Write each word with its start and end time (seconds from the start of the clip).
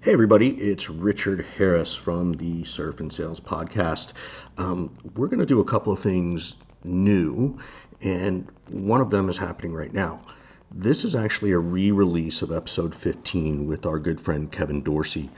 Hey, 0.00 0.12
everybody, 0.12 0.48
it's 0.50 0.90
Richard 0.90 1.46
Harris 1.56 1.94
from 1.94 2.32
the 2.32 2.64
Surf 2.64 2.98
and 2.98 3.12
Sales 3.12 3.38
Podcast. 3.38 4.14
Um, 4.58 4.92
we're 5.14 5.28
going 5.28 5.38
to 5.38 5.46
do 5.46 5.60
a 5.60 5.64
couple 5.64 5.92
of 5.92 6.00
things 6.00 6.56
new, 6.82 7.56
and 8.00 8.48
one 8.68 9.00
of 9.00 9.10
them 9.10 9.28
is 9.28 9.36
happening 9.36 9.72
right 9.72 9.92
now. 9.92 10.24
This 10.72 11.04
is 11.04 11.14
actually 11.14 11.52
a 11.52 11.58
re 11.58 11.92
release 11.92 12.42
of 12.42 12.50
episode 12.50 12.96
15 12.96 13.68
with 13.68 13.86
our 13.86 14.00
good 14.00 14.20
friend 14.20 14.50
Kevin 14.50 14.82
Dorsey. 14.82 15.30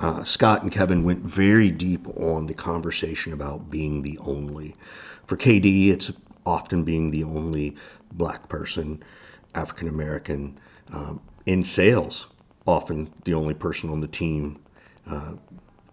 Uh, 0.00 0.24
Scott 0.24 0.62
and 0.62 0.72
Kevin 0.72 1.04
went 1.04 1.20
very 1.20 1.70
deep 1.70 2.08
on 2.16 2.46
the 2.46 2.54
conversation 2.54 3.32
about 3.32 3.70
being 3.70 4.02
the 4.02 4.18
only. 4.18 4.76
For 5.26 5.36
KD, 5.36 5.90
it's 5.90 6.10
often 6.44 6.82
being 6.82 7.12
the 7.12 7.22
only 7.22 7.76
black 8.10 8.48
person, 8.48 9.04
African 9.54 9.86
American, 9.86 10.58
um, 10.92 11.20
in 11.46 11.62
sales 11.62 12.26
often 12.66 13.12
the 13.24 13.34
only 13.34 13.54
person 13.54 13.90
on 13.90 14.00
the 14.00 14.08
team 14.08 14.62
uh, 15.06 15.34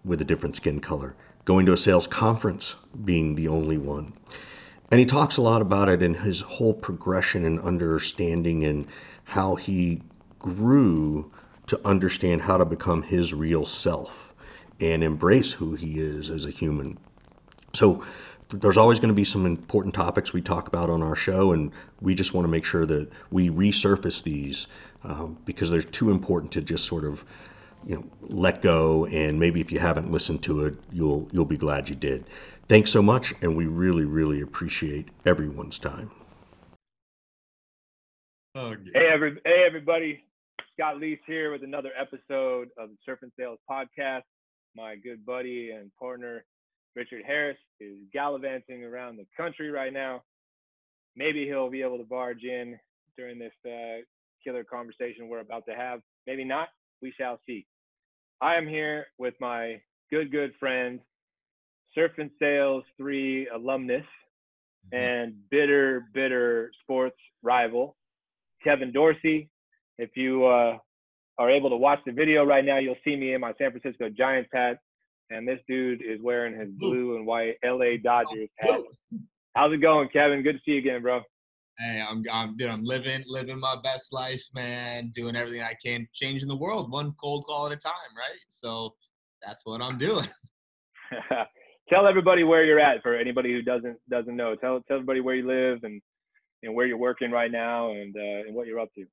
with 0.04 0.20
a 0.20 0.24
different 0.24 0.56
skin 0.56 0.80
color, 0.80 1.14
going 1.44 1.66
to 1.66 1.72
a 1.72 1.76
sales 1.76 2.06
conference 2.06 2.76
being 3.04 3.34
the 3.34 3.48
only 3.48 3.78
one. 3.78 4.12
And 4.90 4.98
he 4.98 5.06
talks 5.06 5.36
a 5.36 5.42
lot 5.42 5.60
about 5.60 5.88
it 5.88 6.02
in 6.02 6.14
his 6.14 6.40
whole 6.40 6.74
progression 6.74 7.44
and 7.44 7.60
understanding 7.60 8.64
and 8.64 8.86
how 9.24 9.54
he 9.54 10.02
grew 10.38 11.30
to 11.66 11.80
understand 11.86 12.40
how 12.40 12.56
to 12.56 12.64
become 12.64 13.02
his 13.02 13.34
real 13.34 13.66
self 13.66 14.32
and 14.80 15.02
embrace 15.02 15.52
who 15.52 15.74
he 15.74 15.98
is 15.98 16.30
as 16.30 16.44
a 16.44 16.50
human. 16.50 16.96
So 17.74 18.02
there's 18.50 18.76
always 18.76 18.98
going 18.98 19.08
to 19.08 19.14
be 19.14 19.24
some 19.24 19.46
important 19.46 19.94
topics 19.94 20.32
we 20.32 20.40
talk 20.40 20.68
about 20.68 20.88
on 20.90 21.02
our 21.02 21.16
show, 21.16 21.52
and 21.52 21.72
we 22.00 22.14
just 22.14 22.32
want 22.32 22.44
to 22.46 22.50
make 22.50 22.64
sure 22.64 22.86
that 22.86 23.10
we 23.30 23.50
resurface 23.50 24.22
these 24.22 24.66
um, 25.04 25.38
because 25.44 25.70
they're 25.70 25.82
too 25.82 26.10
important 26.10 26.52
to 26.52 26.62
just 26.62 26.86
sort 26.86 27.04
of 27.04 27.24
you 27.86 27.94
know 27.94 28.04
let 28.22 28.60
go 28.60 29.06
and 29.06 29.38
maybe 29.38 29.60
if 29.60 29.70
you 29.70 29.78
haven't 29.78 30.10
listened 30.10 30.42
to 30.42 30.64
it 30.64 30.74
you'll 30.90 31.28
you'll 31.30 31.44
be 31.44 31.56
glad 31.56 31.88
you 31.88 31.94
did. 31.94 32.24
Thanks 32.68 32.90
so 32.90 33.00
much 33.00 33.34
and 33.40 33.56
we 33.56 33.66
really 33.66 34.04
really 34.04 34.40
appreciate 34.40 35.08
everyone's 35.24 35.78
time. 35.78 36.10
Hey 38.54 39.08
every 39.12 39.38
hey 39.44 39.64
everybody. 39.66 40.24
Scott 40.74 40.96
leese 40.96 41.20
here 41.26 41.52
with 41.52 41.62
another 41.62 41.90
episode 41.98 42.68
of 42.76 42.90
the 42.90 42.96
surf 43.04 43.20
and 43.22 43.32
sales 43.38 43.58
podcast. 43.70 44.22
My 44.76 44.96
good 44.96 45.24
buddy 45.24 45.70
and 45.70 45.90
partner 45.98 46.44
richard 46.96 47.22
harris 47.26 47.58
is 47.80 47.96
gallivanting 48.12 48.84
around 48.84 49.16
the 49.16 49.26
country 49.36 49.70
right 49.70 49.92
now 49.92 50.22
maybe 51.16 51.44
he'll 51.46 51.70
be 51.70 51.82
able 51.82 51.98
to 51.98 52.04
barge 52.04 52.44
in 52.44 52.78
during 53.16 53.38
this 53.38 53.52
uh, 53.66 54.00
killer 54.42 54.64
conversation 54.64 55.28
we're 55.28 55.40
about 55.40 55.66
to 55.66 55.74
have. 55.74 56.00
Maybe 56.26 56.44
not. 56.44 56.68
We 57.02 57.12
shall 57.18 57.38
see. 57.46 57.66
I 58.40 58.54
am 58.54 58.66
here 58.66 59.06
with 59.18 59.34
my 59.40 59.80
good, 60.10 60.30
good 60.30 60.52
friend, 60.60 61.00
Surf 61.94 62.12
and 62.18 62.30
Sales 62.38 62.84
3 62.96 63.48
alumnus 63.54 64.04
mm-hmm. 64.92 64.96
and 64.96 65.34
bitter, 65.50 66.06
bitter 66.14 66.70
sports 66.82 67.16
rival, 67.42 67.96
Kevin 68.62 68.92
Dorsey. 68.92 69.50
If 69.98 70.10
you 70.14 70.46
uh, 70.46 70.78
are 71.38 71.50
able 71.50 71.70
to 71.70 71.76
watch 71.76 71.98
the 72.06 72.12
video 72.12 72.44
right 72.44 72.64
now, 72.64 72.78
you'll 72.78 72.96
see 73.04 73.16
me 73.16 73.34
in 73.34 73.40
my 73.40 73.52
San 73.58 73.72
Francisco 73.72 74.08
Giants 74.08 74.50
hat. 74.52 74.78
And 75.30 75.46
this 75.46 75.60
dude 75.68 76.02
is 76.02 76.20
wearing 76.22 76.58
his 76.58 76.70
blue 76.70 77.16
and 77.16 77.26
white 77.26 77.56
LA 77.64 77.96
Dodgers 78.02 78.48
hat. 78.58 78.80
How's 79.54 79.72
it 79.72 79.78
going, 79.78 80.08
Kevin? 80.10 80.42
Good 80.42 80.54
to 80.54 80.60
see 80.64 80.72
you 80.72 80.78
again, 80.78 81.02
bro. 81.02 81.20
Hey, 81.78 82.02
I'm, 82.06 82.24
I'm, 82.32 82.56
dude, 82.56 82.70
I'm 82.70 82.82
living, 82.82 83.22
living 83.26 83.60
my 83.60 83.76
best 83.84 84.12
life, 84.12 84.42
man. 84.54 85.12
Doing 85.14 85.36
everything 85.36 85.62
I 85.62 85.74
can, 85.84 86.08
changing 86.12 86.48
the 86.48 86.56
world 86.56 86.90
one 86.90 87.12
cold 87.20 87.44
call 87.46 87.66
at 87.66 87.72
a 87.72 87.76
time, 87.76 87.92
right? 88.16 88.38
So 88.48 88.94
that's 89.44 89.64
what 89.64 89.82
I'm 89.82 89.98
doing. 89.98 90.26
tell 91.88 92.06
everybody 92.06 92.44
where 92.44 92.64
you're 92.64 92.80
at 92.80 93.02
for 93.02 93.16
anybody 93.16 93.52
who 93.52 93.62
doesn't 93.62 93.96
doesn't 94.10 94.36
know. 94.36 94.54
Tell 94.56 94.80
tell 94.88 94.96
everybody 94.96 95.20
where 95.20 95.34
you 95.34 95.46
live 95.46 95.84
and 95.84 96.00
and 96.62 96.74
where 96.74 96.86
you're 96.86 96.98
working 96.98 97.30
right 97.30 97.50
now 97.50 97.92
and 97.92 98.14
uh, 98.16 98.46
and 98.46 98.54
what 98.54 98.66
you're 98.66 98.80
up 98.80 98.92
to. 98.94 99.04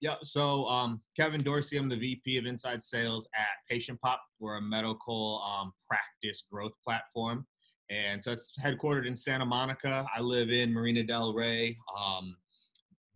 Yeah, 0.00 0.14
so 0.22 0.66
um, 0.68 1.00
Kevin 1.16 1.42
Dorsey, 1.42 1.76
I'm 1.76 1.88
the 1.88 1.96
VP 1.96 2.38
of 2.38 2.46
Inside 2.46 2.80
Sales 2.80 3.28
at 3.34 3.48
Patient 3.68 4.00
Pop. 4.00 4.22
We're 4.38 4.58
a 4.58 4.62
medical 4.62 5.42
um, 5.42 5.72
practice 5.88 6.44
growth 6.50 6.74
platform. 6.86 7.46
And 7.90 8.22
so 8.22 8.30
it's 8.30 8.54
headquartered 8.62 9.06
in 9.06 9.16
Santa 9.16 9.44
Monica. 9.44 10.06
I 10.14 10.20
live 10.20 10.50
in 10.50 10.72
Marina 10.72 11.02
Del 11.02 11.34
Rey. 11.34 11.76
Um, 11.98 12.36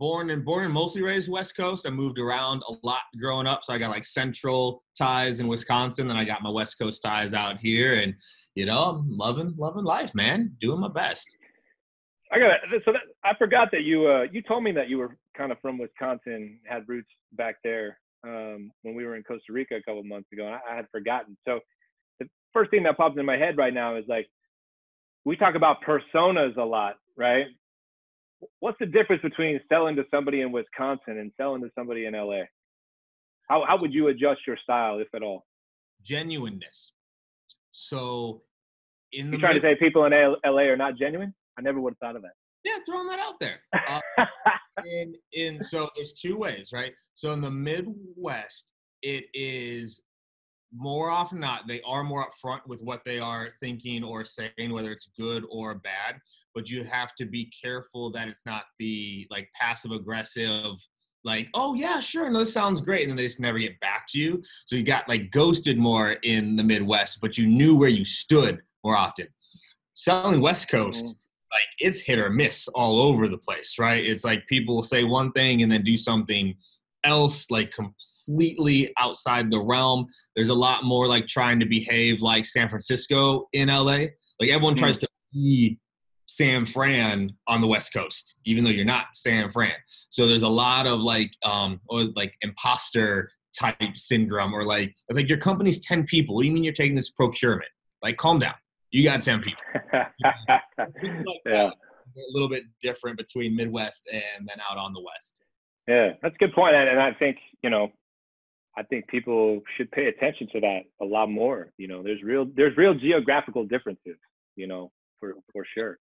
born 0.00 0.30
and 0.30 0.44
born 0.44 0.64
and 0.64 0.74
mostly 0.74 1.02
raised 1.02 1.30
West 1.30 1.56
Coast. 1.56 1.86
I 1.86 1.90
moved 1.90 2.18
around 2.18 2.64
a 2.68 2.74
lot 2.84 3.02
growing 3.20 3.46
up, 3.46 3.62
so 3.62 3.72
I 3.72 3.78
got 3.78 3.90
like 3.90 4.02
central 4.02 4.82
ties 4.98 5.38
in 5.38 5.46
Wisconsin, 5.46 6.08
then 6.08 6.16
I 6.16 6.24
got 6.24 6.42
my 6.42 6.50
West 6.50 6.78
Coast 6.80 7.02
ties 7.02 7.32
out 7.32 7.58
here. 7.58 8.00
And 8.00 8.14
you 8.56 8.66
know, 8.66 8.82
I'm 8.82 9.08
loving 9.08 9.54
loving 9.56 9.84
life, 9.84 10.14
man. 10.14 10.56
Doing 10.60 10.80
my 10.80 10.88
best. 10.88 11.28
I 12.32 12.38
got 12.38 12.50
it. 12.50 12.82
so 12.84 12.92
that, 12.92 13.02
I 13.22 13.36
forgot 13.38 13.68
that 13.70 13.82
you 13.82 14.08
uh, 14.08 14.26
you 14.32 14.42
told 14.42 14.64
me 14.64 14.72
that 14.72 14.88
you 14.88 14.98
were 14.98 15.16
kind 15.36 15.52
of 15.52 15.58
from 15.60 15.78
Wisconsin, 15.78 16.58
had 16.64 16.88
roots 16.88 17.10
back 17.32 17.56
there 17.64 17.98
um, 18.24 18.70
when 18.82 18.94
we 18.94 19.04
were 19.04 19.16
in 19.16 19.22
Costa 19.22 19.52
Rica 19.52 19.76
a 19.76 19.82
couple 19.82 20.02
months 20.04 20.28
ago, 20.32 20.46
and 20.46 20.54
I, 20.54 20.60
I 20.72 20.76
had 20.76 20.86
forgotten. 20.90 21.36
So 21.44 21.60
the 22.20 22.28
first 22.52 22.70
thing 22.70 22.82
that 22.84 22.96
pops 22.96 23.18
in 23.18 23.26
my 23.26 23.36
head 23.36 23.56
right 23.56 23.74
now 23.74 23.96
is 23.96 24.04
like 24.08 24.28
we 25.24 25.36
talk 25.36 25.54
about 25.54 25.78
personas 25.82 26.56
a 26.56 26.64
lot, 26.64 26.96
right? 27.16 27.46
What's 28.60 28.78
the 28.80 28.86
difference 28.86 29.22
between 29.22 29.60
selling 29.68 29.96
to 29.96 30.04
somebody 30.10 30.40
in 30.40 30.50
Wisconsin 30.50 31.18
and 31.18 31.30
selling 31.36 31.62
to 31.62 31.70
somebody 31.76 32.06
in 32.06 32.14
LA? 32.14 32.42
How, 33.48 33.64
how 33.66 33.76
would 33.78 33.92
you 33.92 34.08
adjust 34.08 34.40
your 34.46 34.56
style, 34.62 34.98
if 34.98 35.08
at 35.14 35.22
all? 35.22 35.44
Genuineness. 36.02 36.92
So, 37.70 38.42
in 39.12 39.30
the 39.30 39.36
you 39.36 39.40
trying 39.40 39.54
mid- 39.54 39.62
to 39.62 39.68
say 39.68 39.76
people 39.76 40.04
in 40.06 40.12
LA 40.12 40.62
are 40.62 40.76
not 40.76 40.96
genuine? 40.96 41.34
I 41.56 41.62
never 41.62 41.80
would 41.80 41.92
have 41.92 41.98
thought 41.98 42.16
of 42.16 42.22
that. 42.22 42.32
Yeah, 42.64 42.78
throwing 42.86 43.08
that 43.08 43.20
out 43.20 43.40
there. 43.40 43.60
Uh, 44.18 44.24
in 44.86 45.14
in 45.34 45.62
so 45.62 45.90
there's 45.94 46.14
two 46.14 46.36
ways, 46.36 46.70
right? 46.72 46.92
So 47.14 47.32
in 47.32 47.42
the 47.42 47.50
Midwest, 47.50 48.72
it 49.02 49.24
is 49.34 50.00
more 50.74 51.10
often 51.10 51.40
not, 51.40 51.68
they 51.68 51.80
are 51.82 52.02
more 52.02 52.26
upfront 52.26 52.60
with 52.66 52.80
what 52.82 53.04
they 53.04 53.18
are 53.18 53.50
thinking 53.60 54.02
or 54.02 54.24
saying, 54.24 54.70
whether 54.70 54.90
it's 54.90 55.10
good 55.18 55.44
or 55.50 55.74
bad. 55.74 56.18
But 56.54 56.70
you 56.70 56.84
have 56.84 57.14
to 57.16 57.26
be 57.26 57.50
careful 57.62 58.10
that 58.12 58.28
it's 58.28 58.46
not 58.46 58.64
the 58.78 59.26
like 59.30 59.48
passive 59.54 59.90
aggressive, 59.90 60.74
like, 61.24 61.48
oh 61.54 61.74
yeah, 61.74 62.00
sure, 62.00 62.28
no, 62.30 62.40
this 62.40 62.52
sounds 62.52 62.80
great, 62.80 63.02
and 63.02 63.10
then 63.10 63.16
they 63.16 63.26
just 63.26 63.40
never 63.40 63.58
get 63.58 63.78
back 63.80 64.06
to 64.08 64.18
you. 64.18 64.42
So 64.66 64.76
you 64.76 64.82
got 64.82 65.08
like 65.08 65.30
ghosted 65.30 65.78
more 65.78 66.16
in 66.22 66.56
the 66.56 66.64
Midwest, 66.64 67.18
but 67.20 67.38
you 67.38 67.46
knew 67.46 67.76
where 67.76 67.88
you 67.88 68.04
stood 68.04 68.60
more 68.82 68.96
often. 68.96 69.28
Selling 69.94 70.40
West 70.40 70.68
Coast. 70.68 71.16
Like 71.52 71.68
it's 71.78 72.00
hit 72.00 72.18
or 72.18 72.30
miss 72.30 72.68
all 72.68 73.00
over 73.00 73.28
the 73.28 73.38
place, 73.38 73.78
right? 73.78 74.04
It's 74.04 74.24
like 74.24 74.46
people 74.46 74.74
will 74.74 74.82
say 74.82 75.04
one 75.04 75.32
thing 75.32 75.62
and 75.62 75.70
then 75.70 75.82
do 75.82 75.96
something 75.96 76.54
else, 77.04 77.50
like 77.50 77.72
completely 77.72 78.92
outside 78.98 79.50
the 79.50 79.60
realm. 79.60 80.06
There's 80.34 80.48
a 80.48 80.54
lot 80.54 80.84
more 80.84 81.06
like 81.06 81.26
trying 81.26 81.60
to 81.60 81.66
behave 81.66 82.22
like 82.22 82.46
San 82.46 82.68
Francisco 82.68 83.48
in 83.52 83.68
LA. 83.68 84.06
Like 84.40 84.50
everyone 84.50 84.74
tries 84.74 84.96
mm. 84.98 85.00
to 85.00 85.08
be 85.32 85.78
San 86.26 86.64
Fran 86.64 87.30
on 87.46 87.60
the 87.60 87.66
West 87.66 87.92
Coast, 87.92 88.36
even 88.46 88.64
though 88.64 88.70
you're 88.70 88.84
not 88.84 89.06
San 89.14 89.50
Fran. 89.50 89.74
So 90.08 90.26
there's 90.26 90.42
a 90.42 90.48
lot 90.48 90.86
of 90.86 91.02
like 91.02 91.32
um 91.44 91.80
or 91.88 92.04
like 92.16 92.34
imposter 92.40 93.30
type 93.58 93.96
syndrome 93.96 94.54
or 94.54 94.64
like 94.64 94.94
it's 95.08 95.16
like 95.16 95.28
your 95.28 95.38
company's 95.38 95.84
10 95.84 96.04
people. 96.04 96.34
What 96.34 96.42
do 96.42 96.48
you 96.48 96.54
mean 96.54 96.64
you're 96.64 96.72
taking 96.72 96.96
this 96.96 97.10
procurement? 97.10 97.68
Like 98.02 98.16
calm 98.16 98.38
down. 98.38 98.54
You 98.92 99.04
got 99.04 99.22
10 99.22 99.40
people. 99.40 99.62
like 99.94 100.62
yeah. 101.46 101.70
A 101.70 102.32
little 102.32 102.48
bit 102.48 102.64
different 102.82 103.16
between 103.16 103.56
Midwest 103.56 104.06
and 104.12 104.46
then 104.46 104.58
out 104.70 104.76
on 104.76 104.92
the 104.92 105.00
West. 105.00 105.36
Yeah, 105.88 106.10
that's 106.22 106.34
a 106.34 106.38
good 106.38 106.52
point. 106.52 106.76
And 106.76 107.00
I 107.00 107.12
think, 107.14 107.38
you 107.62 107.70
know, 107.70 107.90
I 108.76 108.82
think 108.82 109.08
people 109.08 109.62
should 109.76 109.90
pay 109.92 110.06
attention 110.06 110.48
to 110.52 110.60
that 110.60 110.80
a 111.00 111.04
lot 111.04 111.30
more. 111.30 111.72
You 111.78 111.88
know, 111.88 112.02
there's 112.02 112.22
real 112.22 112.46
there's 112.54 112.76
real 112.76 112.94
geographical 112.94 113.64
differences, 113.64 114.16
you 114.56 114.66
know, 114.66 114.92
for 115.20 115.34
for 115.52 115.64
sure. 115.76 115.98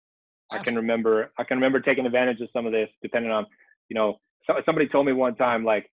Absolutely. 0.51 0.60
I 0.60 0.63
can 0.63 0.75
remember 0.75 1.31
I 1.38 1.44
can 1.45 1.57
remember 1.57 1.80
taking 1.80 2.06
advantage 2.06 2.42
of 2.42 2.50
some 2.54 2.66
of 2.66 2.74
this 2.74 2.89
depending 3.01 3.31
on, 3.31 3.45
you 3.89 3.95
know, 3.95 4.18
so, 4.48 4.54
somebody 4.66 4.88
told 4.88 5.06
me 5.06 5.13
one 5.13 5.36
time 5.36 5.63
like 5.63 5.89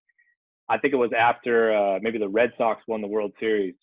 I 0.69 0.77
think 0.77 0.93
it 0.93 0.97
was 0.97 1.11
after 1.17 1.75
uh, 1.75 1.99
maybe 2.01 2.19
the 2.19 2.29
Red 2.29 2.51
Sox 2.57 2.81
won 2.87 3.01
the 3.01 3.07
World 3.07 3.31
Series 3.39 3.75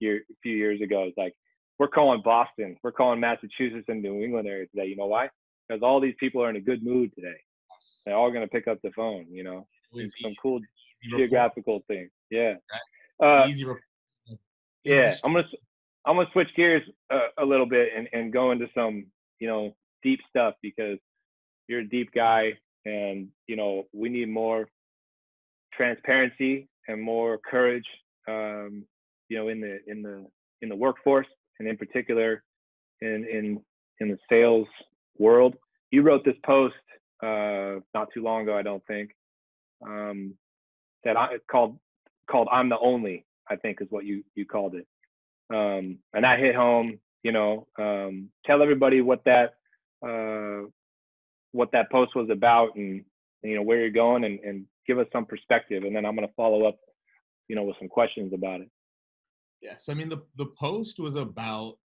year, 0.00 0.22
a 0.30 0.34
few 0.42 0.56
years 0.56 0.80
ago. 0.80 1.04
It's 1.04 1.16
like 1.16 1.34
we're 1.78 1.88
calling 1.88 2.22
Boston, 2.24 2.76
we're 2.82 2.92
calling 2.92 3.20
Massachusetts 3.20 3.86
and 3.88 4.02
New 4.02 4.22
England 4.22 4.48
area 4.48 4.66
today. 4.68 4.86
You 4.86 4.96
know 4.96 5.06
why? 5.06 5.28
Because 5.68 5.82
all 5.82 6.00
these 6.00 6.14
people 6.18 6.42
are 6.42 6.50
in 6.50 6.56
a 6.56 6.60
good 6.60 6.84
mood 6.84 7.12
today. 7.14 7.36
They're 8.04 8.16
all 8.16 8.30
gonna 8.30 8.48
pick 8.48 8.68
up 8.68 8.78
the 8.82 8.90
phone. 8.92 9.26
You 9.30 9.44
know, 9.44 9.66
some 10.22 10.34
cool 10.40 10.60
geographical 11.08 11.84
thing. 11.88 12.10
Yeah. 12.30 12.54
Uh, 13.22 13.46
yeah, 14.84 15.14
I'm 15.24 15.32
gonna 15.32 15.46
I'm 16.04 16.16
gonna 16.16 16.28
switch 16.32 16.48
gears 16.56 16.82
a, 17.10 17.18
a 17.38 17.44
little 17.44 17.66
bit 17.66 17.90
and, 17.96 18.08
and 18.12 18.32
go 18.32 18.50
into 18.50 18.66
some 18.74 19.06
you 19.38 19.48
know 19.48 19.74
deep 20.02 20.20
stuff 20.28 20.54
because 20.62 20.98
you're 21.68 21.80
a 21.80 21.88
deep 21.88 22.10
guy 22.14 22.52
and 22.84 23.28
you 23.46 23.56
know 23.56 23.84
we 23.92 24.08
need 24.08 24.28
more 24.28 24.68
transparency 25.72 26.68
and 26.86 27.00
more 27.00 27.38
courage 27.38 27.86
um, 28.28 28.84
you 29.28 29.38
know, 29.38 29.48
in 29.48 29.60
the 29.60 29.78
in 29.86 30.02
the 30.02 30.26
in 30.62 30.68
the 30.68 30.76
workforce, 30.76 31.26
and 31.58 31.68
in 31.68 31.76
particular, 31.76 32.42
in 33.00 33.26
in 33.30 33.60
in 34.00 34.08
the 34.08 34.18
sales 34.28 34.66
world. 35.18 35.56
You 35.90 36.02
wrote 36.02 36.24
this 36.24 36.36
post 36.44 36.74
uh, 37.22 37.80
not 37.94 38.08
too 38.12 38.22
long 38.22 38.42
ago, 38.42 38.56
I 38.56 38.62
don't 38.62 38.84
think, 38.86 39.10
um, 39.86 40.34
that 41.04 41.16
I 41.16 41.38
called 41.50 41.78
called 42.30 42.48
"I'm 42.50 42.68
the 42.68 42.78
Only." 42.78 43.24
I 43.48 43.56
think 43.56 43.80
is 43.80 43.88
what 43.90 44.04
you 44.04 44.24
you 44.34 44.46
called 44.46 44.74
it, 44.74 44.86
um, 45.50 45.98
and 46.12 46.24
that 46.24 46.38
hit 46.38 46.54
home. 46.54 46.98
You 47.22 47.32
know, 47.32 47.66
um, 47.78 48.30
tell 48.44 48.62
everybody 48.62 49.00
what 49.00 49.24
that 49.24 49.54
uh, 50.06 50.68
what 51.52 51.70
that 51.72 51.90
post 51.90 52.14
was 52.16 52.28
about, 52.30 52.76
and 52.76 53.04
you 53.42 53.54
know 53.56 53.62
where 53.62 53.78
you're 53.78 53.90
going, 53.90 54.24
and, 54.24 54.40
and 54.40 54.66
give 54.86 54.98
us 54.98 55.06
some 55.12 55.26
perspective, 55.26 55.84
and 55.84 55.94
then 55.94 56.04
I'm 56.04 56.16
going 56.16 56.26
to 56.28 56.34
follow 56.34 56.66
up, 56.66 56.78
you 57.48 57.56
know, 57.56 57.62
with 57.64 57.76
some 57.78 57.88
questions 57.88 58.32
about 58.34 58.60
it. 58.60 58.70
Yes, 59.64 59.88
I 59.88 59.94
mean 59.94 60.10
the 60.10 60.22
the 60.36 60.52
post 60.60 61.00
was 61.00 61.16
about 61.16 61.78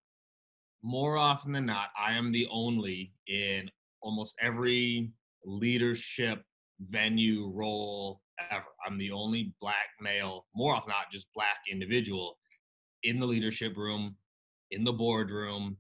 more 0.84 1.16
often 1.16 1.54
than 1.54 1.66
not, 1.66 1.90
I 1.98 2.12
am 2.12 2.32
the 2.32 2.46
only 2.52 3.14
in 3.28 3.72
almost 4.02 4.36
every 4.42 5.12
leadership 5.46 6.44
venue 6.82 7.50
role 7.54 8.22
ever. 8.52 8.66
I'm 8.86 8.98
the 8.98 9.12
only 9.12 9.54
black 9.62 9.88
male, 10.02 10.46
more 10.54 10.76
often 10.76 10.90
not 10.90 11.10
just 11.10 11.28
black 11.34 11.58
individual 11.72 12.38
in 13.04 13.18
the 13.18 13.26
leadership 13.26 13.78
room, 13.78 14.16
in 14.72 14.84
the 14.84 14.94
boardroom, 14.94 15.78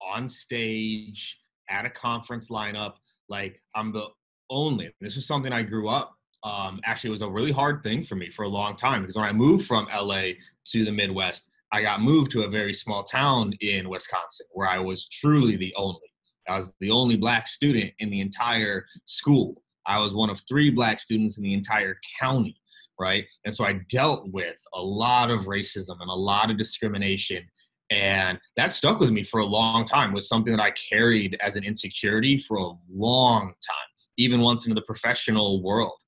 on 0.00 0.28
stage, 0.28 1.40
at 1.68 1.84
a 1.84 1.90
conference 1.90 2.48
lineup. 2.48 2.94
Like 3.28 3.60
I'm 3.74 3.92
the 3.92 4.06
only. 4.50 4.94
This 5.00 5.16
is 5.16 5.26
something 5.26 5.52
I 5.52 5.62
grew 5.62 5.88
up. 5.88 6.14
Um, 6.44 6.80
actually, 6.84 7.08
it 7.08 7.12
was 7.12 7.22
a 7.22 7.30
really 7.30 7.52
hard 7.52 7.82
thing 7.82 8.02
for 8.02 8.16
me 8.16 8.28
for 8.28 8.44
a 8.44 8.48
long 8.48 8.76
time 8.76 9.00
because 9.00 9.16
when 9.16 9.24
I 9.24 9.32
moved 9.32 9.66
from 9.66 9.88
LA 9.94 10.32
to 10.66 10.84
the 10.84 10.92
Midwest, 10.92 11.48
I 11.72 11.82
got 11.82 12.02
moved 12.02 12.30
to 12.32 12.42
a 12.42 12.48
very 12.48 12.74
small 12.74 13.02
town 13.02 13.52
in 13.60 13.88
Wisconsin 13.88 14.46
where 14.52 14.68
I 14.68 14.78
was 14.78 15.08
truly 15.08 15.56
the 15.56 15.74
only. 15.76 15.98
I 16.46 16.56
was 16.56 16.74
the 16.78 16.90
only 16.90 17.16
black 17.16 17.48
student 17.48 17.92
in 17.98 18.10
the 18.10 18.20
entire 18.20 18.86
school. 19.06 19.54
I 19.86 19.98
was 19.98 20.14
one 20.14 20.30
of 20.30 20.38
three 20.40 20.70
black 20.70 21.00
students 21.00 21.38
in 21.38 21.44
the 21.44 21.54
entire 21.54 21.98
county, 22.20 22.56
right? 23.00 23.24
And 23.44 23.54
so 23.54 23.64
I 23.64 23.80
dealt 23.88 24.28
with 24.30 24.62
a 24.74 24.80
lot 24.80 25.30
of 25.30 25.46
racism 25.46 25.96
and 26.00 26.10
a 26.10 26.14
lot 26.14 26.50
of 26.50 26.58
discrimination. 26.58 27.42
And 27.90 28.38
that 28.56 28.72
stuck 28.72 29.00
with 29.00 29.10
me 29.10 29.24
for 29.24 29.40
a 29.40 29.46
long 29.46 29.84
time, 29.84 30.12
was 30.12 30.28
something 30.28 30.54
that 30.54 30.62
I 30.62 30.72
carried 30.72 31.36
as 31.40 31.56
an 31.56 31.64
insecurity 31.64 32.36
for 32.36 32.58
a 32.58 32.72
long 32.90 33.46
time, 33.46 33.90
even 34.16 34.42
once 34.42 34.66
into 34.66 34.74
the 34.74 34.86
professional 34.86 35.62
world. 35.62 36.03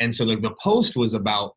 And 0.00 0.14
so 0.14 0.24
the, 0.24 0.36
the 0.36 0.54
post 0.62 0.96
was 0.96 1.14
about 1.14 1.54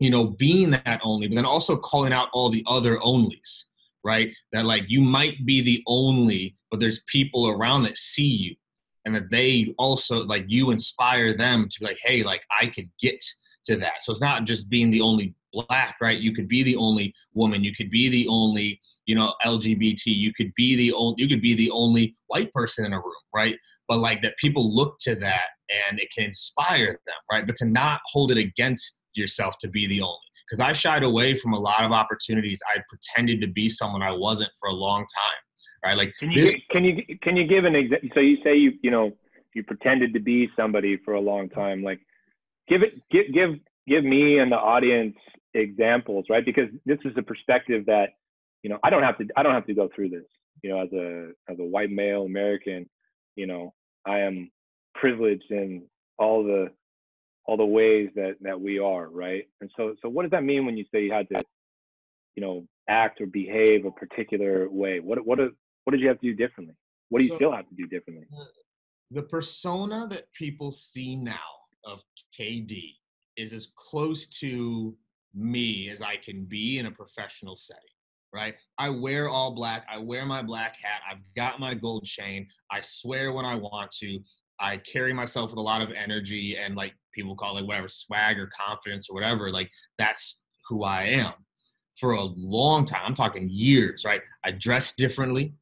you 0.00 0.10
know, 0.10 0.24
being 0.24 0.70
that 0.70 1.00
only, 1.04 1.28
but 1.28 1.36
then 1.36 1.44
also 1.44 1.76
calling 1.76 2.12
out 2.12 2.30
all 2.32 2.48
the 2.48 2.64
other 2.66 2.96
onlys, 2.98 3.64
right? 4.02 4.32
That 4.50 4.64
like 4.64 4.84
you 4.88 5.02
might 5.02 5.46
be 5.46 5.60
the 5.60 5.82
only, 5.86 6.56
but 6.70 6.80
there's 6.80 7.04
people 7.04 7.48
around 7.48 7.82
that 7.82 7.98
see 7.98 8.26
you 8.26 8.56
and 9.04 9.14
that 9.14 9.30
they 9.30 9.74
also 9.78 10.24
like 10.24 10.46
you 10.48 10.70
inspire 10.70 11.34
them 11.34 11.68
to 11.68 11.80
be 11.80 11.86
like, 11.86 11.98
hey, 12.02 12.22
like 12.22 12.42
I 12.58 12.66
could 12.66 12.90
get 12.98 13.22
to 13.66 13.76
that. 13.76 14.02
So 14.02 14.10
it's 14.10 14.22
not 14.22 14.46
just 14.46 14.70
being 14.70 14.90
the 14.90 15.02
only 15.02 15.34
black, 15.52 15.96
right? 16.00 16.18
You 16.18 16.32
could 16.32 16.48
be 16.48 16.62
the 16.62 16.76
only 16.76 17.14
woman, 17.34 17.62
you 17.62 17.74
could 17.74 17.90
be 17.90 18.08
the 18.08 18.26
only, 18.28 18.80
you 19.04 19.14
know, 19.14 19.34
LGBT, 19.44 20.06
you 20.06 20.32
could 20.32 20.54
be 20.54 20.76
the 20.76 20.92
only 20.94 21.16
you 21.18 21.28
could 21.28 21.42
be 21.42 21.54
the 21.54 21.70
only 21.72 22.16
white 22.28 22.50
person 22.52 22.86
in 22.86 22.94
a 22.94 22.98
room, 22.98 23.12
right? 23.34 23.56
But 23.86 23.98
like 23.98 24.22
that 24.22 24.38
people 24.38 24.74
look 24.74 24.98
to 25.00 25.14
that 25.16 25.48
and 25.88 26.00
it 26.00 26.08
can 26.14 26.24
inspire 26.24 26.98
them, 27.06 27.16
right? 27.30 27.46
But 27.46 27.56
to 27.56 27.64
not 27.64 28.00
hold 28.06 28.30
it 28.30 28.38
against 28.38 29.02
yourself 29.14 29.58
to 29.58 29.68
be 29.68 29.86
the 29.86 30.00
only. 30.02 30.18
Because 30.48 30.60
I 30.60 30.72
shied 30.72 31.04
away 31.04 31.34
from 31.34 31.52
a 31.52 31.58
lot 31.58 31.84
of 31.84 31.92
opportunities. 31.92 32.60
I 32.74 32.80
pretended 32.88 33.40
to 33.42 33.48
be 33.48 33.68
someone 33.68 34.02
I 34.02 34.12
wasn't 34.12 34.50
for 34.58 34.68
a 34.68 34.72
long 34.72 35.00
time. 35.00 35.38
Right? 35.84 35.96
Like 35.96 36.12
can 36.18 36.30
you 36.32 36.42
this, 36.42 36.54
can 36.70 36.84
you 36.84 37.02
can 37.22 37.36
you 37.36 37.46
give 37.46 37.64
an 37.64 37.74
example? 37.74 38.08
So 38.14 38.20
you 38.20 38.36
say 38.44 38.56
you 38.56 38.72
you 38.82 38.90
know 38.90 39.12
you 39.54 39.62
pretended 39.62 40.12
to 40.14 40.20
be 40.20 40.48
somebody 40.56 40.98
for 41.04 41.14
a 41.14 41.20
long 41.20 41.48
time. 41.48 41.82
Like 41.82 42.00
give 42.68 42.82
it 42.82 42.94
give 43.10 43.32
give 43.32 43.50
give 43.86 44.04
me 44.04 44.38
and 44.38 44.52
the 44.52 44.56
audience 44.56 45.16
examples, 45.54 46.26
right? 46.28 46.44
Because 46.44 46.68
this 46.84 46.98
is 47.04 47.12
a 47.16 47.22
perspective 47.22 47.86
that 47.86 48.10
you 48.62 48.70
know 48.70 48.78
I 48.82 48.90
don't 48.90 49.02
have 49.02 49.18
to 49.18 49.26
I 49.36 49.42
don't 49.42 49.54
have 49.54 49.66
to 49.66 49.74
go 49.74 49.88
through 49.94 50.10
this. 50.10 50.26
You 50.62 50.70
know, 50.70 50.82
as 50.82 50.92
a 50.92 51.30
as 51.50 51.58
a 51.58 51.64
white 51.64 51.90
male 51.90 52.24
American, 52.24 52.88
you 53.36 53.46
know, 53.46 53.72
I 54.06 54.20
am 54.20 54.50
privileged 54.94 55.50
in 55.50 55.82
all 56.18 56.42
the 56.44 56.70
all 57.46 57.56
the 57.56 57.64
ways 57.64 58.10
that 58.14 58.36
that 58.40 58.60
we 58.60 58.78
are, 58.78 59.08
right? 59.08 59.48
And 59.60 59.70
so 59.76 59.94
so 60.02 60.08
what 60.08 60.22
does 60.22 60.30
that 60.30 60.44
mean 60.44 60.66
when 60.66 60.76
you 60.76 60.84
say 60.92 61.04
you 61.04 61.12
had 61.12 61.28
to, 61.30 61.42
you 62.36 62.42
know, 62.42 62.66
act 62.88 63.20
or 63.20 63.26
behave 63.26 63.84
a 63.84 63.90
particular 63.90 64.68
way? 64.70 65.00
What 65.00 65.24
what 65.26 65.38
what 65.84 65.92
did 65.92 66.00
you 66.00 66.08
have 66.08 66.20
to 66.20 66.26
do 66.26 66.34
differently? 66.34 66.74
What 67.08 67.20
do 67.20 67.24
you 67.24 67.30
so, 67.30 67.36
still 67.36 67.52
have 67.52 67.68
to 67.68 67.74
do 67.74 67.86
differently? 67.86 68.26
The 69.10 69.22
persona 69.22 70.06
that 70.10 70.32
people 70.32 70.70
see 70.70 71.16
now 71.16 71.34
of 71.84 72.02
KD 72.38 72.94
is 73.36 73.52
as 73.52 73.68
close 73.74 74.26
to 74.26 74.94
me 75.34 75.88
as 75.90 76.02
I 76.02 76.16
can 76.16 76.44
be 76.44 76.78
in 76.78 76.86
a 76.86 76.90
professional 76.90 77.56
setting 77.56 77.90
right? 78.32 78.54
I 78.78 78.90
wear 78.90 79.28
all 79.28 79.52
black. 79.52 79.86
I 79.88 79.98
wear 79.98 80.24
my 80.24 80.42
black 80.42 80.76
hat. 80.80 81.02
I've 81.10 81.22
got 81.34 81.60
my 81.60 81.74
gold 81.74 82.04
chain. 82.04 82.46
I 82.70 82.80
swear 82.80 83.32
when 83.32 83.44
I 83.44 83.54
want 83.54 83.90
to. 83.92 84.20
I 84.60 84.76
carry 84.76 85.12
myself 85.12 85.50
with 85.50 85.58
a 85.58 85.62
lot 85.62 85.82
of 85.82 85.90
energy 85.92 86.56
and 86.56 86.76
like 86.76 86.94
people 87.12 87.34
call 87.34 87.56
it 87.58 87.66
whatever 87.66 87.88
swag 87.88 88.38
or 88.38 88.48
confidence 88.48 89.08
or 89.08 89.14
whatever. 89.14 89.50
Like 89.50 89.70
that's 89.98 90.42
who 90.68 90.84
I 90.84 91.02
am 91.02 91.32
for 91.96 92.12
a 92.12 92.22
long 92.22 92.84
time. 92.84 93.02
I'm 93.04 93.14
talking 93.14 93.48
years, 93.50 94.04
right? 94.04 94.22
I 94.44 94.52
dressed 94.52 94.96
differently. 94.96 95.54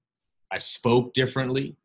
I 0.51 0.59
spoke 0.59 1.15
differently. 1.15 1.77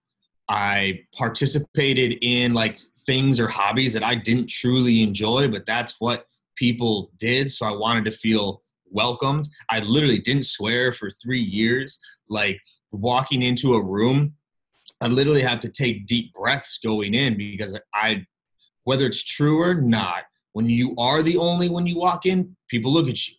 I 0.49 1.01
participated 1.17 2.17
in 2.21 2.53
like 2.53 2.79
things 3.05 3.39
or 3.39 3.47
hobbies 3.47 3.93
that 3.93 4.03
I 4.03 4.15
didn't 4.15 4.49
truly 4.49 5.03
enjoy, 5.03 5.47
but 5.47 5.65
that's 5.65 5.99
what 5.99 6.25
people 6.55 7.11
did. 7.17 7.51
So 7.51 7.65
I 7.65 7.75
wanted 7.75 8.05
to 8.05 8.11
feel 8.11 8.61
welcomed. 8.91 9.47
I 9.69 9.79
literally 9.79 10.19
didn't 10.19 10.45
swear 10.45 10.91
for 10.91 11.09
three 11.09 11.41
years. 11.41 11.99
Like 12.29 12.59
walking 12.91 13.41
into 13.41 13.73
a 13.73 13.83
room, 13.83 14.33
I 15.03 15.07
literally 15.07 15.41
have 15.41 15.59
to 15.59 15.69
take 15.69 16.05
deep 16.05 16.33
breaths 16.33 16.79
going 16.81 17.13
in 17.13 17.35
because 17.35 17.77
I 17.93 18.25
whether 18.85 19.05
it's 19.05 19.23
true 19.23 19.61
or 19.61 19.75
not, 19.75 20.23
when 20.53 20.69
you 20.69 20.95
are 20.97 21.21
the 21.21 21.37
only 21.37 21.67
when 21.67 21.85
you 21.85 21.97
walk 21.97 22.25
in, 22.25 22.55
people 22.69 22.93
look 22.93 23.09
at 23.09 23.27
you 23.27 23.35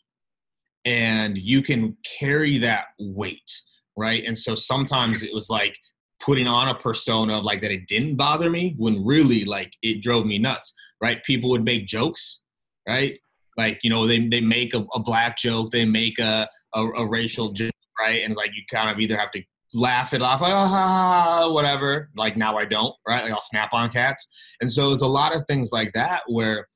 and 0.85 1.39
you 1.39 1.63
can 1.63 1.97
carry 2.19 2.59
that 2.59 2.89
weight, 2.99 3.51
right? 3.97 4.25
And 4.27 4.37
so 4.37 4.55
sometimes 4.55 5.23
it 5.23 5.33
was 5.33 5.49
like 5.49 5.79
putting 6.21 6.47
on 6.47 6.69
a 6.69 6.75
persona 6.75 7.39
of 7.39 7.44
like 7.44 7.63
that 7.63 7.71
it 7.71 7.87
didn't 7.87 8.17
bother 8.17 8.51
me 8.51 8.75
when 8.77 9.03
really 9.05 9.47
like 9.47 9.73
it 9.83 10.03
drove 10.03 10.27
me 10.27 10.39
nuts, 10.39 10.75
right? 11.01 11.23
People 11.25 11.49
would 11.51 11.65
make 11.65 11.87
jokes, 11.87 12.43
right? 12.87 13.19
Like, 13.56 13.79
you 13.83 13.89
know, 13.89 14.06
they, 14.06 14.29
they 14.29 14.43
make 14.43 14.75
a, 14.75 14.85
a 14.94 15.01
black 15.01 15.39
joke, 15.39 15.71
they 15.71 15.87
make 15.87 16.19
a, 16.19 16.47
a, 16.75 16.81
a 16.81 17.06
racial 17.06 17.53
joke, 17.53 17.73
right? 17.99 18.23
And 18.23 18.37
like 18.37 18.51
you 18.55 18.65
kind 18.71 18.91
of 18.91 19.01
either 19.01 19.17
have 19.17 19.31
to 19.31 19.43
laugh 19.75 20.15
it 20.15 20.23
off, 20.23 20.41
like, 20.41 20.53
ah, 20.53 21.51
whatever. 21.51 22.11
Like 22.17 22.37
now 22.37 22.57
I 22.57 22.65
don't, 22.65 22.95
right? 23.07 23.23
Like 23.23 23.33
I'll 23.33 23.41
snap 23.41 23.73
on 23.73 23.91
cats. 23.91 24.27
And 24.61 24.71
so 24.71 24.93
it's 24.93 25.03
a 25.03 25.07
lot 25.07 25.35
of 25.35 25.45
things 25.47 25.73
like 25.73 25.93
that 25.95 26.23
where 26.27 26.69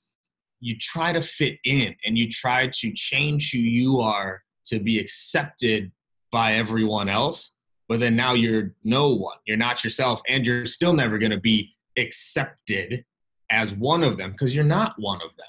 you 0.61 0.77
try 0.79 1.13
to 1.13 1.21
fit 1.21 1.59
in 1.65 1.95
and 2.05 2.19
you 2.19 2.29
try 2.29 2.67
to 2.67 2.93
change 2.93 3.53
who 3.53 3.59
you 3.59 4.01
are 4.01 4.43
to 4.67 4.79
be 4.81 4.99
accepted 4.99 5.93
by 6.31 6.53
everyone 6.53 7.09
else. 7.09 7.55
But 7.89 8.01
then 8.01 8.17
now 8.17 8.35
you're 8.35 8.75
no 8.85 9.15
one. 9.15 9.37
You're 9.47 9.57
not 9.57 9.83
yourself, 9.83 10.21
and 10.29 10.47
you're 10.47 10.67
still 10.67 10.93
never 10.93 11.17
going 11.17 11.31
to 11.31 11.41
be 11.41 11.75
accepted 11.97 13.05
as 13.51 13.75
one 13.75 14.05
of 14.05 14.19
them 14.19 14.33
because 14.33 14.55
you're 14.55 14.65
not 14.65 14.95
one 14.99 15.21
of 15.25 15.35
them. 15.37 15.47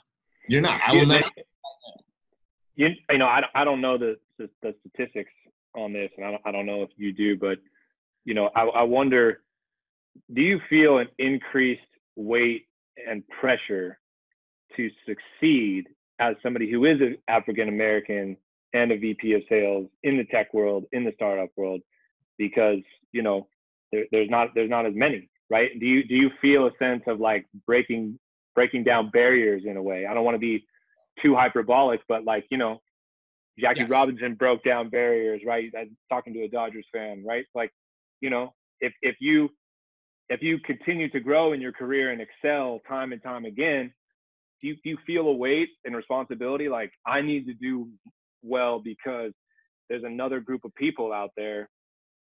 You're 0.48 0.62
not. 0.62 0.80
I 0.86 0.94
will 0.94 1.06
never. 1.06 1.28
You, 2.76 2.90
you 3.10 3.18
know, 3.18 3.26
I, 3.26 3.42
I 3.54 3.66
don't 3.66 3.82
know 3.82 3.98
the, 3.98 4.16
the, 4.38 4.50
the 4.62 4.74
statistics 4.80 5.32
on 5.80 5.94
this, 5.94 6.12
and 6.18 6.26
I 6.26 6.32
don't, 6.32 6.42
I 6.46 6.52
don't 6.52 6.66
know 6.66 6.84
if 6.84 6.90
you 6.98 7.12
do, 7.12 7.38
but 7.38 7.60
you 8.26 8.34
know, 8.34 8.50
I, 8.56 8.64
I 8.64 8.84
wonder, 8.84 9.42
do 10.34 10.42
you 10.42 10.60
feel 10.70 11.00
an 11.00 11.08
increased 11.18 11.82
weight 12.16 12.68
and 13.08 13.24
pressure 13.28 14.00
to 14.76 14.90
succeed 15.06 15.88
as 16.20 16.36
somebody 16.44 16.70
who 16.70 16.86
is 16.86 17.00
an 17.02 17.18
African 17.28 17.70
American 17.70 18.38
and 18.74 18.92
a 18.92 18.98
VP 18.98 19.34
of 19.34 19.42
sales 19.50 19.88
in 20.04 20.18
the 20.18 20.26
tech 20.26 20.54
world, 20.54 20.86
in 20.92 21.04
the 21.04 21.14
startup 21.16 21.50
world, 21.56 21.82
because 22.38 22.80
you 23.12 23.22
know 23.22 23.48
there, 23.92 24.06
there's 24.12 24.30
not 24.30 24.50
there's 24.54 24.70
not 24.70 24.86
as 24.86 24.94
many, 24.96 25.30
right? 25.50 25.72
Do 25.80 25.86
you 25.86 26.04
do 26.04 26.16
you 26.16 26.30
feel 26.42 26.68
a 26.68 26.72
sense 26.78 27.04
of 27.08 27.20
like 27.20 27.46
breaking 27.66 28.20
breaking 28.56 28.84
down 28.84 29.10
barriers 29.10 29.64
in 29.66 29.78
a 29.78 29.82
way? 29.82 30.06
I 30.06 30.14
don't 30.14 30.26
want 30.26 30.36
to 30.36 30.40
be 30.40 30.66
too 31.22 31.36
hyperbolic, 31.36 32.02
but 32.08 32.26
like 32.26 32.46
you 32.52 32.58
know, 32.58 32.82
Jackie 33.60 33.82
yes. 33.82 33.90
Robinson 33.90 34.36
broke 34.36 34.64
down 34.64 34.90
barriers, 34.90 35.42
right? 35.46 35.72
I'm 35.78 35.96
talking 36.10 36.34
to 36.34 36.44
a 36.44 36.48
Dodgers 36.48 36.86
fan, 36.94 37.24
right? 37.26 37.46
Like, 37.54 37.72
you 38.22 38.30
know, 38.30 38.54
if 38.80 38.94
if 39.02 39.16
you 39.20 39.50
if 40.30 40.42
you 40.42 40.60
continue 40.60 41.10
to 41.10 41.20
grow 41.20 41.54
in 41.54 41.62
your 41.62 41.72
career 41.72 42.12
and 42.12 42.22
excel 42.22 42.80
time 42.88 43.12
and 43.12 43.22
time 43.24 43.46
again, 43.46 43.92
do 44.62 44.68
you, 44.68 44.76
do 44.76 44.90
you 44.92 44.98
feel 45.06 45.28
a 45.28 45.34
weight 45.34 45.70
and 45.86 45.96
responsibility 45.96 46.70
like 46.70 46.92
I 47.06 47.22
need 47.22 47.46
to 47.48 47.54
do 47.54 47.90
well 48.44 48.80
because 48.80 49.32
there's 49.90 50.04
another 50.04 50.40
group 50.40 50.66
of 50.66 50.74
people 50.76 51.12
out 51.12 51.32
there, 51.36 51.70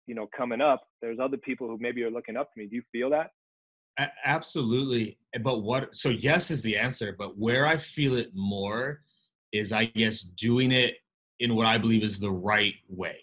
you 0.07 0.15
know, 0.15 0.27
coming 0.37 0.61
up. 0.61 0.83
There's 1.03 1.19
other 1.21 1.37
people 1.37 1.69
who 1.69 1.77
maybe 1.81 2.03
are 2.03 2.11
looking 2.11 2.37
up 2.37 2.53
to 2.53 2.61
me. 2.61 2.67
Do 2.67 2.77
you 2.77 2.83
feel 2.91 3.11
that? 3.11 3.31
Absolutely. 4.25 5.19
Eh, 5.35 5.39
but 5.39 5.63
what, 5.63 5.95
so 5.95 6.09
yes 6.09 6.51
is 6.51 6.63
the 6.63 6.77
answer, 6.77 7.15
but 7.19 7.37
where 7.37 7.67
I 7.67 7.77
feel 7.77 8.15
it 8.15 8.31
more 8.35 9.03
is, 9.53 9.73
I 9.73 9.85
guess, 9.85 10.21
doing 10.21 10.73
it 10.73 10.97
in 11.43 11.55
what 11.55 11.67
I 11.67 11.79
believe 11.79 12.03
is 12.03 12.19
the 12.19 12.31
right 12.31 12.75
way, 12.89 13.19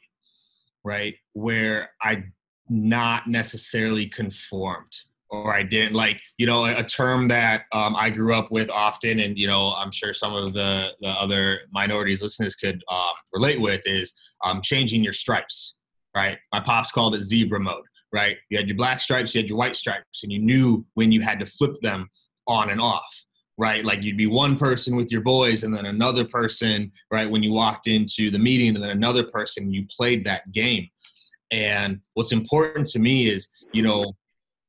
right? 0.83 1.15
Where 1.33 1.91
I 2.01 2.25
not 2.69 3.27
necessarily 3.27 4.05
conformed 4.05 4.93
or 5.29 5.53
I 5.53 5.63
didn't 5.63 5.93
like, 5.93 6.21
you 6.37 6.47
know, 6.47 6.65
a, 6.65 6.83
term 6.83 7.27
that 7.27 7.65
um, 7.71 7.95
I 7.95 8.09
grew 8.09 8.33
up 8.33 8.51
with 8.51 8.69
often, 8.69 9.19
and 9.19 9.37
you 9.37 9.47
know, 9.47 9.73
I'm 9.73 9.91
sure 9.91 10.13
some 10.13 10.35
of 10.35 10.53
the 10.53 10.93
the 11.01 11.09
other 11.09 11.61
minorities 11.71 12.21
listeners 12.21 12.55
could 12.55 12.83
um, 12.91 13.11
relate 13.33 13.61
with 13.61 13.81
is 13.85 14.13
um, 14.43 14.61
changing 14.61 15.03
your 15.03 15.13
stripes. 15.13 15.77
Right, 16.15 16.39
my 16.51 16.59
pops 16.59 16.91
called 16.91 17.15
it 17.15 17.23
zebra 17.23 17.59
mode. 17.59 17.83
Right, 18.11 18.37
you 18.49 18.57
had 18.57 18.67
your 18.67 18.77
black 18.77 18.99
stripes, 18.99 19.35
you 19.35 19.41
had 19.41 19.49
your 19.49 19.57
white 19.57 19.75
stripes, 19.75 20.23
and 20.23 20.31
you 20.31 20.39
knew 20.39 20.85
when 20.95 21.11
you 21.11 21.21
had 21.21 21.39
to 21.39 21.45
flip 21.45 21.75
them 21.81 22.09
on 22.47 22.71
and 22.71 22.81
off. 22.81 23.25
Right, 23.59 23.83
like 23.83 24.03
you'd 24.03 24.15
be 24.15 24.25
one 24.25 24.57
person 24.57 24.95
with 24.95 25.11
your 25.11 25.19
boys, 25.21 25.63
and 25.63 25.73
then 25.73 25.85
another 25.85 26.23
person. 26.23 26.91
Right, 27.11 27.29
when 27.29 27.43
you 27.43 27.51
walked 27.51 27.87
into 27.87 28.29
the 28.29 28.39
meeting, 28.39 28.69
and 28.73 28.83
then 28.83 28.91
another 28.91 29.25
person. 29.25 29.73
You 29.73 29.85
played 29.95 30.25
that 30.25 30.51
game. 30.53 30.87
And 31.51 31.99
what's 32.13 32.31
important 32.31 32.87
to 32.87 32.99
me 32.99 33.27
is, 33.27 33.49
you 33.73 33.81
know, 33.81 34.13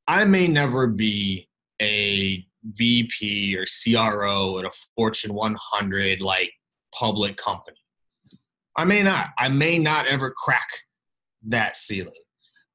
I 0.07 0.25
may 0.25 0.47
never 0.47 0.87
be 0.87 1.47
a 1.81 2.45
VP 2.65 3.57
or 3.57 3.65
CRO 3.65 4.59
at 4.59 4.65
a 4.65 4.71
Fortune 4.95 5.33
100 5.33 6.21
like 6.21 6.51
public 6.93 7.37
company. 7.37 7.77
I 8.75 8.83
may 8.85 9.03
not. 9.03 9.29
I 9.37 9.49
may 9.49 9.79
not 9.79 10.07
ever 10.07 10.31
crack 10.31 10.67
that 11.47 11.75
ceiling. 11.75 12.13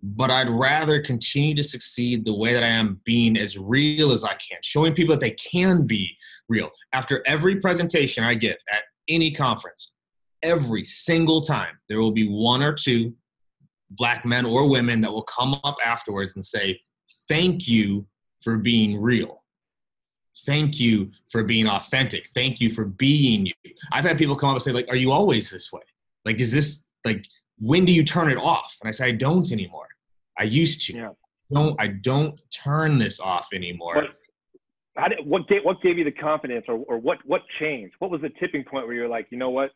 But 0.03 0.31
I'd 0.31 0.51
rather 0.51 1.01
continue 1.01 1.55
to 1.55 1.65
succeed 1.65 2.25
the 2.25 2.35
way 2.35 2.53
that 2.53 2.63
I 2.63 2.69
am, 2.69 3.01
being 3.05 3.37
as 3.37 3.59
real 3.59 4.13
as 4.13 4.25
I 4.25 4.35
can, 4.35 4.59
showing 4.63 4.95
people 4.95 5.15
that 5.15 5.21
they 5.21 5.33
can 5.33 5.87
be 5.87 6.17
real. 6.49 6.71
After 6.93 7.23
every 7.27 7.57
presentation 7.57 8.23
I 8.23 8.35
give 8.35 8.57
at 8.71 8.83
any 9.09 9.33
conference, 9.33 9.95
every 10.43 10.85
single 10.85 11.41
time, 11.41 11.79
there 11.89 12.01
will 12.01 12.13
be 12.13 12.29
one 12.29 12.63
or 12.63 12.73
two 12.73 13.15
black 13.91 14.25
men 14.25 14.45
or 14.45 14.69
women 14.69 15.01
that 15.01 15.13
will 15.13 15.23
come 15.23 15.59
up 15.65 15.77
afterwards 15.85 16.35
and 16.37 16.45
say, 16.45 16.81
thank 17.29 17.67
you 17.67 18.07
for 18.43 18.59
being 18.59 19.01
real. 19.01 19.43
Thank 20.45 20.79
you 20.79 21.11
for 21.31 21.43
being 21.43 21.67
authentic. 21.67 22.29
Thank 22.29 22.61
you 22.61 22.69
for 22.71 22.85
being 22.85 23.47
you. 23.47 23.73
I've 23.93 24.05
had 24.05 24.19
people 24.19 24.37
come 24.37 24.51
up 24.51 24.57
and 24.57 24.63
say, 24.63 24.73
like, 24.73 24.89
are 24.89 24.97
you 24.97 25.11
always 25.11 25.51
this 25.51 25.73
way? 25.73 25.83
Like, 26.25 26.41
is 26.41 26.53
this 26.53 26.85
like 27.05 27.25
when 27.59 27.85
do 27.85 27.93
you 27.93 28.05
turn 28.05 28.31
it 28.31 28.37
off? 28.37 28.77
And 28.83 28.89
I 28.89 28.91
say, 28.93 29.07
I 29.07 29.13
don't 29.13 29.51
anymore. 29.53 29.89
I 30.39 30.45
used 30.45 30.87
to. 30.87 30.95
Yeah. 30.95 31.09
Don't 31.53 31.81
I 31.81 31.89
don't 31.89 32.41
turn 32.51 32.99
this 32.99 33.21
off 33.21 33.49
anymore. 33.53 33.95
But 34.97 35.09
did, 35.11 35.27
what 35.27 35.47
gave, 35.49 35.63
what 35.63 35.81
gave 35.81 35.97
you 35.99 36.05
the 36.05 36.11
confidence, 36.11 36.65
or, 36.69 36.79
or 36.89 36.99
what 36.99 37.19
what 37.25 37.43
changed? 37.61 37.95
What 37.99 38.11
was 38.11 38.21
the 38.21 38.31
tipping 38.41 38.65
point 38.65 38.87
where 38.87 38.97
you're 38.97 39.09
like, 39.09 39.29
you 39.31 39.39
know 39.39 39.51
what? 39.51 39.71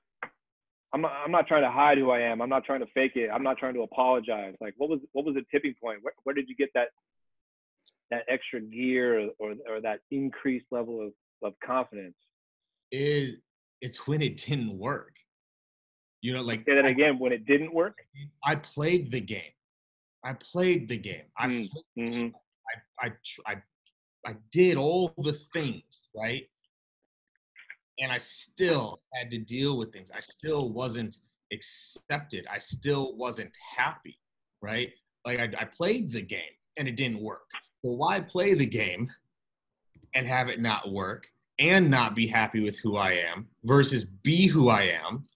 I'm 0.92 1.02
not, 1.02 1.12
I'm 1.24 1.30
not 1.30 1.46
trying 1.46 1.62
to 1.62 1.70
hide 1.70 1.98
who 1.98 2.10
I 2.10 2.20
am. 2.20 2.42
I'm 2.42 2.48
not 2.48 2.64
trying 2.64 2.80
to 2.80 2.86
fake 2.92 3.12
it. 3.14 3.30
I'm 3.32 3.44
not 3.44 3.58
trying 3.58 3.74
to 3.74 3.82
apologize. 3.82 4.54
Like, 4.60 4.74
what 4.76 4.90
was 4.90 4.98
what 5.12 5.24
was 5.24 5.36
the 5.36 5.44
tipping 5.52 5.74
point? 5.80 6.00
Where, 6.02 6.12
where 6.24 6.34
did 6.34 6.48
you 6.48 6.56
get 6.56 6.70
that 6.74 6.88
that 8.10 8.22
extra 8.28 8.60
gear 8.60 9.30
or, 9.38 9.54
or 9.68 9.80
that 9.80 10.00
increased 10.10 10.66
level 10.72 11.00
of, 11.00 11.12
of 11.44 11.54
confidence? 11.64 12.16
It, 12.90 13.36
it's 13.80 14.08
when 14.08 14.20
it 14.20 14.36
didn't 14.36 14.76
work. 14.76 15.14
You 16.22 16.34
know, 16.34 16.42
like 16.42 16.66
again. 16.66 17.18
when 17.18 17.32
it 17.32 17.46
didn't 17.46 17.72
work, 17.72 17.98
I 18.44 18.54
played 18.56 19.10
the 19.10 19.20
game. 19.20 19.52
I 20.24 20.34
played 20.34 20.88
the 20.88 20.98
game. 20.98 21.24
I, 21.38 21.46
mm, 21.46 21.68
mm-hmm. 21.98 22.28
I, 23.00 23.06
I, 23.06 23.12
I, 23.46 23.56
I 24.26 24.36
did 24.52 24.76
all 24.76 25.14
the 25.16 25.32
things 25.32 26.08
right, 26.14 26.44
and 27.98 28.12
I 28.12 28.18
still 28.18 29.00
had 29.14 29.30
to 29.30 29.38
deal 29.38 29.78
with 29.78 29.92
things. 29.92 30.10
I 30.14 30.20
still 30.20 30.68
wasn't 30.68 31.16
accepted. 31.52 32.46
I 32.50 32.58
still 32.58 33.16
wasn't 33.16 33.52
happy. 33.76 34.18
Right, 34.62 34.92
like 35.24 35.40
I, 35.40 35.62
I 35.62 35.64
played 35.64 36.10
the 36.10 36.20
game 36.20 36.52
and 36.76 36.86
it 36.86 36.96
didn't 36.96 37.22
work. 37.22 37.46
So 37.84 37.92
why 37.92 38.20
play 38.20 38.54
the 38.54 38.66
game 38.66 39.10
and 40.14 40.26
have 40.26 40.48
it 40.48 40.60
not 40.60 40.92
work 40.92 41.26
and 41.58 41.90
not 41.90 42.14
be 42.14 42.26
happy 42.26 42.60
with 42.60 42.78
who 42.78 42.96
I 42.96 43.12
am 43.12 43.46
versus 43.64 44.04
be 44.04 44.46
who 44.46 44.68
I 44.68 44.82
am? 44.82 45.26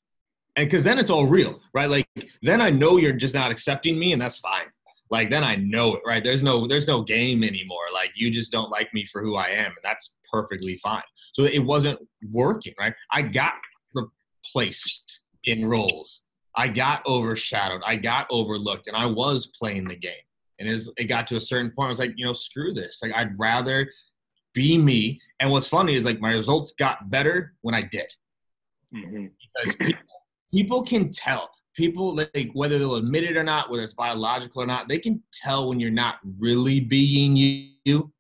And 0.57 0.67
because 0.67 0.85
then 0.85 0.99
it's 0.99 1.11
all 1.11 1.27
real, 1.27 1.61
right? 1.73 1.91
Like 1.91 2.09
then 2.43 2.61
I 2.61 2.71
know 2.71 2.97
you're 2.97 3.13
just 3.13 3.35
not 3.35 3.51
accepting 3.51 3.99
me, 3.99 4.13
and 4.13 4.23
that's 4.23 4.39
fine. 4.39 4.67
Like 5.11 5.31
then 5.31 5.45
I 5.45 5.57
know 5.57 5.97
it, 5.97 6.03
right? 6.07 6.23
There's 6.23 6.43
no 6.43 6.67
there's 6.67 6.89
no 6.89 7.03
game 7.03 7.43
anymore. 7.45 7.87
Like 7.93 8.13
you 8.15 8.31
just 8.31 8.53
don't 8.53 8.71
like 8.71 8.93
me 8.95 9.05
for 9.05 9.23
who 9.23 9.37
I 9.37 9.47
am, 9.47 9.67
and 9.67 9.83
that's 9.83 10.19
perfectly 10.31 10.77
fine. 10.79 11.03
So 11.33 11.45
it 11.45 11.59
wasn't 11.59 11.99
working, 12.31 12.75
right? 12.79 12.95
I 13.11 13.23
got 13.23 13.55
replaced 13.95 15.21
in 15.45 15.67
roles. 15.67 16.23
I 16.57 16.69
got 16.69 17.05
overshadowed. 17.07 17.83
I 17.85 17.97
got 17.97 18.27
overlooked, 18.31 18.87
and 18.87 18.97
I 18.97 19.07
was 19.07 19.47
playing 19.59 19.89
the 19.89 19.97
game. 19.97 20.13
And 20.61 20.69
as 20.69 20.89
it 20.97 21.05
got 21.05 21.27
to 21.29 21.37
a 21.37 21.41
certain 21.41 21.73
point, 21.73 21.87
I 21.87 21.89
was 21.89 21.99
like, 21.99 22.13
you 22.17 22.25
know, 22.25 22.33
screw 22.33 22.73
this. 22.73 23.01
Like 23.03 23.13
I'd 23.15 23.39
rather 23.39 23.89
be 24.53 24.79
me. 24.79 25.21
And 25.41 25.51
what's 25.51 25.69
funny 25.69 25.95
is 25.95 26.05
like 26.05 26.21
my 26.21 26.33
results 26.33 26.73
got 26.79 27.11
better 27.11 27.55
when 27.63 27.75
I 27.75 27.83
did. 27.83 28.07
Mm-hmm. 28.95 29.27
Because 29.57 29.77
people, 29.77 30.03
people 30.55 30.83
can 30.83 31.11
tell. 31.11 31.51
People 31.75 32.15
like 32.15 32.51
whether 32.53 32.79
they'll 32.79 32.95
admit 32.95 33.25
it 33.25 33.37
or 33.37 33.43
not, 33.43 33.69
whether 33.69 33.83
it's 33.83 33.95
biological 33.95 34.63
or 34.63 34.67
not, 34.67 34.87
they 34.87 34.99
can 34.99 35.21
tell 35.33 35.69
when 35.69 35.81
you're 35.81 35.91
not 35.91 36.17
really 36.39 36.79
being 36.79 37.35
you. 37.37 38.13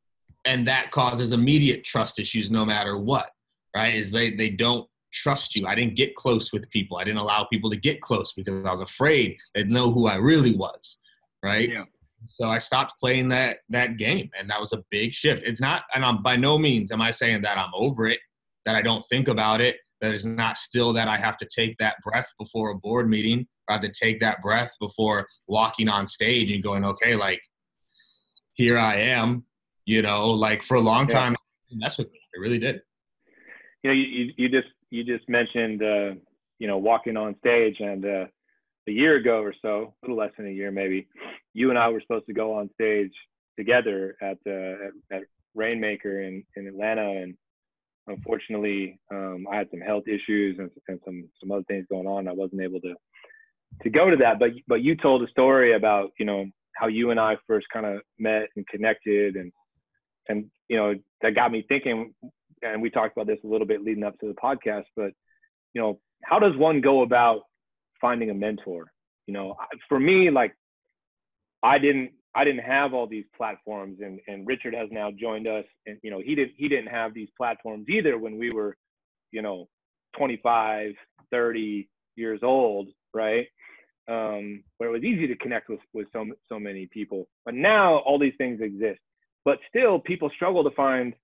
And 0.44 0.66
that 0.66 0.90
causes 0.90 1.30
immediate 1.30 1.84
trust 1.84 2.18
issues 2.18 2.50
no 2.50 2.64
matter 2.64 2.98
what. 2.98 3.30
Right? 3.74 3.94
Is 3.94 4.10
they 4.10 4.30
they 4.30 4.50
don't 4.50 4.88
trust 5.12 5.54
you. 5.54 5.68
I 5.68 5.76
didn't 5.76 5.94
get 5.94 6.16
close 6.16 6.52
with 6.52 6.68
people. 6.70 6.96
I 6.96 7.04
didn't 7.04 7.20
allow 7.20 7.44
people 7.44 7.70
to 7.70 7.76
get 7.76 8.00
close 8.00 8.32
because 8.32 8.64
I 8.64 8.70
was 8.72 8.80
afraid 8.80 9.36
they'd 9.54 9.68
know 9.68 9.92
who 9.92 10.08
I 10.08 10.16
really 10.16 10.56
was. 10.56 10.98
Right. 11.42 11.70
Yeah. 11.70 11.84
So 12.26 12.48
I 12.48 12.58
stopped 12.58 12.98
playing 12.98 13.28
that 13.28 13.58
that 13.68 13.98
game, 13.98 14.30
and 14.38 14.50
that 14.50 14.60
was 14.60 14.72
a 14.72 14.82
big 14.90 15.12
shift. 15.12 15.46
It's 15.46 15.60
not, 15.60 15.82
and 15.94 16.04
I'm 16.04 16.22
by 16.22 16.34
no 16.34 16.58
means 16.58 16.90
am 16.90 17.00
I 17.00 17.12
saying 17.12 17.42
that 17.42 17.56
I'm 17.56 17.70
over 17.72 18.06
it, 18.08 18.18
that 18.64 18.74
I 18.74 18.82
don't 18.82 19.04
think 19.06 19.28
about 19.28 19.60
it. 19.60 19.76
That 20.00 20.14
is 20.14 20.24
not 20.24 20.56
still 20.56 20.92
that 20.94 21.08
I 21.08 21.16
have 21.16 21.36
to 21.38 21.46
take 21.46 21.76
that 21.78 21.96
breath 22.02 22.32
before 22.38 22.70
a 22.70 22.74
board 22.74 23.08
meeting. 23.08 23.46
I 23.68 23.74
have 23.74 23.82
to 23.82 23.88
take 23.88 24.20
that 24.20 24.40
breath 24.42 24.72
before 24.80 25.26
walking 25.48 25.88
on 25.88 26.06
stage 26.06 26.50
and 26.52 26.62
going, 26.62 26.84
okay, 26.84 27.16
like 27.16 27.40
here 28.52 28.76
I 28.76 28.96
am. 28.96 29.44
You 29.86 30.02
know, 30.02 30.30
like 30.30 30.62
for 30.62 30.76
a 30.76 30.80
long 30.80 31.06
time, 31.06 31.36
yeah. 31.68 31.78
mess 31.78 31.98
with 31.98 32.10
me. 32.10 32.18
It 32.34 32.40
really 32.40 32.58
did. 32.58 32.80
You 33.82 33.90
know, 33.90 33.94
you 33.94 34.32
you 34.36 34.48
just 34.48 34.68
you 34.90 35.04
just 35.04 35.28
mentioned 35.28 35.82
uh, 35.82 36.14
you 36.58 36.66
know 36.66 36.78
walking 36.78 37.16
on 37.16 37.36
stage 37.38 37.76
and. 37.80 38.04
uh 38.04 38.24
a 38.86 38.92
year 38.92 39.16
ago 39.16 39.40
or 39.40 39.54
so, 39.62 39.94
a 40.02 40.06
little 40.06 40.16
less 40.16 40.32
than 40.36 40.46
a 40.46 40.50
year 40.50 40.70
maybe, 40.70 41.08
you 41.52 41.70
and 41.70 41.78
I 41.78 41.88
were 41.88 42.00
supposed 42.00 42.26
to 42.26 42.32
go 42.32 42.54
on 42.54 42.70
stage 42.74 43.12
together 43.58 44.16
at 44.20 44.38
uh, 44.46 44.50
at, 44.50 44.92
at 45.10 45.22
Rainmaker 45.54 46.22
in, 46.22 46.44
in 46.56 46.66
Atlanta, 46.66 47.08
and 47.08 47.34
unfortunately, 48.06 48.98
um, 49.10 49.46
I 49.50 49.56
had 49.56 49.68
some 49.70 49.80
health 49.80 50.04
issues 50.06 50.58
and, 50.58 50.70
and 50.88 51.00
some 51.04 51.28
some 51.40 51.52
other 51.52 51.64
things 51.64 51.86
going 51.90 52.06
on. 52.06 52.28
I 52.28 52.32
wasn't 52.32 52.62
able 52.62 52.80
to 52.80 52.94
to 53.82 53.90
go 53.90 54.10
to 54.10 54.16
that. 54.16 54.38
But 54.38 54.50
but 54.66 54.82
you 54.82 54.96
told 54.96 55.22
a 55.22 55.28
story 55.28 55.74
about 55.74 56.10
you 56.18 56.26
know 56.26 56.46
how 56.76 56.88
you 56.88 57.10
and 57.10 57.20
I 57.20 57.36
first 57.46 57.66
kind 57.72 57.86
of 57.86 58.00
met 58.18 58.48
and 58.56 58.66
connected, 58.68 59.36
and 59.36 59.52
and 60.28 60.46
you 60.68 60.76
know 60.76 60.94
that 61.22 61.34
got 61.34 61.52
me 61.52 61.64
thinking. 61.68 62.14
And 62.62 62.80
we 62.80 62.88
talked 62.88 63.14
about 63.16 63.26
this 63.26 63.40
a 63.44 63.46
little 63.46 63.66
bit 63.66 63.82
leading 63.82 64.04
up 64.04 64.18
to 64.20 64.26
the 64.26 64.34
podcast, 64.34 64.84
but 64.96 65.12
you 65.74 65.80
know 65.80 66.00
how 66.22 66.38
does 66.38 66.56
one 66.56 66.80
go 66.80 67.02
about 67.02 67.42
finding 68.00 68.30
a 68.30 68.34
mentor. 68.34 68.90
You 69.26 69.34
know, 69.34 69.52
for 69.88 69.98
me, 69.98 70.30
like 70.30 70.54
I 71.62 71.78
didn't 71.78 72.12
I 72.36 72.44
didn't 72.44 72.64
have 72.64 72.94
all 72.94 73.06
these 73.08 73.26
platforms 73.36 73.98
and 74.02 74.20
and 74.28 74.46
Richard 74.46 74.74
has 74.74 74.88
now 74.92 75.10
joined 75.12 75.48
us 75.48 75.64
and 75.86 75.98
you 76.02 76.10
know 76.10 76.20
he 76.24 76.34
didn't 76.34 76.54
he 76.56 76.68
didn't 76.68 76.88
have 76.88 77.14
these 77.14 77.28
platforms 77.36 77.86
either 77.88 78.18
when 78.18 78.38
we 78.38 78.52
were 78.52 78.76
you 79.32 79.42
know 79.42 79.68
25 80.18 80.92
30 81.32 81.88
years 82.16 82.40
old 82.42 82.88
right? 83.14 83.46
Um 84.08 84.64
where 84.78 84.90
it 84.90 84.92
was 84.92 85.04
easy 85.04 85.26
to 85.28 85.36
connect 85.36 85.68
with 85.70 85.80
with 85.94 86.08
so 86.12 86.26
so 86.48 86.58
many 86.60 86.86
people. 86.92 87.28
But 87.44 87.54
now 87.54 87.98
all 88.00 88.18
these 88.18 88.34
things 88.38 88.60
exist. 88.62 89.00
But 89.44 89.58
still 89.70 89.98
people 90.00 90.30
struggle 90.36 90.64
to 90.64 90.70
find 90.76 91.14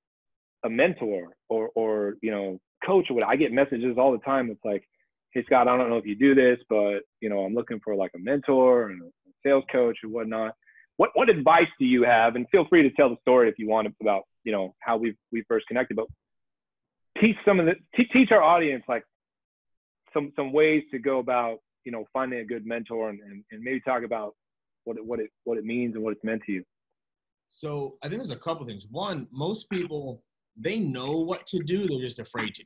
a 0.65 0.71
mentor 0.71 1.31
or 1.51 1.71
or 1.77 2.17
you 2.23 2.33
know 2.33 2.61
coach 2.87 3.11
or 3.11 3.15
what. 3.17 3.25
I 3.25 3.37
get 3.37 3.53
messages 3.53 3.99
all 3.99 4.13
the 4.13 4.19
time. 4.21 4.51
It's 4.51 4.65
like 4.65 4.85
hey 5.33 5.45
Scott, 5.47 5.69
I 5.69 5.79
don't 5.79 5.91
know 5.91 5.99
if 5.99 6.07
you 6.07 6.17
do 6.17 6.35
this, 6.35 6.59
but 6.71 7.01
you 7.23 7.31
know, 7.31 7.41
I'm 7.41 7.55
looking 7.55 7.81
for 7.85 7.97
like 7.97 8.13
a 8.17 8.21
mentor 8.21 8.91
and 8.91 9.03
a 9.03 9.07
sales 9.45 9.65
coach 9.73 9.99
or 10.05 10.11
whatnot. 10.11 10.57
What 11.01 11.13
what 11.15 11.31
advice 11.31 11.73
do 11.79 11.87
you 11.87 12.03
have? 12.03 12.37
And 12.37 12.47
feel 12.51 12.67
free 12.69 12.83
to 12.83 12.91
tell 12.91 13.09
the 13.09 13.17
story 13.23 13.49
if 13.49 13.59
you 13.59 13.67
want 13.67 13.89
about 14.03 14.25
you 14.45 14.53
know 14.53 14.75
how 14.81 14.99
we 14.99 15.17
we 15.33 15.43
first 15.49 15.67
connected. 15.67 15.97
But 15.97 16.09
teach 17.19 17.37
some 17.43 17.59
of 17.59 17.65
the 17.65 17.75
teach 17.97 18.31
our 18.33 18.43
audience 18.43 18.85
like 18.87 19.03
some 20.13 20.31
some 20.37 20.53
ways 20.53 20.83
to 20.91 20.99
go 20.99 21.19
about 21.19 21.61
you 21.87 21.93
know 21.93 22.05
finding 22.13 22.41
a 22.41 22.45
good 22.45 22.67
mentor 22.67 23.09
and, 23.09 23.19
and, 23.21 23.43
and 23.51 23.63
maybe 23.63 23.81
talk 23.81 24.03
about 24.03 24.35
what 24.85 24.99
it, 24.99 25.03
what 25.07 25.21
it 25.21 25.31
what 25.45 25.57
it 25.57 25.65
means 25.65 25.95
and 25.95 26.05
what 26.05 26.13
it's 26.13 26.23
meant 26.23 26.43
to 26.45 26.53
you 26.53 26.65
so 27.49 27.97
i 28.03 28.09
think 28.09 28.21
there's 28.21 28.31
a 28.31 28.37
couple 28.37 28.67
things 28.67 28.87
one 28.91 29.27
most 29.31 29.71
people 29.71 30.23
they 30.57 30.79
know 30.79 31.19
what 31.19 31.47
to 31.47 31.61
do 31.61 31.89
they're 31.89 32.01
just 32.01 32.19
afraid 32.19 32.55
to 32.55 32.65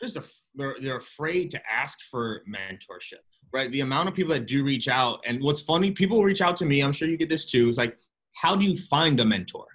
just 0.00 0.16
a, 0.16 0.24
they're, 0.54 0.76
they're 0.80 0.96
afraid 0.96 1.50
to 1.50 1.60
ask 1.70 1.98
for 2.10 2.42
mentorship 2.48 3.22
right? 3.52 3.70
The 3.70 3.80
amount 3.80 4.08
of 4.08 4.14
people 4.14 4.34
that 4.34 4.46
do 4.46 4.64
reach 4.64 4.88
out 4.88 5.20
and 5.26 5.42
what's 5.42 5.60
funny 5.60 5.90
people 5.92 6.22
reach 6.22 6.40
out 6.42 6.56
to 6.58 6.66
me 6.66 6.80
i'm 6.80 6.92
sure 6.92 7.08
you 7.08 7.16
get 7.16 7.28
this 7.28 7.46
too 7.46 7.68
it's 7.68 7.78
like 7.78 7.96
how 8.36 8.54
do 8.54 8.64
you 8.64 8.76
find 8.76 9.18
a 9.20 9.24
mentor? 9.24 9.66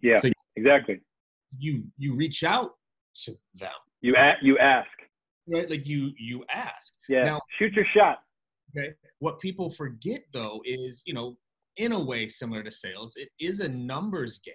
Yeah 0.00 0.18
so 0.18 0.30
exactly. 0.56 1.00
You 1.58 1.82
you 1.98 2.14
reach 2.14 2.42
out 2.44 2.70
to 3.24 3.32
them. 3.54 3.70
You 4.00 4.14
a- 4.16 4.38
you 4.40 4.58
ask. 4.58 4.88
Right 5.52 5.68
like 5.68 5.86
you 5.86 6.12
you 6.18 6.44
ask. 6.52 6.94
Yeah 7.08 7.24
now 7.24 7.40
shoot 7.58 7.72
your 7.74 7.86
shot. 7.94 8.18
Okay 8.76 8.94
what 9.18 9.40
people 9.40 9.70
forget 9.70 10.22
though 10.32 10.62
is 10.64 11.02
you 11.04 11.14
know 11.14 11.36
in 11.76 11.92
a 11.92 12.00
way 12.00 12.28
similar 12.28 12.62
to 12.62 12.70
sales 12.70 13.14
it 13.16 13.28
is 13.40 13.60
a 13.60 13.68
numbers 13.68 14.38
game 14.38 14.54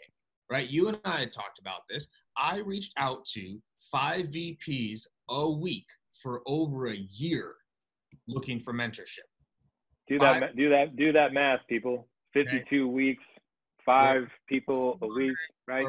right? 0.50 0.70
You 0.70 0.88
and 0.88 0.98
i 1.04 1.20
had 1.20 1.34
talked 1.34 1.60
about 1.60 1.82
this. 1.90 2.08
I 2.38 2.60
reached 2.60 2.94
out 2.98 3.26
to 3.34 3.60
five 3.92 4.28
vps 4.28 5.02
a 5.30 5.50
week 5.50 5.86
for 6.22 6.42
over 6.48 6.88
a 6.88 6.96
year 6.96 7.56
looking 8.28 8.60
for 8.60 8.74
mentorship. 8.74 9.28
Do 10.08 10.20
that 10.20 10.42
five, 10.42 10.56
do 10.56 10.70
that 10.70 10.96
do 10.96 11.12
that 11.12 11.34
math 11.34 11.60
people. 11.70 12.08
52 12.34 12.60
okay. 12.60 12.84
weeks 12.84 13.24
five 13.86 14.24
people 14.48 14.98
a 15.02 15.08
week 15.08 15.36
right? 15.68 15.86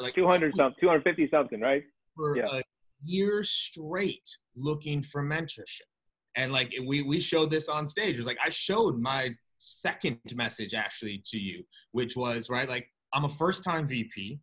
like 0.00 0.14
200 0.14 0.54
something 0.56 0.76
250 0.80 1.28
something 1.30 1.60
right? 1.60 1.82
For 2.14 2.36
yeah. 2.36 2.46
a 2.50 2.62
year 3.04 3.42
straight 3.42 4.28
looking 4.56 5.02
for 5.02 5.22
mentorship. 5.22 5.82
And 6.36 6.52
like 6.52 6.72
we 6.86 7.02
we 7.02 7.20
showed 7.20 7.50
this 7.50 7.68
on 7.68 7.86
stage. 7.86 8.16
It 8.16 8.18
was 8.18 8.26
like 8.26 8.38
i 8.44 8.48
showed 8.48 9.00
my 9.00 9.34
second 9.58 10.18
message 10.34 10.74
actually 10.74 11.22
to 11.24 11.38
you 11.38 11.64
which 11.92 12.16
was 12.16 12.50
right 12.50 12.68
like 12.68 12.86
i'm 13.14 13.24
a 13.24 13.28
first 13.28 13.64
time 13.64 13.88
vp 13.88 14.38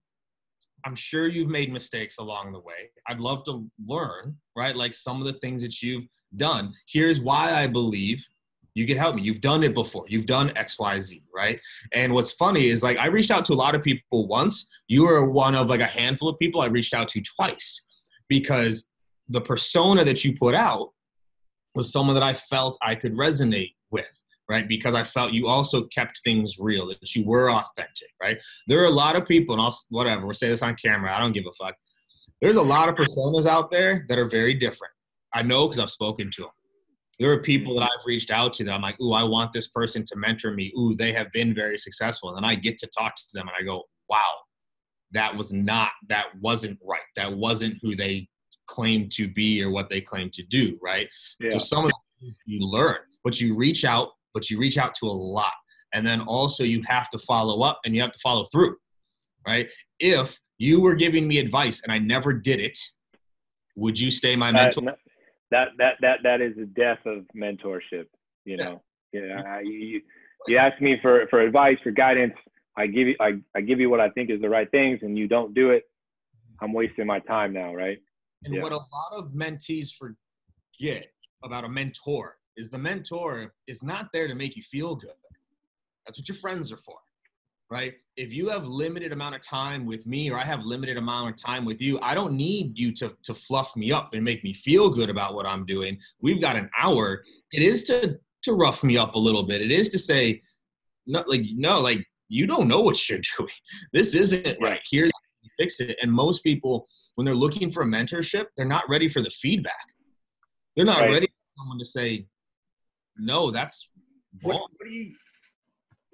i'm 0.86 0.96
sure 0.96 1.28
you've 1.28 1.50
made 1.50 1.72
mistakes 1.72 2.18
along 2.18 2.52
the 2.52 2.60
way. 2.60 2.92
I'd 3.08 3.20
love 3.20 3.44
to 3.46 3.70
learn 3.86 4.38
right? 4.56 4.76
Like 4.76 4.94
some 4.94 5.20
of 5.20 5.26
the 5.26 5.40
things 5.40 5.62
that 5.64 5.82
you've 5.82 6.06
done. 6.36 6.74
Here's 6.88 7.22
why 7.22 7.54
i 7.54 7.68
believe 7.68 8.26
you 8.76 8.88
can 8.88 8.98
help 8.98 9.16
me. 9.16 9.22
You've 9.22 9.42
done 9.42 9.62
it 9.64 9.76
before. 9.76 10.06
You've 10.08 10.26
done 10.26 10.50
xyz 10.50 11.22
right? 11.36 11.60
And 11.94 12.14
what's 12.14 12.32
funny 12.32 12.68
is 12.68 12.84
like 12.84 12.98
i 12.98 13.08
reached 13.08 13.32
out 13.32 13.46
to 13.46 13.54
a 13.54 13.56
lot 13.56 13.76
of 13.76 13.82
people 13.84 14.28
once. 14.28 14.70
You 14.88 15.04
were 15.04 15.30
one 15.30 15.56
of 15.56 15.70
like 15.70 15.82
a 15.82 15.86
handful 15.86 16.30
of 16.30 16.40
people 16.40 16.62
i 16.62 16.68
reached 16.68 16.94
out 16.94 17.08
to 17.10 17.22
twice 17.22 17.86
because 18.30 18.88
the 19.30 19.42
persona 19.42 20.04
that 20.04 20.24
you 20.24 20.34
put 20.34 20.56
out 20.56 20.90
was 21.76 21.92
someone 21.92 22.14
that 22.14 22.24
I 22.24 22.34
felt 22.34 22.78
I 22.82 22.96
could 22.96 23.14
resonate 23.14 23.74
with, 23.92 24.23
right? 24.50 24.68
Because 24.68 24.96
I 24.96 25.04
felt 25.04 25.34
you 25.34 25.48
also 25.48 25.84
kept 25.88 26.20
things 26.24 26.58
real, 26.60 26.88
that 26.88 27.16
you 27.16 27.26
were 27.26 27.50
authentic, 27.50 28.10
right? 28.22 28.42
There 28.68 28.82
are 28.82 28.88
a 28.88 28.92
lot 28.92 29.16
of 29.16 29.26
people, 29.26 29.54
and 29.56 29.62
I'll, 29.62 29.76
whatever, 29.90 30.26
we'll 30.26 30.34
say 30.34 30.50
this 30.50 30.64
on 30.64 30.76
camera, 30.76 31.14
I 31.14 31.20
don't 31.20 31.32
give 31.32 31.46
a 31.48 31.64
fuck. 31.64 31.76
There's 32.42 32.58
a 32.58 32.62
lot 32.62 32.90
of 32.90 32.96
personas 32.96 33.46
out 33.46 33.72
there 33.72 34.06
that 34.10 34.20
are 34.20 34.26
very 34.26 34.54
different. 34.54 34.94
I 35.34 35.44
know 35.44 35.68
because 35.68 35.80
I've 35.80 35.90
spoken 35.90 36.30
to 36.32 36.42
them. 36.44 36.52
There 37.20 37.32
are 37.32 37.40
people 37.40 37.76
that 37.76 37.84
I've 37.84 38.06
reached 38.06 38.32
out 38.32 38.54
to 38.54 38.64
that 38.66 38.74
I'm 38.74 38.82
like, 38.82 39.00
ooh, 39.00 39.14
I 39.14 39.24
want 39.24 39.54
this 39.54 39.68
person 39.68 40.04
to 40.06 40.16
mentor 40.18 40.52
me. 40.52 40.74
Ooh, 40.78 40.96
they 40.96 41.14
have 41.14 41.32
been 41.32 41.54
very 41.54 41.78
successful. 41.78 42.30
And 42.30 42.38
then 42.38 42.44
I 42.44 42.56
get 42.56 42.78
to 42.80 42.88
talk 42.88 43.16
to 43.16 43.24
them 43.34 43.48
and 43.48 43.56
I 43.58 43.64
go, 43.64 43.84
wow, 44.10 44.34
that 45.12 45.36
was 45.36 45.54
not, 45.54 45.92
that 46.10 46.28
wasn't 46.42 46.80
right. 46.84 47.02
That 47.16 47.32
wasn't 47.32 47.78
who 47.82 47.96
they 47.96 48.28
claim 48.68 49.10
to 49.10 49.28
be 49.28 49.64
or 49.64 49.70
what 49.70 49.90
they 49.90 50.02
claim 50.02 50.32
to 50.32 50.44
do, 50.44 50.78
right? 50.82 51.08
Yeah. 51.40 51.52
So 51.52 51.58
some 51.60 51.86
of 51.86 51.92
you 52.46 52.60
learn, 52.68 52.98
but 53.24 53.40
you 53.40 53.56
reach 53.56 53.86
out, 53.86 54.10
but 54.34 54.50
you 54.50 54.60
reach 54.60 54.78
out 54.78 54.94
to 54.96 55.08
a 55.08 55.12
lot. 55.12 55.54
And 55.94 56.06
then 56.06 56.22
also 56.22 56.64
you 56.64 56.82
have 56.88 57.10
to 57.10 57.20
follow 57.20 57.62
up 57.62 57.80
and 57.86 57.96
you 57.96 58.02
have 58.02 58.12
to 58.12 58.20
follow 58.20 58.46
through, 58.46 58.76
right? 59.48 59.70
If 60.00 60.40
you 60.58 60.82
were 60.82 60.96
giving 60.96 61.28
me 61.28 61.38
advice 61.38 61.82
and 61.84 61.92
I 61.92 62.00
never 62.00 62.34
did 62.34 62.60
it, 62.60 62.78
would 63.76 64.00
you 64.00 64.12
stay 64.12 64.36
my 64.36 64.52
mentor? 64.52 64.90
Uh, 64.90 64.94
that 65.52 65.68
that 65.78 65.96
that 66.02 66.20
that 66.24 66.42
is 66.42 66.56
the 66.56 66.66
death 66.66 67.00
of 67.06 67.26
mentorship. 67.36 68.06
You 68.46 68.58
know, 68.58 68.82
yeah. 69.12 69.42
yeah 69.44 69.60
you, 69.62 70.02
you 70.48 70.58
ask 70.58 70.82
me 70.82 70.98
for 71.02 71.28
for 71.30 71.42
advice 71.42 71.78
for 71.84 71.92
guidance. 71.92 72.34
I 72.76 72.88
give 72.88 73.08
you 73.08 73.16
I, 73.20 73.34
I 73.56 73.62
give 73.62 73.80
you 73.80 73.90
what 73.90 74.00
I 74.00 74.10
think 74.10 74.30
is 74.30 74.42
the 74.42 74.50
right 74.50 74.70
things, 74.72 75.00
and 75.04 75.18
you 75.18 75.28
don't 75.28 75.54
do 75.54 75.70
it. 75.70 75.84
I'm 76.62 76.74
wasting 76.74 77.06
my 77.06 77.20
time 77.20 77.54
now, 77.54 77.74
right? 77.74 78.00
And 78.46 78.56
yeah. 78.56 78.62
what 78.62 78.72
a 78.72 78.78
lot 78.78 79.14
of 79.14 79.32
mentees 79.32 79.90
forget 79.94 81.08
about 81.44 81.66
a 81.66 81.70
mentor 81.70 82.38
is 82.58 82.70
the 82.70 82.78
mentor 82.78 83.54
is 83.68 83.84
not 83.84 84.08
there 84.14 84.28
to 84.28 84.36
make 84.36 84.56
you 84.56 84.62
feel 84.62 84.96
good. 84.96 85.12
That's 86.06 86.20
what 86.20 86.28
your 86.28 86.38
friends 86.38 86.72
are 86.72 86.78
for, 86.78 86.98
right? 87.70 87.94
If 88.18 88.34
you 88.34 88.50
have 88.50 88.68
limited 88.68 89.12
amount 89.12 89.36
of 89.36 89.42
time 89.42 89.86
with 89.86 90.06
me 90.06 90.30
or 90.30 90.38
I 90.38 90.44
have 90.44 90.66
limited 90.66 90.98
amount 90.98 91.30
of 91.30 91.36
time 91.44 91.66
with 91.66 91.82
you, 91.82 92.00
I 92.02 92.14
don't 92.14 92.34
need 92.34 92.78
you 92.78 92.92
to, 92.94 93.16
to 93.24 93.34
fluff 93.34 93.76
me 93.76 93.92
up 93.92 94.14
and 94.14 94.24
make 94.24 94.44
me 94.44 94.54
feel 94.54 94.90
good 94.90 95.10
about 95.10 95.34
what 95.34 95.48
I'm 95.48 95.66
doing. 95.66 95.98
We've 96.22 96.42
got 96.42 96.56
an 96.56 96.70
hour. 96.78 97.24
It 97.52 97.64
is 97.64 97.84
to, 97.86 98.20
to 98.44 98.54
rough 98.54 98.84
me 98.84 98.98
up 98.98 99.16
a 99.16 99.20
little 99.20 99.44
bit. 99.44 99.62
It 99.62 99.72
is 99.72 99.90
to 99.90 100.00
say, 100.00 100.42
no, 101.08 101.24
like, 101.28 101.46
no, 101.56 101.80
like 101.80 102.06
you 102.28 102.46
don't 102.46 102.68
know 102.68 102.82
what 102.82 103.10
you're 103.10 103.20
doing. 103.38 103.50
This 103.94 104.14
isn't 104.16 104.58
right. 104.62 104.82
Here's 104.90 105.12
fix 105.60 105.80
it. 105.80 105.98
And 106.02 106.12
most 106.12 106.44
people, 106.44 106.88
when 107.16 107.26
they're 107.26 107.36
looking 107.36 107.72
for 107.72 107.84
a 107.84 107.86
mentorship, 107.86 108.46
they're 108.58 108.66
not 108.66 108.84
ready 108.90 109.08
for 109.08 109.22
the 109.22 109.30
feedback. 109.30 109.86
They're 110.76 110.86
not 110.86 111.02
right. 111.02 111.12
ready 111.12 111.28
for 111.28 111.62
someone 111.62 111.80
to 111.80 111.86
say, 111.86 112.26
no, 113.18 113.52
that's 113.52 113.90
wrong. 114.44 114.60
What, 114.60 114.72
what 114.78 114.86
do 114.86 114.92
you, 114.92 115.14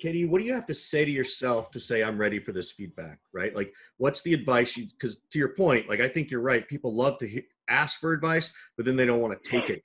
KD, 0.03 0.29
what 0.29 0.39
do 0.39 0.45
you 0.45 0.53
have 0.53 0.65
to 0.67 0.73
say 0.73 1.05
to 1.05 1.11
yourself 1.11 1.71
to 1.71 1.79
say, 1.79 2.03
I'm 2.03 2.17
ready 2.17 2.39
for 2.39 2.51
this 2.51 2.71
feedback, 2.71 3.19
right? 3.33 3.55
Like, 3.55 3.73
what's 3.97 4.21
the 4.21 4.33
advice 4.33 4.77
you, 4.77 4.87
because 4.87 5.17
to 5.31 5.39
your 5.39 5.55
point, 5.55 5.89
like, 5.89 5.99
I 5.99 6.07
think 6.07 6.31
you're 6.31 6.41
right. 6.41 6.67
People 6.67 6.95
love 6.95 7.17
to 7.19 7.27
he- 7.27 7.43
ask 7.67 7.99
for 7.99 8.13
advice, 8.13 8.53
but 8.77 8.85
then 8.85 8.95
they 8.95 9.05
don't 9.05 9.21
want 9.21 9.41
to 9.41 9.49
take 9.49 9.69
it. 9.69 9.83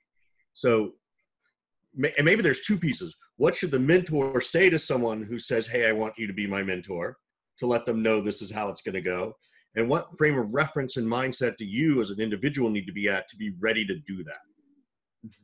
So, 0.53 0.93
and 2.01 2.25
maybe 2.25 2.41
there's 2.41 2.61
two 2.61 2.77
pieces. 2.77 3.15
What 3.37 3.55
should 3.55 3.71
the 3.71 3.79
mentor 3.79 4.41
say 4.41 4.69
to 4.69 4.79
someone 4.79 5.23
who 5.23 5.37
says, 5.37 5.67
Hey, 5.67 5.87
I 5.87 5.91
want 5.91 6.13
you 6.17 6.27
to 6.27 6.33
be 6.33 6.47
my 6.47 6.63
mentor? 6.63 7.17
to 7.57 7.65
let 7.65 7.85
them 7.85 8.01
know 8.01 8.21
this 8.21 8.41
is 8.41 8.51
how 8.51 8.69
it's 8.69 8.81
going 8.81 8.95
to 8.95 9.01
go? 9.01 9.33
And 9.75 9.89
what 9.89 10.17
frame 10.17 10.37
of 10.37 10.53
reference 10.53 10.97
and 10.97 11.07
mindset 11.07 11.57
do 11.57 11.65
you 11.65 12.01
as 12.01 12.11
an 12.11 12.19
individual 12.19 12.69
need 12.69 12.85
to 12.85 12.93
be 12.93 13.09
at 13.09 13.29
to 13.29 13.37
be 13.37 13.53
ready 13.59 13.85
to 13.85 13.95
do 14.07 14.23
that? 14.23 14.39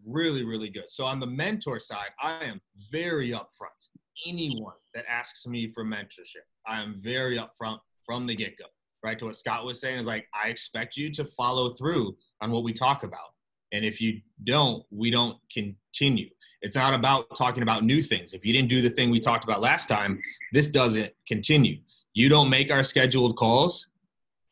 Really, 0.05 0.43
really 0.43 0.69
good. 0.69 0.89
So 0.89 1.05
on 1.05 1.19
the 1.19 1.27
mentor 1.27 1.79
side, 1.79 2.09
I 2.21 2.43
am 2.45 2.61
very 2.91 3.31
upfront. 3.31 3.89
Anyone 4.27 4.73
that 4.93 5.05
asks 5.07 5.47
me 5.47 5.71
for 5.73 5.83
mentorship, 5.83 6.45
I 6.67 6.81
am 6.81 6.99
very 7.01 7.37
upfront 7.37 7.79
from 8.05 8.27
the 8.27 8.35
get 8.35 8.57
go. 8.57 8.65
Right 9.03 9.17
to 9.19 9.25
what 9.25 9.35
Scott 9.35 9.65
was 9.65 9.81
saying 9.81 9.99
is 9.99 10.05
like, 10.05 10.27
I 10.33 10.49
expect 10.49 10.95
you 10.95 11.11
to 11.13 11.25
follow 11.25 11.69
through 11.69 12.15
on 12.41 12.51
what 12.51 12.63
we 12.63 12.71
talk 12.73 13.03
about. 13.03 13.33
And 13.71 13.83
if 13.83 13.99
you 13.99 14.21
don't, 14.43 14.83
we 14.91 15.09
don't 15.09 15.37
continue. 15.51 16.29
It's 16.61 16.75
not 16.75 16.93
about 16.93 17.25
talking 17.35 17.63
about 17.63 17.83
new 17.83 18.01
things. 18.01 18.33
If 18.33 18.45
you 18.45 18.53
didn't 18.53 18.69
do 18.69 18.81
the 18.81 18.89
thing 18.89 19.09
we 19.09 19.19
talked 19.19 19.43
about 19.43 19.61
last 19.61 19.89
time, 19.89 20.21
this 20.53 20.67
doesn't 20.67 21.11
continue 21.27 21.79
you 22.13 22.29
don't 22.29 22.49
make 22.49 22.71
our 22.71 22.83
scheduled 22.83 23.35
calls, 23.35 23.87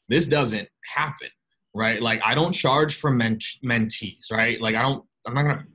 this 0.07 0.27
doesn't 0.27 0.67
happen, 0.95 1.29
right? 1.73 2.01
Like 2.01 2.21
I 2.23 2.35
don't 2.35 2.53
charge 2.53 2.95
for 2.95 3.11
ment- 3.11 3.43
mentees, 3.63 4.31
right? 4.31 4.59
Like 4.61 4.75
I 4.75 4.81
don't, 4.81 5.03
I'm 5.29 5.35
not 5.35 5.43
gonna. 5.43 5.65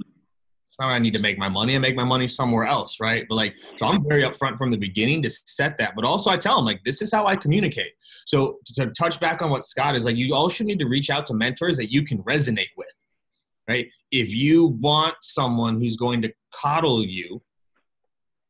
It's 0.65 0.81
not 0.81 0.91
I 0.91 0.99
need 0.99 1.15
to 1.15 1.23
make 1.23 1.39
my 1.39 1.49
money. 1.49 1.77
I 1.77 1.79
make 1.79 1.95
my 1.95 2.05
money 2.05 2.27
somewhere 2.27 2.65
else, 2.65 2.99
right? 2.99 3.25
But 3.29 3.37
like, 3.37 3.57
so 3.77 3.87
I'm 3.87 4.03
very 4.09 4.23
upfront 4.23 4.57
from 4.59 4.71
the 4.71 4.77
beginning 4.77 5.23
to 5.23 5.31
set 5.31 5.79
that. 5.79 5.95
But 5.95 6.05
also, 6.05 6.31
I 6.31 6.37
tell 6.37 6.57
them 6.57 6.65
like, 6.65 6.83
this 6.85 7.01
is 7.03 7.13
how 7.13 7.27
I 7.27 7.37
communicate. 7.37 7.93
So 8.27 8.59
to 8.75 8.91
touch 8.91 9.21
back 9.21 9.43
on 9.43 9.51
what 9.51 9.63
Scott 9.65 9.95
is 9.95 10.05
like, 10.05 10.17
you 10.17 10.35
also 10.35 10.65
need 10.65 10.79
to 10.81 10.87
reach 10.87 11.11
out 11.11 11.27
to 11.27 11.35
mentors 11.35 11.77
that 11.77 11.93
you 11.93 12.03
can 12.03 12.19
resonate 12.25 12.73
with, 12.77 12.93
right? 13.69 13.87
If 14.11 14.35
you 14.35 14.67
want 14.81 15.15
someone 15.21 15.81
who's 15.81 15.97
going 15.97 16.23
to 16.23 16.33
coddle 16.53 17.05
you, 17.05 17.43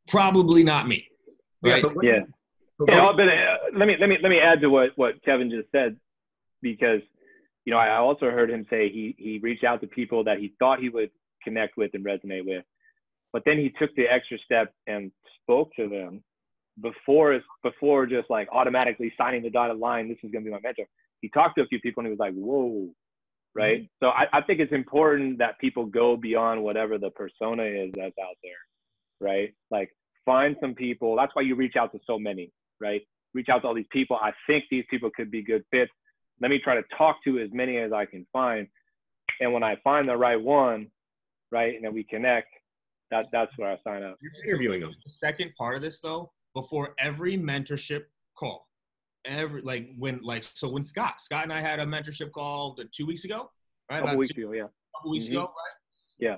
probably 0.09 0.63
not 0.63 0.87
me. 0.89 1.07
Right? 1.63 1.85
Yeah, 2.01 2.13
yeah. 2.13 2.21
You 2.81 2.87
know, 2.87 3.13
but 3.15 3.29
uh, 3.29 3.57
let 3.77 3.87
me 3.87 3.97
let 4.01 4.09
me 4.09 4.19
let 4.23 4.31
me 4.31 4.39
add 4.39 4.61
to 4.61 4.69
what 4.69 4.91
what 4.97 5.23
Kevin 5.25 5.51
just 5.51 5.71
said, 5.73 5.97
because 6.63 7.01
you 7.65 7.73
know 7.73 7.79
I 7.79 7.97
also 7.97 8.27
heard 8.31 8.51
him 8.51 8.67
say 8.71 8.91
he 8.91 9.15
he 9.19 9.39
reached 9.43 9.65
out 9.65 9.81
to 9.83 9.87
people 9.87 10.25
that 10.25 10.39
he 10.39 10.55
thought 10.59 10.81
he 10.81 10.89
would 10.89 11.11
connect 11.43 11.77
with 11.77 11.93
and 11.95 12.05
resonate 12.05 12.47
with, 12.47 12.65
but 13.33 13.43
then 13.47 13.59
he 13.59 13.71
took 13.79 13.95
the 13.97 14.07
extra 14.09 14.39
step 14.45 14.73
and 14.87 15.13
spoke 15.43 15.71
to 15.77 15.89
them 15.89 16.23
before 16.83 17.41
before 17.63 18.07
just 18.07 18.31
like 18.31 18.49
automatically 18.53 19.13
signing 19.19 19.43
the 19.43 19.51
dotted 19.51 19.79
line. 19.79 20.09
This 20.09 20.19
is 20.23 20.31
going 20.31 20.45
to 20.45 20.51
be 20.51 20.55
my 20.55 20.61
mentor. 20.63 20.87
He 21.21 21.29
talked 21.31 21.57
to 21.59 21.63
a 21.65 21.67
few 21.67 21.81
people 21.81 22.01
and 22.03 22.09
he 22.09 22.11
was 22.13 22.19
like, 22.21 22.35
whoa, 22.35 22.89
right? 23.55 23.81
Mm-hmm. 23.83 24.05
So 24.07 24.09
I, 24.11 24.27
I 24.33 24.43
think 24.43 24.61
it's 24.61 24.73
important 24.73 25.39
that 25.39 25.59
people 25.59 25.87
go 25.87 26.17
beyond 26.17 26.63
whatever 26.63 26.99
the 26.99 27.11
persona 27.11 27.65
is 27.65 27.93
that's 27.97 28.15
out 28.23 28.37
there, 28.43 28.53
right? 29.21 29.55
Like 29.71 29.91
find 30.27 30.57
some 30.61 30.75
people. 30.75 31.17
That's 31.17 31.35
why 31.35 31.43
you 31.43 31.55
reach 31.57 31.77
out 31.77 31.93
to 31.93 32.01
so 32.07 32.19
many 32.19 32.53
right? 32.81 33.03
Reach 33.35 33.49
out 33.51 33.63
to 33.63 33.69
all 33.69 33.75
these 33.75 33.87
people. 33.91 34.19
I 34.21 34.33
think 34.47 34.65
these 34.71 34.85
people 34.91 35.11
could 35.15 35.31
be 35.31 35.43
good 35.43 35.65
fits. 35.71 35.93
Let 36.45 36.51
me 36.51 36.59
try 36.59 36.75
to 36.75 36.83
talk 36.99 37.17
to 37.25 37.39
as 37.39 37.49
many 37.55 37.79
as 37.79 37.91
I 37.91 38.05
can 38.05 38.27
find. 38.31 38.69
And 39.41 39.51
when 39.55 39.63
I 39.63 39.77
find 39.83 40.07
the 40.07 40.15
right 40.15 40.39
one, 40.39 40.89
right, 41.51 41.75
and 41.75 41.83
then 41.83 41.95
we 41.95 42.05
connect, 42.05 42.49
that 43.11 43.29
that's 43.33 43.51
where 43.57 43.73
I 43.73 43.79
sign 43.83 44.03
up. 44.03 44.19
You're 44.21 44.45
interviewing 44.45 44.83
them. 44.83 44.95
The 45.03 45.11
second 45.11 45.53
part 45.57 45.75
of 45.75 45.81
this 45.81 46.01
though, 46.01 46.31
before 46.55 46.95
every 46.99 47.39
mentorship 47.39 48.03
call, 48.39 48.69
every 49.25 49.63
like 49.63 49.89
when 49.97 50.21
like 50.23 50.45
so 50.53 50.69
when 50.69 50.85
Scott 50.85 51.23
Scott 51.23 51.45
and 51.45 51.53
I 51.53 51.63
had 51.63 51.81
a 51.81 51.87
mentorship 51.87 52.31
call 52.31 52.75
the 52.75 52.85
two 52.95 53.07
weeks 53.07 53.25
ago, 53.25 53.51
right? 53.91 53.97
A 53.97 54.01
couple 54.01 54.09
About 54.11 54.19
weeks 54.19 54.35
two, 54.35 54.43
ago, 54.43 54.53
yeah. 54.53 54.67
couple 54.99 55.13
weeks 55.13 55.29
Mhm. 55.29 55.31
ago, 55.31 55.43
right? 55.45 55.77
Yeah. 56.19 56.37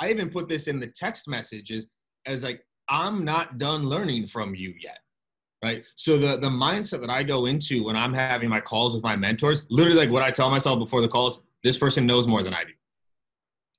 I 0.00 0.08
even 0.08 0.30
put 0.30 0.48
this 0.48 0.66
in 0.66 0.80
the 0.80 0.86
text 0.86 1.28
messages 1.28 1.88
as 2.24 2.42
like 2.42 2.64
I'm 2.88 3.22
not 3.22 3.58
done 3.58 3.84
learning 3.84 4.28
from 4.28 4.54
you 4.54 4.74
yet. 4.80 5.00
Right. 5.66 5.84
So 5.96 6.16
the 6.16 6.36
the 6.36 6.48
mindset 6.48 7.00
that 7.00 7.10
I 7.10 7.24
go 7.24 7.46
into 7.46 7.82
when 7.82 7.96
I'm 7.96 8.14
having 8.14 8.48
my 8.48 8.60
calls 8.60 8.94
with 8.94 9.02
my 9.02 9.16
mentors, 9.16 9.64
literally 9.68 9.98
like 9.98 10.10
what 10.10 10.22
I 10.22 10.30
tell 10.30 10.48
myself 10.48 10.78
before 10.78 11.00
the 11.00 11.08
calls, 11.08 11.42
this 11.64 11.76
person 11.76 12.06
knows 12.06 12.28
more 12.28 12.44
than 12.44 12.54
I 12.54 12.62
do. 12.62 12.70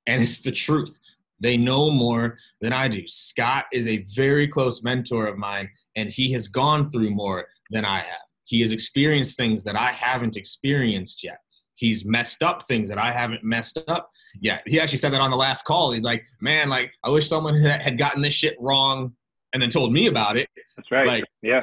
And 0.06 0.22
it's 0.22 0.42
the 0.42 0.50
truth. 0.50 0.98
They 1.40 1.56
know 1.56 1.88
more 1.88 2.36
than 2.60 2.74
I 2.74 2.88
do. 2.88 3.06
Scott 3.06 3.64
is 3.72 3.88
a 3.88 4.04
very 4.14 4.46
close 4.46 4.82
mentor 4.82 5.28
of 5.28 5.38
mine, 5.38 5.70
and 5.96 6.10
he 6.10 6.30
has 6.32 6.46
gone 6.46 6.90
through 6.90 7.08
more 7.08 7.46
than 7.70 7.86
I 7.86 8.00
have. 8.00 8.26
He 8.44 8.60
has 8.60 8.70
experienced 8.70 9.38
things 9.38 9.64
that 9.64 9.76
I 9.76 9.90
haven't 9.90 10.36
experienced 10.36 11.24
yet. 11.24 11.38
He's 11.76 12.04
messed 12.04 12.42
up 12.42 12.62
things 12.64 12.90
that 12.90 12.98
I 12.98 13.12
haven't 13.12 13.44
messed 13.44 13.78
up 13.88 14.10
yet. 14.42 14.62
He 14.66 14.78
actually 14.78 14.98
said 14.98 15.14
that 15.14 15.22
on 15.22 15.30
the 15.30 15.36
last 15.38 15.64
call. 15.64 15.92
He's 15.92 16.04
like, 16.04 16.22
man, 16.42 16.68
like, 16.68 16.92
I 17.02 17.08
wish 17.08 17.28
someone 17.30 17.58
had 17.58 17.82
had 17.88 17.96
gotten 17.96 18.20
this 18.20 18.34
shit 18.34 18.56
wrong 18.60 19.14
and 19.52 19.62
then 19.62 19.70
told 19.70 19.92
me 19.92 20.06
about 20.08 20.36
it. 20.36 20.48
That's 20.76 20.90
right. 20.90 21.06
Like- 21.06 21.24
yeah. 21.42 21.62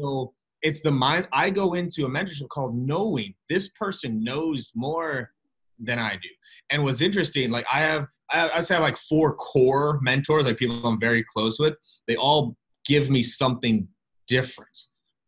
So 0.00 0.34
it's 0.62 0.80
the 0.80 0.90
mind. 0.92 1.28
I 1.32 1.50
go 1.50 1.74
into 1.74 2.06
a 2.06 2.08
mentorship 2.08 2.48
called 2.48 2.74
knowing 2.76 3.34
this 3.48 3.68
person 3.70 4.22
knows 4.22 4.72
more 4.74 5.32
than 5.78 5.98
I 5.98 6.12
do. 6.14 6.28
And 6.70 6.82
what's 6.84 7.00
interesting, 7.00 7.50
like 7.50 7.66
I 7.72 7.80
have, 7.80 8.06
I 8.30 8.48
I 8.50 8.60
say 8.62 8.74
have 8.74 8.82
like 8.82 8.96
four 8.96 9.34
core 9.34 9.98
mentors, 10.02 10.46
like 10.46 10.56
people 10.56 10.86
I'm 10.86 11.00
very 11.00 11.24
close 11.24 11.58
with. 11.58 11.76
They 12.06 12.16
all 12.16 12.56
give 12.86 13.10
me 13.10 13.22
something 13.22 13.88
different, 14.28 14.76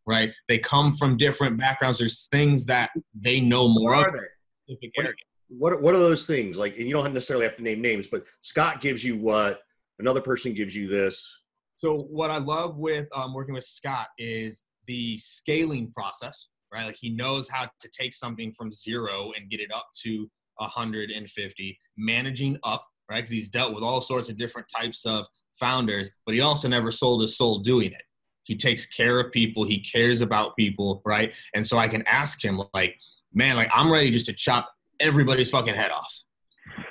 right? 0.07 0.33
They 0.49 0.59
come 0.59 0.95
from 0.95 1.17
different 1.17 1.59
backgrounds. 1.59 1.99
There's 1.99 2.27
things 2.27 2.67
that 2.67 2.90
they 3.14 3.40
know 3.40 3.69
more 3.69 3.97
What 3.97 4.09
of. 4.09 4.14
are 4.14 4.29
they? 4.69 4.90
What- 4.97 5.14
What 5.49 5.83
what 5.83 5.95
are 5.95 5.99
those 5.99 6.27
things 6.27 6.57
like? 6.57 6.79
And 6.79 6.88
you 6.88 6.95
don't 6.95 7.12
necessarily 7.12 7.45
have 7.45 7.57
to 7.57 7.62
name 7.62 7.81
names, 7.83 8.07
but 8.09 8.25
Scott 8.43 8.81
gives 8.81 9.05
you 9.05 9.17
what, 9.17 9.61
another 9.99 10.21
person 10.21 10.55
gives 10.55 10.75
you 10.75 10.88
this. 10.88 11.43
So 11.85 11.99
what 11.99 12.31
I 12.31 12.38
love 12.38 12.79
with 12.79 13.11
um, 13.14 13.35
working 13.35 13.53
with 13.53 13.64
Scott 13.64 14.07
is 14.16 14.62
the 14.87 15.18
scaling 15.18 15.92
process, 15.92 16.49
right? 16.73 16.87
Like 16.87 16.97
he 16.99 17.11
knows 17.11 17.47
how 17.47 17.64
to 17.64 17.90
take 17.92 18.14
something 18.14 18.53
from 18.53 18.73
zero 18.73 19.33
and 19.37 19.51
get 19.51 19.61
it 19.61 19.70
up 19.70 19.88
to 20.05 20.27
150, 20.57 21.79
managing 21.99 22.57
up, 22.64 22.87
right? 23.11 23.18
Because 23.18 23.33
he's 23.33 23.51
dealt 23.51 23.75
with 23.75 23.85
all 23.85 24.01
sorts 24.01 24.31
of 24.31 24.38
different 24.38 24.66
types 24.75 25.05
of 25.05 25.27
founders, 25.61 26.09
but 26.25 26.35
he 26.35 26.40
also 26.40 26.68
never 26.68 26.90
sold 26.90 27.20
his 27.20 27.37
soul 27.37 27.59
doing 27.59 27.92
it. 27.92 28.03
He 28.44 28.57
takes 28.57 28.87
care 28.87 29.20
of 29.20 29.31
people. 29.31 29.64
He 29.64 29.81
cares 29.81 30.23
about 30.23 30.57
people, 30.57 31.03
right? 31.05 31.35
And 31.55 31.66
so 31.66 31.77
I 31.77 31.88
can 31.88 32.03
ask 32.07 32.42
him, 32.42 32.62
like, 32.73 32.99
man, 33.35 33.57
like 33.57 33.68
I'm 33.75 33.92
ready 33.92 34.11
just 34.11 34.25
to 34.25 34.33
chop 34.33 34.73
everybody's 35.01 35.51
fucking 35.51 35.75
head 35.75 35.90
off. 35.90 36.25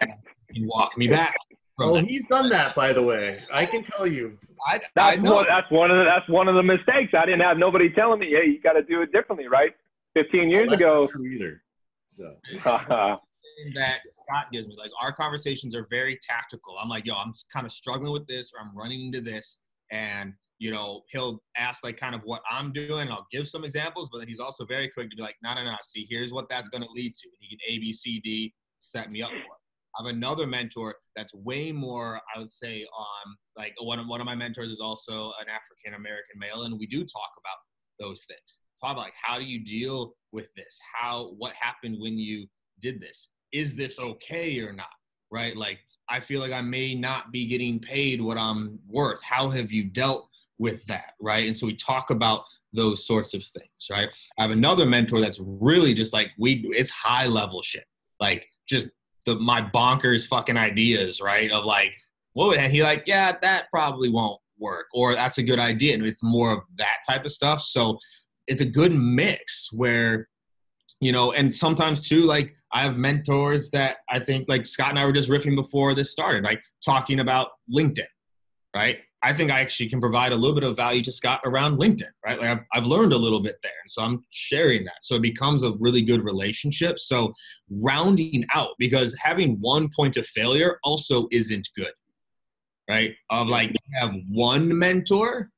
And 0.01 0.67
walk 0.67 0.95
me 0.99 1.08
back. 1.08 1.34
From 1.77 1.89
Oh, 1.89 1.93
that. 1.95 2.05
he's 2.05 2.25
done 2.27 2.49
that, 2.49 2.75
by 2.75 2.93
the 2.93 3.01
way. 3.01 3.43
I 3.51 3.65
can 3.65 3.83
tell 3.83 4.05
you. 4.05 4.38
I, 4.67 4.75
I 4.75 4.79
That's 4.95 5.21
know. 5.23 5.36
one. 5.36 5.45
That's 5.47 5.71
one 5.71 5.89
of 5.91 5.97
the. 5.97 6.03
That's 6.03 6.29
one 6.29 6.47
of 6.47 6.55
the 6.55 6.63
mistakes. 6.63 7.13
I 7.17 7.25
didn't 7.25 7.41
have 7.41 7.57
nobody 7.57 7.89
telling 7.89 8.19
me, 8.19 8.27
"Hey, 8.29 8.47
you 8.49 8.62
got 8.62 8.73
to 8.73 8.83
do 8.83 9.01
it 9.01 9.12
differently." 9.12 9.47
Right? 9.47 9.71
Fifteen 10.15 10.49
years 10.49 10.69
That's 10.69 10.81
ago. 10.81 11.01
not 11.01 11.09
true 11.09 11.25
either. 11.25 11.63
So 12.09 12.36
that 13.73 13.99
Scott 14.05 14.45
gives 14.51 14.67
me. 14.67 14.75
Like 14.77 14.91
our 15.01 15.12
conversations 15.12 15.75
are 15.75 15.88
very 15.89 16.19
tactical. 16.21 16.77
I'm 16.79 16.89
like, 16.89 17.05
yo, 17.05 17.15
I'm 17.15 17.33
kind 17.51 17.65
of 17.65 17.71
struggling 17.71 18.12
with 18.13 18.27
this, 18.27 18.51
or 18.53 18.62
I'm 18.63 18.77
running 18.77 19.05
into 19.07 19.21
this, 19.21 19.57
and 19.91 20.33
you 20.59 20.69
know, 20.71 21.01
he'll 21.09 21.41
ask 21.57 21.83
like 21.83 21.97
kind 21.97 22.13
of 22.13 22.21
what 22.23 22.41
I'm 22.49 22.71
doing. 22.71 23.01
And 23.01 23.12
I'll 23.12 23.27
give 23.31 23.47
some 23.47 23.65
examples, 23.65 24.09
but 24.12 24.19
then 24.19 24.27
he's 24.27 24.39
also 24.39 24.63
very 24.65 24.88
quick 24.89 25.09
to 25.09 25.15
be 25.15 25.21
like, 25.23 25.36
no, 25.43 25.53
no, 25.55 25.63
no. 25.63 25.75
See, 25.81 26.05
here's 26.09 26.31
what 26.31 26.47
that's 26.49 26.69
going 26.69 26.83
to 26.83 26.89
lead 26.95 27.13
to. 27.15 27.27
And 27.27 27.38
he 27.41 27.49
can 27.49 27.59
A, 27.67 27.79
B, 27.79 27.91
C, 27.91 28.19
D 28.19 28.53
set 28.79 29.12
me 29.12 29.23
up 29.23 29.31
for. 29.31 29.36
it. 29.36 29.62
I 29.95 30.03
have 30.03 30.13
another 30.13 30.47
mentor 30.47 30.95
that's 31.15 31.34
way 31.36 31.71
more, 31.71 32.19
I 32.36 32.39
would 32.39 32.49
say, 32.49 32.86
on 32.97 33.36
like 33.56 33.73
one 33.79 33.99
of 33.99 34.08
one 34.08 34.19
of 34.19 34.25
my 34.25 34.36
mentors 34.36 34.69
is 34.69 34.79
also 34.79 35.32
an 35.39 35.47
African 35.49 35.99
American 35.99 36.39
male, 36.39 36.63
and 36.63 36.79
we 36.79 36.88
do 36.88 36.99
talk 37.03 37.32
about 37.39 37.58
those 37.99 38.25
things. 38.25 38.60
Talk 38.82 38.93
about 38.93 39.03
like 39.03 39.13
how 39.21 39.38
do 39.38 39.45
you 39.45 39.63
deal 39.63 40.15
with 40.32 40.47
this? 40.56 40.79
How 40.93 41.34
what 41.38 41.53
happened 41.53 41.97
when 41.99 42.17
you 42.17 42.47
did 42.82 42.99
this? 42.99 43.29
Is 43.51 43.75
this 43.75 43.99
okay 43.99 44.60
or 44.60 44.73
not? 44.73 44.88
Right? 45.32 45.56
Like 45.56 45.79
I 46.10 46.19
feel 46.19 46.41
like 46.41 46.51
I 46.51 46.62
may 46.62 46.95
not 46.95 47.32
be 47.32 47.45
getting 47.45 47.79
paid 47.79 48.21
what 48.21 48.38
I'm 48.38 48.79
worth. 48.88 49.23
How 49.23 49.49
have 49.49 49.71
you 49.71 49.86
dealt 49.86 50.27
with 50.58 50.86
that? 50.88 51.13
Right? 51.21 51.47
And 51.47 51.56
so 51.56 51.67
we 51.67 51.75
talk 51.75 52.10
about 52.10 52.45
those 52.73 53.06
sorts 53.06 53.36
of 53.36 53.43
things, 53.43 53.67
right? 53.91 54.10
I 54.39 54.41
have 54.41 54.51
another 54.51 54.86
mentor 54.86 55.21
that's 55.21 55.39
really 55.39 55.93
just 55.93 56.12
like 56.12 56.32
we 56.39 56.65
it's 56.69 56.89
high 56.89 57.27
level 57.27 57.62
shit. 57.62 57.86
Like 58.19 58.47
just 58.67 58.89
the 59.25 59.36
my 59.39 59.62
bonkers 59.62 60.27
fucking 60.27 60.57
ideas, 60.57 61.21
right? 61.21 61.51
Of 61.51 61.65
like, 61.65 61.93
what 62.33 62.47
would 62.47 62.57
and 62.57 62.71
he 62.71 62.83
like, 62.83 63.03
yeah, 63.05 63.33
that 63.41 63.65
probably 63.71 64.09
won't 64.09 64.39
work, 64.59 64.88
or 64.93 65.15
that's 65.15 65.38
a 65.38 65.43
good 65.43 65.59
idea, 65.59 65.93
and 65.93 66.05
it's 66.05 66.23
more 66.23 66.53
of 66.53 66.59
that 66.77 66.97
type 67.07 67.25
of 67.25 67.31
stuff. 67.31 67.62
So 67.62 67.97
it's 68.47 68.62
a 68.62 68.65
good 68.65 68.93
mix 68.93 69.69
where, 69.71 70.27
you 70.99 71.12
know, 71.12 71.31
and 71.31 71.53
sometimes 71.53 72.07
too, 72.07 72.25
like 72.25 72.55
I 72.71 72.81
have 72.81 72.97
mentors 72.97 73.69
that 73.71 73.97
I 74.09 74.19
think 74.19 74.47
like 74.47 74.65
Scott 74.65 74.89
and 74.89 74.99
I 74.99 75.05
were 75.05 75.13
just 75.13 75.29
riffing 75.29 75.55
before 75.55 75.93
this 75.93 76.12
started, 76.12 76.43
like 76.43 76.62
talking 76.83 77.19
about 77.19 77.49
LinkedIn, 77.73 78.07
right? 78.75 78.99
I 79.23 79.31
think 79.31 79.51
I 79.51 79.62
actually 79.62 79.88
can 79.88 80.01
provide 80.01 80.33
a 80.33 80.36
little 80.36 80.53
bit 80.53 80.65
of 80.65 80.75
value 80.75 81.01
to 81.03 81.12
Scott 81.12 81.39
around 81.45 81.79
LinkedIn, 81.79 82.12
right? 82.25 82.38
Like 82.39 82.49
I've, 82.49 82.63
I've 82.73 82.86
learned 82.86 83.13
a 83.13 83.17
little 83.17 83.39
bit 83.39 83.55
there. 83.63 83.71
And 83.81 83.89
so 83.89 84.03
I'm 84.03 84.25
sharing 84.31 84.83
that. 84.83 84.97
So 85.01 85.15
it 85.15 85.21
becomes 85.21 85.63
a 85.63 85.71
really 85.79 86.01
good 86.01 86.23
relationship. 86.23 86.99
So 86.99 87.33
rounding 87.69 88.45
out, 88.53 88.71
because 88.77 89.17
having 89.23 89.57
one 89.62 89.89
point 89.95 90.17
of 90.17 90.25
failure 90.25 90.77
also 90.83 91.27
isn't 91.31 91.69
good, 91.77 91.93
right? 92.89 93.15
Of 93.29 93.47
like, 93.47 93.69
you 93.69 93.99
have 94.01 94.13
one 94.29 94.77
mentor, 94.77 95.49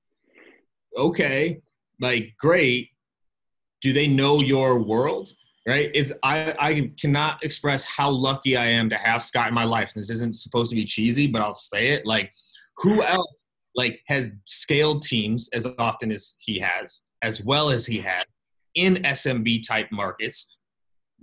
okay, 0.95 1.59
like 1.99 2.35
great. 2.37 2.89
Do 3.81 3.93
they 3.93 4.07
know 4.07 4.41
your 4.41 4.79
world? 4.79 5.29
Right? 5.67 5.89
It's 5.95 6.13
I, 6.21 6.53
I 6.59 6.91
cannot 7.01 7.43
express 7.43 7.83
how 7.85 8.11
lucky 8.11 8.55
I 8.55 8.65
am 8.65 8.87
to 8.91 8.97
have 8.97 9.23
Scott 9.23 9.47
in 9.47 9.55
my 9.55 9.63
life. 9.63 9.93
And 9.95 10.03
This 10.03 10.11
isn't 10.11 10.35
supposed 10.35 10.69
to 10.69 10.75
be 10.75 10.85
cheesy, 10.85 11.25
but 11.25 11.41
I'll 11.41 11.55
say 11.55 11.87
it. 11.87 12.05
Like, 12.05 12.31
who 12.77 13.01
else 13.01 13.44
like 13.75 14.01
has 14.07 14.31
scaled 14.45 15.01
teams 15.01 15.49
as 15.53 15.67
often 15.79 16.11
as 16.11 16.37
he 16.39 16.59
has, 16.59 17.01
as 17.21 17.43
well 17.43 17.69
as 17.69 17.85
he 17.85 17.99
had 17.99 18.25
in 18.75 18.95
SMB 19.03 19.65
type 19.67 19.87
markets, 19.91 20.57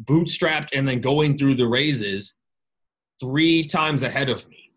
bootstrapped 0.04 0.70
and 0.72 0.86
then 0.86 1.00
going 1.00 1.36
through 1.36 1.54
the 1.54 1.66
raises 1.66 2.34
three 3.20 3.62
times 3.62 4.02
ahead 4.02 4.28
of 4.28 4.48
me. 4.48 4.70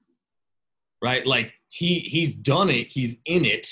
Right? 1.03 1.25
Like 1.25 1.53
he 1.67 1.99
he's 1.99 2.35
done 2.35 2.69
it, 2.69 2.88
he's 2.88 3.21
in 3.25 3.45
it, 3.45 3.67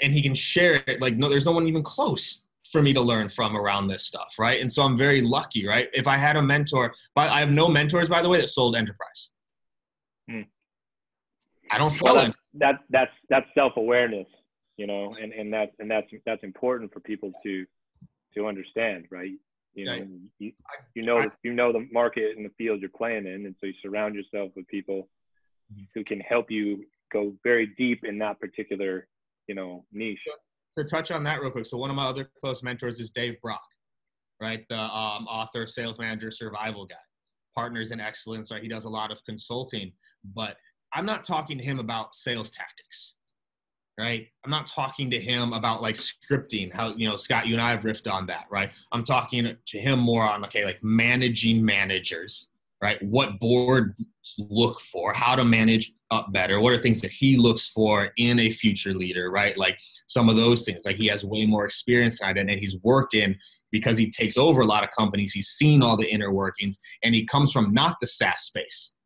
and 0.00 0.12
he 0.12 0.22
can 0.22 0.34
share 0.34 0.82
it. 0.86 1.00
Like, 1.00 1.16
no, 1.16 1.28
there's 1.28 1.46
no 1.46 1.52
one 1.52 1.66
even 1.66 1.82
close 1.82 2.46
for 2.70 2.82
me 2.82 2.92
to 2.92 3.00
learn 3.00 3.28
from 3.28 3.56
around 3.56 3.88
this 3.88 4.04
stuff, 4.04 4.34
right? 4.38 4.60
And 4.60 4.70
so 4.70 4.82
I'm 4.82 4.96
very 4.96 5.22
lucky, 5.22 5.66
right? 5.66 5.88
If 5.92 6.06
I 6.06 6.16
had 6.16 6.36
a 6.36 6.42
mentor, 6.42 6.92
but 7.14 7.30
I 7.30 7.40
have 7.40 7.50
no 7.50 7.68
mentors, 7.68 8.08
by 8.08 8.22
the 8.22 8.28
way, 8.28 8.40
that 8.40 8.48
sold 8.48 8.76
enterprise. 8.76 9.30
I 11.70 11.78
don't 11.78 11.90
sell 11.90 12.14
Well, 12.14 12.26
it. 12.26 12.34
that, 12.54 12.72
that 12.72 12.80
that's 12.90 13.12
that's 13.28 13.46
self 13.54 13.74
awareness, 13.76 14.26
you 14.76 14.86
know, 14.86 15.14
and 15.20 15.32
and 15.32 15.52
that's 15.52 15.72
and 15.78 15.90
that's 15.90 16.08
that's 16.26 16.42
important 16.42 16.92
for 16.92 17.00
people 17.00 17.32
to 17.44 17.64
to 18.34 18.46
understand, 18.46 19.06
right? 19.10 19.32
You 19.74 19.84
know, 19.86 20.06
you, 20.38 20.52
you 20.94 21.02
know 21.02 21.18
I- 21.18 21.30
you 21.42 21.52
know 21.52 21.72
the 21.72 21.86
market 21.92 22.36
and 22.36 22.44
the 22.44 22.50
field 22.58 22.80
you're 22.80 22.90
playing 22.90 23.26
in, 23.26 23.46
and 23.46 23.54
so 23.60 23.66
you 23.66 23.74
surround 23.82 24.14
yourself 24.14 24.50
with 24.56 24.66
people 24.68 25.08
Mhm. 25.72 25.86
who 25.94 26.02
can 26.02 26.18
help 26.20 26.50
you 26.50 26.84
go 27.12 27.36
very 27.44 27.66
deep 27.78 28.04
in 28.04 28.18
that 28.18 28.40
particular, 28.40 29.06
you 29.46 29.54
know, 29.54 29.84
niche. 29.92 30.18
to 30.76 30.84
touch 30.84 31.10
on 31.12 31.22
that 31.24 31.40
real 31.40 31.50
quick. 31.50 31.66
So 31.66 31.76
one 31.78 31.90
of 31.90 31.96
my 31.96 32.06
other 32.06 32.24
close 32.40 32.62
mentors 32.62 32.98
is 33.00 33.10
Dave 33.12 33.40
Brock, 33.40 33.62
right? 34.40 34.64
The 34.68 34.78
um, 34.80 35.26
author, 35.28 35.66
sales 35.66 35.98
manager, 35.98 36.30
survival 36.30 36.84
guy, 36.86 36.96
partners 37.54 37.90
in 37.92 38.00
excellence. 38.00 38.50
Right? 38.50 38.62
He 38.62 38.68
does 38.68 38.84
a 38.84 38.88
lot 38.88 39.12
of 39.12 39.22
consulting, 39.24 39.92
but 40.24 40.56
I'm 40.92 41.06
not 41.06 41.24
talking 41.24 41.58
to 41.58 41.64
him 41.64 41.78
about 41.78 42.14
sales 42.14 42.50
tactics, 42.50 43.14
right? 43.98 44.26
I'm 44.44 44.50
not 44.50 44.66
talking 44.66 45.10
to 45.10 45.20
him 45.20 45.52
about 45.52 45.82
like 45.82 45.96
scripting. 45.96 46.72
How 46.72 46.94
you 46.94 47.08
know 47.08 47.16
Scott, 47.16 47.46
you 47.46 47.54
and 47.54 47.62
I 47.62 47.70
have 47.70 47.82
riffed 47.82 48.10
on 48.12 48.26
that, 48.26 48.46
right? 48.50 48.72
I'm 48.92 49.04
talking 49.04 49.56
to 49.66 49.78
him 49.78 49.98
more 49.98 50.24
on 50.24 50.44
okay, 50.46 50.64
like 50.64 50.82
managing 50.82 51.64
managers, 51.64 52.48
right? 52.82 53.00
What 53.02 53.38
boards 53.38 54.04
look 54.38 54.80
for, 54.80 55.12
how 55.12 55.36
to 55.36 55.44
manage 55.44 55.92
up 56.10 56.32
better? 56.32 56.60
What 56.60 56.72
are 56.72 56.78
things 56.78 57.00
that 57.02 57.10
he 57.10 57.36
looks 57.36 57.68
for 57.68 58.10
in 58.16 58.40
a 58.40 58.50
future 58.50 58.92
leader, 58.92 59.30
right? 59.30 59.56
Like 59.56 59.78
some 60.08 60.28
of 60.28 60.36
those 60.36 60.64
things. 60.64 60.84
Like 60.84 60.96
he 60.96 61.06
has 61.06 61.24
way 61.24 61.46
more 61.46 61.64
experience 61.64 62.20
in 62.20 62.36
it 62.36 62.38
and 62.38 62.50
he's 62.50 62.78
worked 62.82 63.14
in 63.14 63.36
because 63.70 63.96
he 63.96 64.10
takes 64.10 64.36
over 64.36 64.62
a 64.62 64.66
lot 64.66 64.82
of 64.82 64.90
companies. 64.90 65.32
He's 65.32 65.48
seen 65.48 65.82
all 65.82 65.96
the 65.96 66.10
inner 66.10 66.32
workings 66.32 66.78
and 67.04 67.14
he 67.14 67.24
comes 67.26 67.52
from 67.52 67.72
not 67.72 67.96
the 68.00 68.06
SaaS 68.06 68.40
space. 68.40 68.96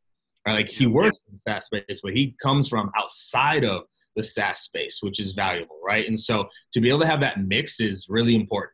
Like 0.45 0.69
he 0.69 0.87
works 0.87 1.23
in 1.27 1.33
the 1.33 1.37
SaaS 1.39 1.65
space, 1.65 2.01
but 2.03 2.13
he 2.13 2.35
comes 2.41 2.67
from 2.67 2.91
outside 2.95 3.65
of 3.65 3.85
the 4.15 4.23
SaaS 4.23 4.59
space, 4.59 4.99
which 5.01 5.19
is 5.19 5.31
valuable, 5.31 5.79
right? 5.83 6.07
And 6.07 6.19
so 6.19 6.47
to 6.73 6.81
be 6.81 6.89
able 6.89 6.99
to 7.01 7.07
have 7.07 7.21
that 7.21 7.39
mix 7.39 7.79
is 7.79 8.07
really 8.09 8.35
important. 8.35 8.73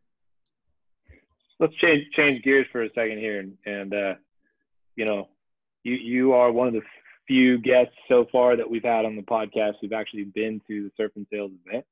Let's 1.60 1.76
change 1.76 2.06
change 2.16 2.44
gears 2.44 2.66
for 2.72 2.84
a 2.84 2.90
second 2.94 3.20
here, 3.20 3.40
and, 3.40 3.56
and 3.66 3.94
uh, 3.94 4.14
you 4.96 5.06
know, 5.06 5.30
you 5.84 5.94
you 5.94 6.34
are 6.34 6.52
one 6.52 6.68
of 6.68 6.74
the 6.74 6.82
few 7.28 7.60
guests 7.60 7.94
so 8.10 8.26
far 8.32 8.56
that 8.58 8.70
we've 8.70 8.84
had 8.84 9.06
on 9.06 9.16
the 9.16 9.22
podcast 9.22 9.74
who've 9.80 9.94
actually 9.94 10.26
been 10.26 10.60
to 10.68 10.84
the 10.84 10.92
Surf 10.98 11.12
and 11.16 11.28
Sales 11.32 11.52
event. 11.66 11.86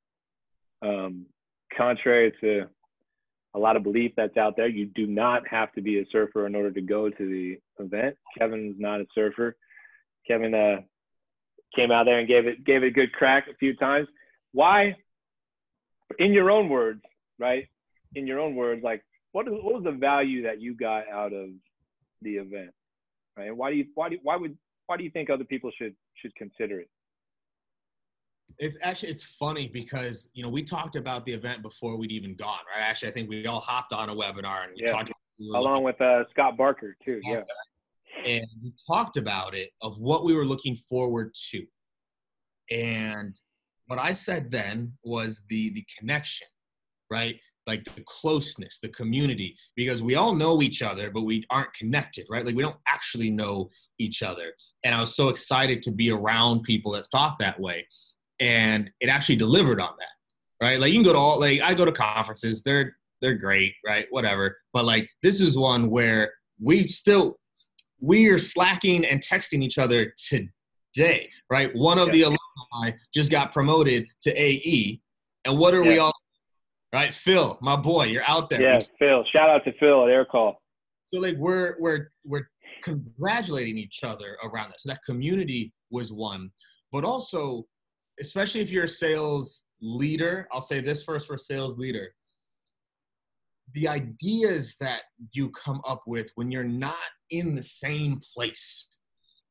Um, 0.82 1.26
contrary 1.76 2.32
to 2.40 2.66
a 3.54 3.58
lot 3.58 3.76
of 3.76 3.82
belief 3.82 4.12
that's 4.16 4.36
out 4.36 4.56
there, 4.56 4.68
you 4.68 4.86
do 4.86 5.06
not 5.06 5.46
have 5.48 5.72
to 5.72 5.80
be 5.80 5.98
a 5.98 6.04
surfer 6.10 6.46
in 6.46 6.54
order 6.54 6.70
to 6.70 6.80
go 6.80 7.08
to 7.08 7.26
the 7.26 7.58
event. 7.82 8.16
Kevin's 8.38 8.76
not 8.78 9.00
a 9.00 9.06
surfer. 9.14 9.56
Kevin 10.26 10.54
uh, 10.54 10.76
came 11.74 11.90
out 11.90 12.04
there 12.04 12.18
and 12.18 12.28
gave 12.28 12.46
it 12.46 12.64
gave 12.64 12.82
it 12.82 12.88
a 12.88 12.90
good 12.90 13.12
crack 13.12 13.46
a 13.50 13.56
few 13.56 13.74
times. 13.76 14.08
Why, 14.52 14.96
in 16.18 16.32
your 16.32 16.50
own 16.50 16.68
words, 16.68 17.02
right? 17.38 17.66
In 18.14 18.26
your 18.26 18.40
own 18.40 18.54
words, 18.56 18.82
like 18.82 19.02
what, 19.32 19.50
what 19.50 19.74
was 19.74 19.84
the 19.84 19.92
value 19.92 20.42
that 20.42 20.60
you 20.60 20.74
got 20.74 21.08
out 21.08 21.32
of 21.32 21.50
the 22.22 22.36
event, 22.36 22.70
right? 23.36 23.48
And 23.48 23.56
why 23.56 23.70
do 23.70 23.76
you 23.76 23.86
why 23.94 24.08
do 24.08 24.18
why 24.22 24.36
would 24.36 24.56
why 24.86 24.96
do 24.96 25.04
you 25.04 25.10
think 25.10 25.30
other 25.30 25.44
people 25.44 25.70
should 25.76 25.94
should 26.14 26.34
consider 26.34 26.80
it? 26.80 26.88
It's 28.58 28.76
actually 28.82 29.10
it's 29.10 29.22
funny 29.22 29.68
because 29.68 30.28
you 30.34 30.42
know 30.42 30.50
we 30.50 30.62
talked 30.62 30.96
about 30.96 31.24
the 31.24 31.32
event 31.32 31.62
before 31.62 31.96
we'd 31.96 32.12
even 32.12 32.34
gone, 32.34 32.58
right? 32.74 32.82
Actually, 32.82 33.10
I 33.10 33.12
think 33.12 33.30
we 33.30 33.46
all 33.46 33.60
hopped 33.60 33.92
on 33.92 34.10
a 34.10 34.14
webinar 34.14 34.64
and 34.64 34.72
we 34.74 34.82
yeah. 34.84 34.92
talked 34.92 35.12
along 35.54 35.84
with 35.84 36.00
uh, 36.00 36.24
Scott 36.30 36.56
Barker 36.56 36.96
too. 37.04 37.20
Yeah, 37.22 37.42
and 38.24 38.46
we 38.62 38.72
talked 38.86 39.16
about 39.16 39.54
it 39.54 39.70
of 39.82 39.98
what 39.98 40.24
we 40.24 40.34
were 40.34 40.46
looking 40.46 40.76
forward 40.76 41.34
to. 41.50 41.64
And 42.70 43.38
what 43.86 43.98
I 43.98 44.12
said 44.12 44.50
then 44.50 44.92
was 45.04 45.42
the 45.48 45.70
the 45.70 45.84
connection, 45.98 46.46
right? 47.10 47.40
Like 47.66 47.84
the 47.84 48.02
closeness, 48.06 48.78
the 48.80 48.88
community, 48.88 49.56
because 49.76 50.02
we 50.02 50.14
all 50.14 50.34
know 50.34 50.62
each 50.62 50.82
other, 50.82 51.10
but 51.10 51.22
we 51.22 51.44
aren't 51.50 51.72
connected, 51.74 52.26
right? 52.30 52.44
Like 52.44 52.54
we 52.54 52.62
don't 52.62 52.76
actually 52.88 53.30
know 53.30 53.70
each 53.98 54.22
other. 54.22 54.52
And 54.84 54.94
I 54.94 55.00
was 55.00 55.14
so 55.14 55.28
excited 55.28 55.82
to 55.82 55.90
be 55.90 56.10
around 56.10 56.62
people 56.62 56.92
that 56.92 57.06
thought 57.06 57.38
that 57.38 57.60
way. 57.60 57.86
And 58.40 58.90
it 59.00 59.08
actually 59.08 59.36
delivered 59.36 59.80
on 59.80 59.94
that, 59.98 60.64
right? 60.64 60.80
Like 60.80 60.92
you 60.92 60.98
can 60.98 61.04
go 61.04 61.12
to 61.12 61.18
all, 61.18 61.40
like 61.40 61.60
I 61.60 61.74
go 61.74 61.84
to 61.84 61.92
conferences, 61.92 62.62
they're 62.62 62.96
they're 63.20 63.34
great, 63.34 63.74
right? 63.86 64.06
Whatever. 64.10 64.56
But 64.72 64.84
like 64.84 65.08
this 65.22 65.40
is 65.40 65.58
one 65.58 65.90
where 65.90 66.32
we 66.60 66.86
still 66.86 67.38
we 68.00 68.28
are 68.28 68.38
slacking 68.38 69.04
and 69.04 69.20
texting 69.20 69.62
each 69.62 69.78
other 69.78 70.12
today, 70.16 71.26
right? 71.50 71.74
One 71.74 71.98
of 71.98 72.08
yeah. 72.08 72.12
the 72.12 72.22
alumni 72.22 72.96
just 73.14 73.30
got 73.30 73.52
promoted 73.52 74.06
to 74.22 74.30
AE. 74.30 75.00
And 75.44 75.58
what 75.58 75.74
are 75.74 75.84
yeah. 75.84 75.88
we 75.88 75.98
all, 75.98 76.12
right? 76.92 77.12
Phil, 77.12 77.58
my 77.60 77.76
boy, 77.76 78.06
you're 78.06 78.28
out 78.28 78.50
there. 78.50 78.60
Yeah, 78.60 78.80
Phil. 78.98 79.24
Shout 79.32 79.50
out 79.50 79.64
to 79.64 79.72
Phil 79.78 80.04
at 80.04 80.10
Air 80.10 80.24
Call. 80.24 80.60
So 81.12 81.20
like 81.20 81.36
we're 81.36 81.76
we're 81.80 82.08
we're 82.24 82.48
congratulating 82.82 83.76
each 83.76 84.04
other 84.04 84.36
around 84.44 84.70
that. 84.70 84.80
So 84.80 84.90
that 84.90 85.02
community 85.04 85.72
was 85.90 86.12
one, 86.12 86.50
but 86.92 87.04
also, 87.04 87.66
especially 88.20 88.60
if 88.60 88.70
you're 88.70 88.84
a 88.84 88.88
sales 88.88 89.62
leader, 89.80 90.46
I'll 90.52 90.60
say 90.60 90.80
this 90.80 91.02
first 91.02 91.26
for 91.26 91.34
a 91.34 91.38
sales 91.38 91.78
leader 91.78 92.14
the 93.74 93.88
ideas 93.88 94.76
that 94.80 95.02
you 95.32 95.50
come 95.50 95.80
up 95.86 96.02
with 96.06 96.30
when 96.34 96.50
you're 96.50 96.64
not 96.64 96.96
in 97.30 97.54
the 97.54 97.62
same 97.62 98.18
place 98.34 98.88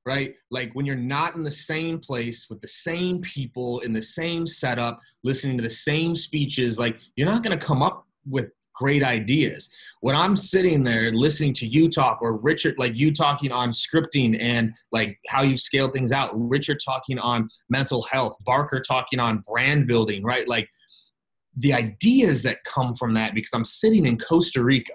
right? 0.05 0.34
Like 0.49 0.71
when 0.73 0.86
you're 0.86 0.95
not 0.95 1.36
in 1.36 1.43
the 1.43 1.51
same 1.51 1.99
place 1.99 2.47
with 2.49 2.62
the 2.62 2.67
same 2.67 3.21
people 3.21 3.79
in 3.82 3.93
the 3.93 4.01
same 4.01 4.47
setup 4.47 4.99
listening 5.23 5.58
to 5.58 5.63
the 5.63 5.69
same 5.69 6.15
speeches 6.15 6.79
like 6.79 6.99
you're 7.15 7.29
not 7.29 7.43
going 7.43 7.58
to 7.58 7.63
come 7.63 7.84
up 7.84 8.08
with 8.25 8.49
great 8.73 9.03
ideas. 9.03 9.69
When 9.99 10.15
i'm 10.15 10.36
sitting 10.38 10.84
there 10.84 11.12
listening 11.12 11.53
to 11.55 11.67
you 11.67 11.89
talk 11.89 12.19
or 12.21 12.38
richard 12.38 12.75
like 12.79 12.95
you 12.95 13.13
talking 13.13 13.51
on 13.51 13.71
scripting 13.71 14.38
and 14.39 14.73
like 14.93 15.19
how 15.27 15.41
you 15.41 15.58
scale 15.58 15.89
things 15.89 16.13
out 16.13 16.32
richard 16.34 16.79
talking 16.84 17.19
on 17.19 17.49
mental 17.69 18.03
health 18.03 18.38
barker 18.45 18.79
talking 18.79 19.19
on 19.19 19.43
brand 19.45 19.86
building 19.86 20.23
right? 20.23 20.47
Like 20.47 20.69
the 21.60 21.74
ideas 21.74 22.41
that 22.43 22.63
come 22.63 22.95
from 22.95 23.13
that 23.13 23.36
because 23.36 23.52
I'm 23.54 23.65
sitting 23.65 24.06
in 24.06 24.17
Costa 24.17 24.63
Rica, 24.63 24.93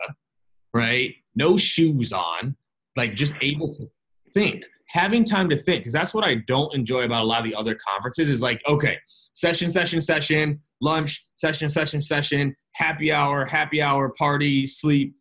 right? 0.72 1.14
No 1.34 1.56
shoes 1.56 2.12
on, 2.12 2.56
like 2.96 3.14
just 3.14 3.34
able 3.42 3.68
to 3.68 3.86
think, 4.32 4.64
having 4.88 5.24
time 5.24 5.50
to 5.50 5.56
think. 5.56 5.80
Because 5.80 5.92
that's 5.92 6.14
what 6.14 6.24
I 6.24 6.36
don't 6.46 6.74
enjoy 6.74 7.04
about 7.04 7.22
a 7.22 7.26
lot 7.26 7.40
of 7.40 7.44
the 7.44 7.54
other 7.54 7.74
conferences 7.74 8.30
is 8.30 8.40
like, 8.40 8.62
okay, 8.66 8.98
session, 9.34 9.68
session, 9.68 10.00
session, 10.00 10.58
lunch, 10.80 11.26
session, 11.36 11.68
session, 11.68 12.00
session, 12.00 12.56
happy 12.74 13.12
hour, 13.12 13.44
happy 13.44 13.82
hour, 13.82 14.10
party, 14.16 14.66
sleep, 14.66 15.14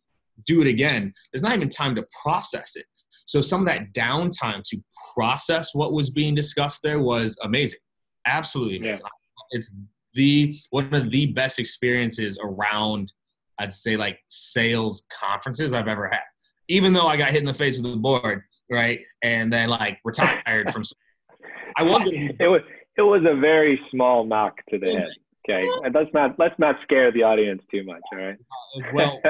do 0.46 0.62
it 0.62 0.66
again. 0.66 1.12
There's 1.32 1.42
not 1.42 1.54
even 1.54 1.68
time 1.68 1.94
to 1.96 2.06
process 2.22 2.74
it. 2.74 2.86
So 3.26 3.40
some 3.40 3.60
of 3.60 3.66
that 3.66 3.92
downtime 3.92 4.62
to 4.70 4.78
process 5.14 5.74
what 5.74 5.92
was 5.92 6.10
being 6.10 6.34
discussed 6.34 6.82
there 6.82 7.00
was 7.00 7.38
amazing. 7.42 7.80
Absolutely 8.26 8.78
amazing. 8.78 9.04
Yeah. 9.04 9.58
It's 9.58 9.74
the 10.14 10.56
one 10.70 10.92
of 10.94 11.10
the 11.10 11.26
best 11.26 11.58
experiences 11.58 12.38
around 12.42 13.12
I'd 13.58 13.72
say 13.72 13.96
like 13.96 14.20
sales 14.26 15.04
conferences 15.12 15.72
I've 15.72 15.88
ever 15.88 16.08
had. 16.08 16.22
Even 16.68 16.92
though 16.92 17.06
I 17.06 17.16
got 17.16 17.30
hit 17.30 17.40
in 17.40 17.46
the 17.46 17.54
face 17.54 17.80
with 17.80 17.90
the 17.90 17.96
board, 17.96 18.42
right, 18.70 19.00
and 19.22 19.52
then 19.52 19.68
like 19.68 19.98
retired 20.04 20.72
from. 20.72 20.82
I 21.76 21.82
was. 21.82 22.02
It 22.06 22.48
was 22.48 22.62
it 22.96 23.02
was 23.02 23.22
a 23.28 23.38
very 23.38 23.80
small 23.90 24.24
knock 24.24 24.56
to 24.70 24.78
the 24.78 24.92
head. 24.92 25.08
Okay, 25.48 25.68
and 25.84 25.94
let's 25.94 26.12
not 26.14 26.38
let's 26.38 26.58
not 26.58 26.76
scare 26.82 27.12
the 27.12 27.22
audience 27.22 27.62
too 27.70 27.84
much. 27.84 28.00
All 28.12 28.18
right. 28.18 28.36
well, 28.92 29.20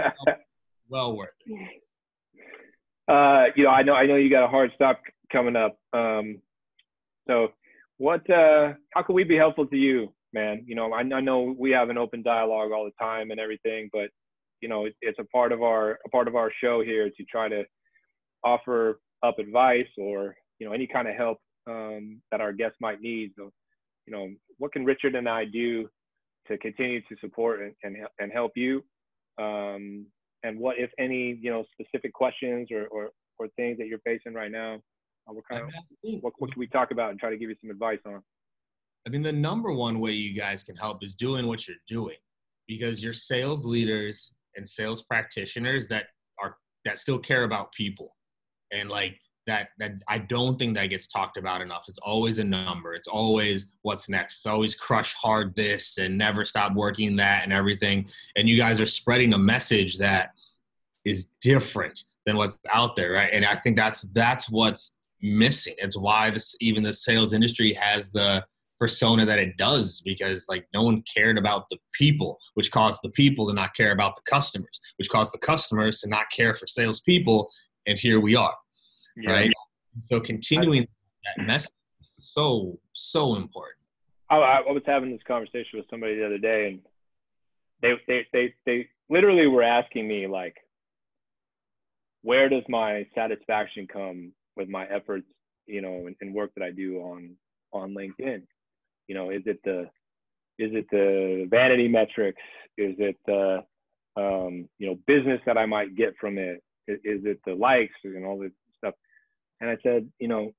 well 0.88 1.16
worth 1.16 1.30
it. 1.46 1.82
Uh, 3.08 3.46
you 3.56 3.64
know, 3.64 3.70
I 3.70 3.82
know 3.82 3.94
I 3.94 4.06
know 4.06 4.16
you 4.16 4.30
got 4.30 4.44
a 4.44 4.48
hard 4.48 4.70
stop 4.74 5.00
coming 5.32 5.56
up. 5.56 5.78
Um, 5.92 6.40
so, 7.26 7.48
what? 7.96 8.28
Uh, 8.30 8.74
how 8.92 9.02
can 9.02 9.14
we 9.14 9.24
be 9.24 9.36
helpful 9.36 9.66
to 9.66 9.76
you 9.76 10.12
man. 10.34 10.64
You 10.66 10.74
know, 10.74 10.92
I, 10.92 11.00
I 11.00 11.20
know 11.20 11.54
we 11.58 11.70
have 11.70 11.88
an 11.88 11.98
open 11.98 12.22
dialogue 12.22 12.72
all 12.72 12.84
the 12.84 13.04
time 13.04 13.30
and 13.30 13.40
everything, 13.40 13.88
but 13.92 14.10
you 14.60 14.68
know, 14.68 14.84
it, 14.86 14.94
it's 15.00 15.18
a 15.18 15.24
part 15.24 15.52
of 15.52 15.62
our 15.62 15.98
a 16.04 16.08
part 16.10 16.28
of 16.28 16.36
our 16.36 16.52
show 16.62 16.82
here 16.82 17.08
to 17.08 17.24
try 17.24 17.48
to 17.48 17.64
offer 18.42 19.00
up 19.22 19.38
advice 19.38 19.88
or 19.96 20.34
you 20.58 20.66
know 20.66 20.74
any 20.74 20.86
kind 20.86 21.08
of 21.08 21.14
help 21.14 21.38
um, 21.66 22.20
that 22.30 22.40
our 22.40 22.52
guests 22.52 22.76
might 22.80 23.00
need. 23.00 23.32
So, 23.38 23.50
you 24.06 24.12
know, 24.12 24.28
what 24.58 24.72
can 24.72 24.84
Richard 24.84 25.14
and 25.14 25.28
I 25.28 25.44
do 25.46 25.88
to 26.48 26.58
continue 26.58 27.00
to 27.00 27.16
support 27.20 27.62
and 27.62 27.72
and, 27.82 27.96
and 28.18 28.32
help 28.32 28.52
you? 28.56 28.82
Um, 29.38 30.06
and 30.44 30.58
what, 30.58 30.76
if 30.78 30.90
any, 30.98 31.38
you 31.40 31.50
know, 31.50 31.64
specific 31.72 32.12
questions 32.12 32.68
or, 32.70 32.86
or, 32.88 33.10
or 33.38 33.48
things 33.56 33.78
that 33.78 33.86
you're 33.86 33.98
facing 34.00 34.34
right 34.34 34.52
now? 34.52 34.74
Uh, 35.26 35.32
what 35.32 35.44
kind 35.50 35.62
of 35.62 35.70
what, 36.20 36.34
what 36.38 36.52
can 36.52 36.60
we 36.60 36.66
talk 36.66 36.90
about 36.90 37.10
and 37.10 37.18
try 37.18 37.30
to 37.30 37.38
give 37.38 37.48
you 37.48 37.56
some 37.62 37.70
advice 37.70 37.98
on? 38.06 38.20
I 39.06 39.10
mean, 39.10 39.22
the 39.22 39.32
number 39.32 39.72
one 39.72 40.00
way 40.00 40.12
you 40.12 40.38
guys 40.38 40.64
can 40.64 40.76
help 40.76 41.04
is 41.04 41.14
doing 41.14 41.46
what 41.46 41.68
you're 41.68 41.76
doing 41.88 42.16
because 42.66 43.02
you're 43.02 43.12
sales 43.12 43.64
leaders 43.64 44.32
and 44.56 44.66
sales 44.66 45.02
practitioners 45.02 45.88
that 45.88 46.06
are 46.40 46.56
that 46.84 46.98
still 46.98 47.18
care 47.18 47.44
about 47.44 47.72
people 47.72 48.14
and 48.72 48.88
like 48.88 49.18
that 49.46 49.68
that 49.78 49.92
I 50.08 50.18
don't 50.18 50.58
think 50.58 50.74
that 50.74 50.86
gets 50.86 51.06
talked 51.06 51.36
about 51.36 51.60
enough. 51.60 51.84
It's 51.88 51.98
always 51.98 52.38
a 52.38 52.44
number. 52.44 52.94
It's 52.94 53.08
always 53.08 53.66
what's 53.82 54.08
next. 54.08 54.38
It's 54.38 54.46
always 54.46 54.74
crush 54.74 55.12
hard 55.14 55.54
this 55.54 55.98
and 55.98 56.16
never 56.16 56.44
stop 56.44 56.74
working 56.74 57.16
that 57.16 57.44
and 57.44 57.52
everything. 57.52 58.06
And 58.36 58.48
you 58.48 58.56
guys 58.56 58.80
are 58.80 58.86
spreading 58.86 59.34
a 59.34 59.38
message 59.38 59.98
that 59.98 60.30
is 61.04 61.30
different 61.42 62.04
than 62.24 62.36
what's 62.36 62.58
out 62.72 62.96
there, 62.96 63.12
right? 63.12 63.30
And 63.32 63.44
I 63.44 63.54
think 63.54 63.76
that's 63.76 64.02
that's 64.12 64.48
what's 64.48 64.96
missing. 65.20 65.74
It's 65.78 65.98
why 65.98 66.30
this 66.30 66.56
even 66.60 66.82
the 66.82 66.92
sales 66.92 67.34
industry 67.34 67.74
has 67.74 68.10
the 68.10 68.44
persona 68.78 69.24
that 69.24 69.38
it 69.38 69.56
does 69.56 70.02
because 70.04 70.46
like 70.48 70.66
no 70.74 70.82
one 70.82 71.02
cared 71.02 71.38
about 71.38 71.68
the 71.70 71.78
people, 71.92 72.38
which 72.54 72.70
caused 72.70 73.00
the 73.02 73.10
people 73.10 73.46
to 73.48 73.54
not 73.54 73.74
care 73.74 73.92
about 73.92 74.16
the 74.16 74.22
customers, 74.22 74.80
which 74.98 75.08
caused 75.08 75.32
the 75.32 75.38
customers 75.38 76.00
to 76.00 76.08
not 76.08 76.24
care 76.30 76.54
for 76.54 76.66
salespeople, 76.66 77.48
and 77.86 77.98
here 77.98 78.20
we 78.20 78.36
are, 78.36 78.54
yeah. 79.16 79.30
right? 79.30 79.52
So 80.04 80.20
continuing 80.20 80.86
that 81.24 81.46
message 81.46 81.72
is 82.00 82.32
so 82.32 82.78
so 82.92 83.36
important. 83.36 83.78
I, 84.30 84.36
I 84.36 84.72
was 84.72 84.82
having 84.86 85.12
this 85.12 85.20
conversation 85.26 85.78
with 85.78 85.86
somebody 85.90 86.16
the 86.16 86.26
other 86.26 86.38
day, 86.38 86.68
and 86.68 86.80
they 87.82 87.94
they 88.06 88.26
they 88.32 88.54
they 88.66 88.88
literally 89.08 89.46
were 89.46 89.62
asking 89.62 90.08
me 90.08 90.26
like, 90.26 90.56
where 92.22 92.48
does 92.48 92.64
my 92.68 93.06
satisfaction 93.14 93.86
come 93.86 94.32
with 94.56 94.68
my 94.68 94.86
efforts 94.86 95.26
you 95.66 95.80
know, 95.80 96.06
and, 96.06 96.16
and 96.20 96.34
work 96.34 96.50
that 96.56 96.64
I 96.64 96.70
do 96.70 96.98
on 97.00 97.36
on 97.72 97.94
LinkedIn. 97.94 98.42
You 99.08 99.14
know, 99.14 99.30
is 99.30 99.42
it 99.46 99.60
the 99.64 99.88
is 100.58 100.70
it 100.72 100.86
the 100.90 101.46
vanity 101.50 101.88
metrics? 101.88 102.40
Is 102.78 102.94
it 102.98 103.16
the 103.26 103.64
um, 104.16 104.68
you 104.78 104.86
know 104.86 104.98
business 105.06 105.40
that 105.46 105.58
I 105.58 105.66
might 105.66 105.96
get 105.96 106.14
from 106.20 106.38
it? 106.38 106.62
Is, 106.86 106.98
is 107.04 107.24
it 107.24 107.40
the 107.46 107.54
likes 107.54 107.94
and 108.04 108.24
all 108.24 108.38
this 108.38 108.52
stuff? 108.78 108.94
And 109.60 109.70
I 109.70 109.76
said, 109.82 110.08
you 110.18 110.28
know, 110.28 110.52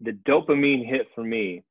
the 0.00 0.12
dopamine 0.12 0.86
hit 0.86 1.06
for 1.14 1.24
me 1.24 1.62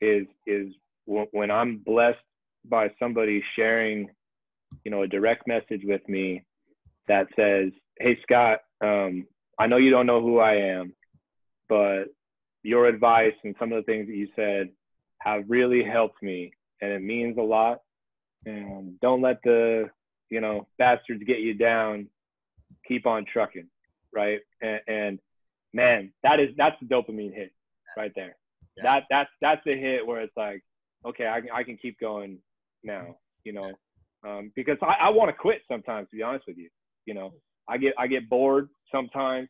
is 0.00 0.26
is 0.46 0.72
when 1.06 1.50
I'm 1.50 1.78
blessed 1.78 2.18
by 2.64 2.90
somebody 2.98 3.42
sharing, 3.56 4.08
you 4.84 4.90
know, 4.90 5.02
a 5.02 5.08
direct 5.08 5.46
message 5.46 5.82
with 5.84 6.06
me 6.08 6.44
that 7.06 7.26
says, 7.34 7.72
"Hey 7.98 8.18
Scott, 8.22 8.60
um, 8.80 9.26
I 9.58 9.66
know 9.66 9.78
you 9.78 9.90
don't 9.90 10.06
know 10.06 10.20
who 10.20 10.38
I 10.38 10.54
am, 10.54 10.94
but 11.68 12.04
your 12.62 12.86
advice 12.86 13.34
and 13.44 13.54
some 13.58 13.72
of 13.72 13.84
the 13.84 13.90
things 13.90 14.06
that 14.06 14.14
you 14.14 14.28
said 14.36 14.70
have 15.20 15.44
really 15.48 15.82
helped 15.82 16.22
me, 16.22 16.52
and 16.80 16.92
it 16.92 17.02
means 17.02 17.36
a 17.38 17.42
lot. 17.42 17.80
And 18.46 18.98
don't 19.00 19.20
let 19.20 19.42
the, 19.42 19.90
you 20.30 20.40
know, 20.40 20.66
bastards 20.78 21.22
get 21.24 21.40
you 21.40 21.54
down. 21.54 22.08
Keep 22.86 23.06
on 23.06 23.24
trucking, 23.30 23.68
right? 24.14 24.40
And, 24.62 24.80
and 24.86 25.18
man, 25.74 26.12
that 26.22 26.40
is 26.40 26.50
that's 26.56 26.76
the 26.80 26.86
dopamine 26.86 27.34
hit 27.34 27.52
right 27.96 28.12
there. 28.14 28.36
Yeah. 28.76 28.84
That 28.84 29.04
that's 29.10 29.30
that's 29.40 29.60
the 29.66 29.76
hit 29.76 30.06
where 30.06 30.20
it's 30.20 30.36
like, 30.36 30.62
okay, 31.06 31.26
I 31.26 31.40
can 31.40 31.50
I 31.52 31.62
can 31.62 31.76
keep 31.76 31.98
going 32.00 32.38
now, 32.84 33.16
you 33.44 33.52
know, 33.52 33.72
um, 34.26 34.52
because 34.54 34.78
I, 34.82 35.06
I 35.06 35.08
want 35.10 35.28
to 35.28 35.32
quit 35.34 35.62
sometimes. 35.70 36.08
To 36.10 36.16
be 36.16 36.22
honest 36.22 36.46
with 36.46 36.56
you, 36.56 36.68
you 37.04 37.14
know, 37.14 37.32
I 37.68 37.76
get 37.76 37.94
I 37.98 38.06
get 38.06 38.28
bored 38.28 38.68
sometimes. 38.92 39.48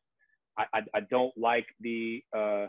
I 0.58 0.64
I, 0.74 0.80
I 0.94 1.00
don't 1.10 1.36
like 1.36 1.66
the 1.80 2.22
uh, 2.36 2.66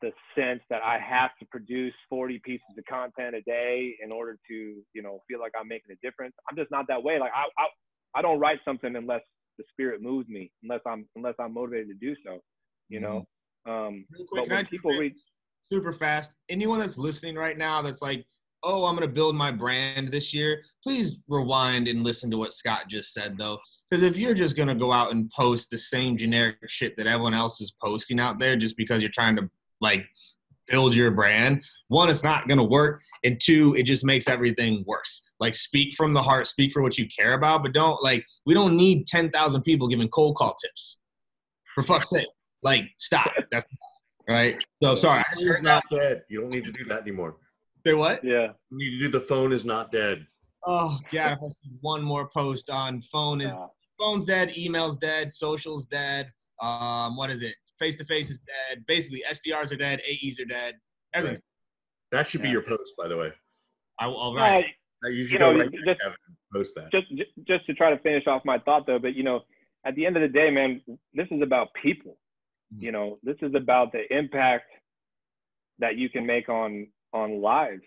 the 0.00 0.12
sense 0.36 0.60
that 0.70 0.82
I 0.82 0.98
have 0.98 1.30
to 1.40 1.46
produce 1.50 1.94
40 2.08 2.40
pieces 2.44 2.66
of 2.76 2.84
content 2.88 3.34
a 3.34 3.42
day 3.42 3.96
in 4.02 4.12
order 4.12 4.38
to 4.48 4.54
you 4.54 5.02
know 5.02 5.20
feel 5.28 5.40
like 5.40 5.52
I'm 5.58 5.68
making 5.68 5.92
a 5.92 6.06
difference. 6.06 6.34
I'm 6.50 6.56
just 6.56 6.70
not 6.70 6.86
that 6.88 7.02
way. 7.02 7.18
Like 7.18 7.32
I 7.34 7.44
I, 7.60 8.18
I 8.18 8.22
don't 8.22 8.38
write 8.38 8.58
something 8.64 8.96
unless 8.96 9.22
the 9.58 9.64
spirit 9.70 10.02
moves 10.02 10.28
me, 10.28 10.50
unless 10.62 10.80
I'm 10.86 11.06
unless 11.16 11.34
I'm 11.40 11.54
motivated 11.54 11.88
to 11.88 11.94
do 11.94 12.14
so. 12.24 12.40
You 12.88 13.00
know. 13.00 13.26
Mm-hmm. 13.66 13.70
Um, 13.70 14.04
Real 14.10 14.26
quick, 14.26 14.48
but 14.48 14.56
when 14.56 14.66
people 14.66 14.92
read 14.92 15.12
super 15.70 15.92
fast, 15.92 16.32
anyone 16.48 16.78
that's 16.78 16.96
listening 16.96 17.34
right 17.34 17.58
now 17.58 17.82
that's 17.82 18.00
like 18.00 18.24
oh, 18.64 18.86
I'm 18.86 18.96
going 18.96 19.06
to 19.06 19.14
build 19.14 19.36
my 19.36 19.50
brand 19.50 20.10
this 20.10 20.34
year, 20.34 20.62
please 20.82 21.22
rewind 21.28 21.88
and 21.88 22.02
listen 22.02 22.30
to 22.30 22.36
what 22.36 22.52
Scott 22.52 22.88
just 22.88 23.12
said, 23.12 23.38
though. 23.38 23.58
Because 23.88 24.02
if 24.02 24.16
you're 24.16 24.34
just 24.34 24.56
going 24.56 24.68
to 24.68 24.74
go 24.74 24.92
out 24.92 25.12
and 25.12 25.30
post 25.30 25.70
the 25.70 25.78
same 25.78 26.16
generic 26.16 26.56
shit 26.66 26.96
that 26.96 27.06
everyone 27.06 27.34
else 27.34 27.60
is 27.60 27.72
posting 27.82 28.20
out 28.20 28.38
there 28.38 28.56
just 28.56 28.76
because 28.76 29.00
you're 29.00 29.10
trying 29.10 29.36
to, 29.36 29.48
like, 29.80 30.06
build 30.66 30.94
your 30.94 31.10
brand, 31.10 31.64
one, 31.88 32.10
it's 32.10 32.22
not 32.22 32.46
going 32.46 32.58
to 32.58 32.64
work. 32.64 33.02
And 33.24 33.40
two, 33.40 33.74
it 33.74 33.84
just 33.84 34.04
makes 34.04 34.28
everything 34.28 34.84
worse. 34.86 35.22
Like, 35.40 35.54
speak 35.54 35.94
from 35.94 36.12
the 36.12 36.22
heart, 36.22 36.46
speak 36.46 36.72
for 36.72 36.82
what 36.82 36.98
you 36.98 37.06
care 37.08 37.34
about, 37.34 37.62
but 37.62 37.72
don't, 37.72 38.02
like, 38.02 38.24
we 38.44 38.54
don't 38.54 38.76
need 38.76 39.06
10,000 39.06 39.62
people 39.62 39.88
giving 39.88 40.08
cold 40.08 40.36
call 40.36 40.54
tips. 40.54 40.98
For 41.74 41.82
fuck's 41.82 42.10
sake. 42.10 42.26
Like, 42.62 42.84
stop. 42.98 43.30
That's 43.50 43.66
right. 44.28 44.62
So, 44.82 44.94
sorry. 44.94 45.20
I 45.20 45.32
just 45.32 45.44
heard 45.44 45.62
not 45.62 45.84
dead. 45.90 46.22
You 46.28 46.42
don't 46.42 46.50
need 46.50 46.64
to 46.64 46.72
do 46.72 46.84
that 46.86 47.02
anymore. 47.02 47.36
Say 47.86 47.94
what? 47.94 48.22
Yeah. 48.24 48.48
You 48.70 48.78
need 48.78 48.98
to 48.98 49.04
do 49.04 49.08
the 49.08 49.20
phone 49.20 49.52
is 49.52 49.64
not 49.64 49.92
dead. 49.92 50.26
Oh 50.66 50.98
god, 51.12 51.32
if 51.32 51.38
I 51.38 51.48
see 51.48 51.70
one 51.80 52.02
more 52.02 52.28
post 52.28 52.68
on 52.68 53.00
phone 53.00 53.40
is 53.40 53.54
phone's 53.98 54.24
dead, 54.24 54.56
email's 54.56 54.98
dead, 54.98 55.32
social's 55.32 55.86
dead. 55.86 56.30
Um, 56.60 57.16
what 57.16 57.30
is 57.30 57.42
it? 57.42 57.54
Face 57.78 57.96
to 57.98 58.04
face 58.04 58.30
is 58.30 58.40
dead. 58.40 58.84
Basically, 58.86 59.22
SDRs 59.30 59.72
are 59.72 59.76
dead, 59.76 60.00
AEs 60.00 60.40
are 60.40 60.44
dead. 60.44 60.74
Everything's 61.14 61.38
right. 61.38 62.18
That 62.18 62.28
should 62.28 62.42
be 62.42 62.48
your 62.48 62.62
post, 62.62 62.92
by 62.98 63.08
the 63.08 63.16
way. 63.16 63.32
I 64.00 64.06
will. 64.06 64.16
All 64.16 64.34
right. 64.34 64.64
Uh, 65.04 65.08
you 65.08 65.24
should 65.24 65.34
you 65.34 65.38
know, 65.38 65.56
right 65.56 65.70
just, 65.86 66.00
post 66.52 66.74
that. 66.74 66.90
Just, 66.90 67.06
just 67.46 67.66
to 67.66 67.74
try 67.74 67.90
to 67.90 67.98
finish 67.98 68.26
off 68.26 68.42
my 68.44 68.58
thought 68.58 68.86
though, 68.86 68.98
but 68.98 69.14
you 69.14 69.22
know, 69.22 69.40
at 69.86 69.94
the 69.94 70.04
end 70.04 70.16
of 70.16 70.22
the 70.22 70.28
day, 70.28 70.50
man, 70.50 70.80
this 71.14 71.28
is 71.30 71.40
about 71.42 71.68
people. 71.80 72.18
Mm-hmm. 72.74 72.84
You 72.84 72.92
know, 72.92 73.18
this 73.22 73.36
is 73.42 73.54
about 73.54 73.92
the 73.92 74.02
impact 74.16 74.66
that 75.78 75.96
you 75.96 76.08
can 76.08 76.26
make 76.26 76.48
on 76.48 76.88
on 77.12 77.40
live. 77.40 77.80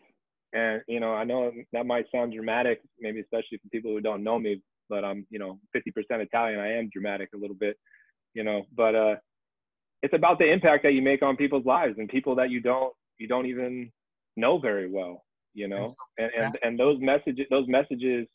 And 0.54 0.82
you 0.88 1.00
know, 1.00 1.14
I 1.14 1.24
know 1.24 1.52
that 1.74 1.86
might 1.86 2.06
sound 2.14 2.34
dramatic, 2.34 2.82
maybe 3.00 3.20
especially 3.20 3.58
for 3.58 3.70
people 3.72 3.92
who 3.92 4.02
don't 4.02 4.24
know 4.24 4.40
me, 4.40 4.62
but 4.90 5.06
I'm, 5.06 5.26
you 5.30 5.40
know, 5.40 5.60
50% 5.76 5.84
Italian. 6.10 6.60
I 6.60 6.74
am 6.74 6.90
dramatic 6.92 7.30
a 7.34 7.38
little 7.38 7.56
bit, 7.56 7.78
you 8.34 8.44
know, 8.44 8.64
but 8.76 8.96
uh, 8.96 9.16
it's 10.02 10.14
about 10.14 10.40
the 10.40 10.52
impact 10.52 10.84
that 10.84 10.94
you 10.94 11.02
make 11.02 11.22
on 11.22 11.36
people's 11.38 11.66
lives 11.66 11.96
and 11.98 12.10
people 12.10 12.36
that 12.36 12.50
you 12.50 12.60
don't 12.60 12.94
you 13.18 13.28
don't 13.28 13.46
even 13.46 13.92
know 14.36 14.58
very 14.58 14.90
well, 14.90 15.24
you 15.54 15.68
know, 15.68 15.94
and 16.18 16.32
and, 16.38 16.58
and 16.64 16.80
those 16.80 17.00
messages 17.00 17.46
those 17.50 17.68
messages, 17.68 18.28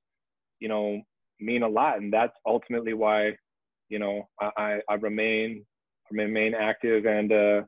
you 0.60 0.68
know, 0.68 1.00
mean 1.40 1.62
a 1.62 1.68
lot, 1.68 1.98
and 1.98 2.12
that's 2.12 2.34
ultimately 2.46 2.94
why, 2.94 3.32
you 3.88 3.98
know, 3.98 4.28
I 4.40 4.80
I 4.88 4.94
remain 4.94 5.64
remain 6.10 6.54
active 6.54 7.04
and 7.06 7.32
uh 7.32 7.62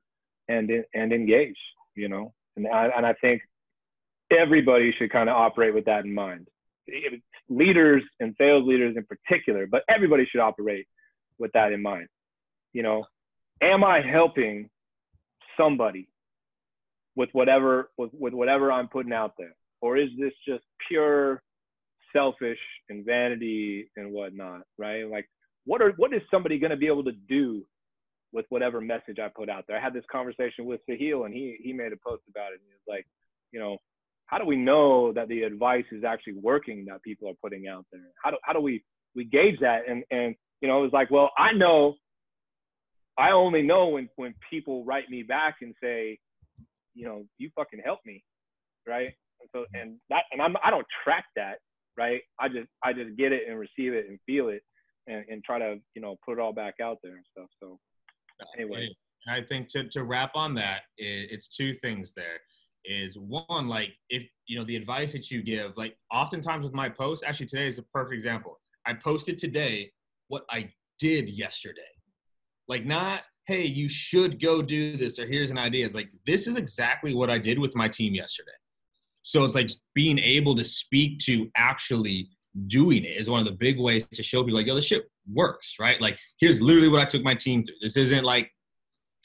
and 0.48 0.70
and 0.94 1.12
engaged, 1.12 1.58
you 1.94 2.08
know. 2.08 2.32
And 2.56 2.66
I, 2.66 2.88
and 2.96 3.06
I 3.06 3.14
think 3.20 3.42
everybody 4.30 4.92
should 4.98 5.12
kind 5.12 5.28
of 5.28 5.36
operate 5.36 5.74
with 5.74 5.84
that 5.86 6.04
in 6.04 6.12
mind. 6.12 6.48
Leaders 7.48 8.02
and 8.20 8.34
sales 8.38 8.66
leaders 8.66 8.96
in 8.96 9.04
particular, 9.04 9.66
but 9.66 9.82
everybody 9.88 10.26
should 10.26 10.40
operate 10.40 10.86
with 11.38 11.52
that 11.52 11.72
in 11.72 11.82
mind. 11.82 12.08
You 12.72 12.82
know, 12.82 13.04
am 13.62 13.84
I 13.84 14.00
helping 14.00 14.68
somebody 15.56 16.08
with 17.16 17.30
whatever 17.32 17.90
with, 17.98 18.10
with 18.12 18.34
whatever 18.34 18.72
I'm 18.72 18.88
putting 18.88 19.12
out 19.12 19.34
there? 19.38 19.54
Or 19.80 19.96
is 19.96 20.08
this 20.18 20.32
just 20.46 20.64
pure 20.88 21.42
selfish 22.12 22.58
and 22.88 23.04
vanity 23.04 23.90
and 23.96 24.12
whatnot, 24.12 24.62
right? 24.78 25.08
Like 25.08 25.28
what 25.64 25.82
are 25.82 25.92
what 25.96 26.14
is 26.14 26.22
somebody 26.30 26.58
gonna 26.58 26.76
be 26.76 26.86
able 26.86 27.04
to 27.04 27.12
do 27.28 27.64
with 28.32 28.46
whatever 28.50 28.80
message 28.80 29.18
I 29.18 29.28
put 29.28 29.48
out 29.48 29.64
there. 29.66 29.78
I 29.78 29.82
had 29.82 29.94
this 29.94 30.04
conversation 30.10 30.64
with 30.64 30.80
Sahil 30.88 31.24
and 31.24 31.34
he 31.34 31.56
he 31.62 31.72
made 31.72 31.92
a 31.92 31.96
post 31.96 32.22
about 32.28 32.52
it 32.52 32.60
and 32.60 32.66
he 32.66 32.72
was 32.72 32.96
like, 32.96 33.06
you 33.52 33.60
know, 33.60 33.78
how 34.26 34.38
do 34.38 34.44
we 34.44 34.56
know 34.56 35.12
that 35.12 35.28
the 35.28 35.42
advice 35.42 35.86
is 35.90 36.04
actually 36.04 36.34
working 36.34 36.84
that 36.86 37.02
people 37.02 37.28
are 37.28 37.34
putting 37.42 37.66
out 37.68 37.86
there? 37.90 38.02
How 38.22 38.30
do 38.30 38.36
how 38.42 38.52
do 38.52 38.60
we 38.60 38.84
we 39.14 39.24
gauge 39.24 39.58
that? 39.60 39.88
And 39.88 40.04
and 40.10 40.34
you 40.60 40.68
know, 40.68 40.78
it 40.78 40.82
was 40.82 40.92
like, 40.92 41.10
well, 41.10 41.30
I 41.38 41.52
know 41.52 41.94
I 43.18 43.32
only 43.32 43.62
know 43.62 43.88
when 43.88 44.08
when 44.16 44.34
people 44.48 44.84
write 44.84 45.10
me 45.10 45.22
back 45.22 45.56
and 45.62 45.74
say, 45.82 46.18
you 46.94 47.04
know, 47.06 47.24
you 47.38 47.50
fucking 47.56 47.80
help 47.84 48.00
me, 48.06 48.22
right? 48.86 49.10
And 49.40 49.48
so 49.54 49.64
and 49.74 49.96
that 50.10 50.24
and 50.32 50.40
I'm 50.40 50.56
I 50.64 50.70
don't 50.70 50.86
track 51.04 51.24
that, 51.36 51.58
right? 51.96 52.20
I 52.40 52.48
just 52.48 52.68
I 52.84 52.92
just 52.92 53.16
get 53.16 53.32
it 53.32 53.42
and 53.48 53.58
receive 53.58 53.92
it 53.92 54.06
and 54.08 54.18
feel 54.26 54.48
it 54.48 54.62
and, 55.06 55.24
and 55.28 55.44
try 55.44 55.58
to 55.58 55.76
you 55.94 56.02
know 56.02 56.16
put 56.24 56.32
it 56.34 56.40
all 56.40 56.52
back 56.52 56.74
out 56.82 56.98
there 57.02 57.16
and 57.16 57.24
stuff. 57.32 57.48
So 57.60 57.78
anyway. 58.56 58.88
I 59.28 59.42
think 59.42 59.68
to, 59.70 59.84
to 59.88 60.04
wrap 60.04 60.36
on 60.36 60.54
that, 60.54 60.82
it's 60.96 61.48
two 61.48 61.74
things 61.74 62.14
there. 62.14 62.38
Is 62.84 63.18
one, 63.18 63.68
like, 63.68 63.90
if, 64.08 64.26
you 64.46 64.56
know, 64.56 64.64
the 64.64 64.76
advice 64.76 65.12
that 65.12 65.30
you 65.30 65.42
give, 65.42 65.76
like, 65.76 65.98
oftentimes 66.14 66.64
with 66.64 66.72
my 66.72 66.88
posts, 66.88 67.24
actually, 67.26 67.46
today 67.46 67.66
is 67.66 67.78
a 67.78 67.82
perfect 67.82 68.14
example. 68.14 68.58
I 68.86 68.94
posted 68.94 69.36
today 69.36 69.92
what 70.28 70.44
I 70.48 70.70
did 70.98 71.28
yesterday. 71.28 71.82
Like, 72.68 72.84
not, 72.84 73.22
hey, 73.46 73.64
you 73.64 73.88
should 73.88 74.40
go 74.40 74.60
do 74.62 74.96
this, 74.96 75.18
or 75.18 75.26
here's 75.26 75.50
an 75.50 75.58
idea. 75.58 75.86
It's 75.86 75.94
like, 75.94 76.10
this 76.26 76.46
is 76.46 76.56
exactly 76.56 77.14
what 77.14 77.30
I 77.30 77.38
did 77.38 77.58
with 77.58 77.74
my 77.74 77.88
team 77.88 78.14
yesterday. 78.14 78.52
So 79.22 79.44
it's 79.44 79.54
like 79.54 79.70
being 79.94 80.18
able 80.18 80.54
to 80.56 80.64
speak 80.64 81.18
to 81.20 81.50
actually 81.56 82.28
doing 82.66 83.04
it 83.04 83.16
is 83.16 83.28
one 83.30 83.40
of 83.40 83.46
the 83.46 83.52
big 83.52 83.78
ways 83.78 84.06
to 84.08 84.22
show 84.22 84.42
people 84.42 84.58
like, 84.58 84.66
yo, 84.66 84.74
this 84.74 84.86
shit 84.86 85.04
works, 85.32 85.76
right? 85.78 86.00
Like, 86.00 86.18
here's 86.38 86.60
literally 86.60 86.88
what 86.88 87.00
I 87.00 87.04
took 87.04 87.22
my 87.22 87.34
team 87.34 87.62
through. 87.62 87.76
This 87.80 87.96
isn't 87.96 88.24
like 88.24 88.50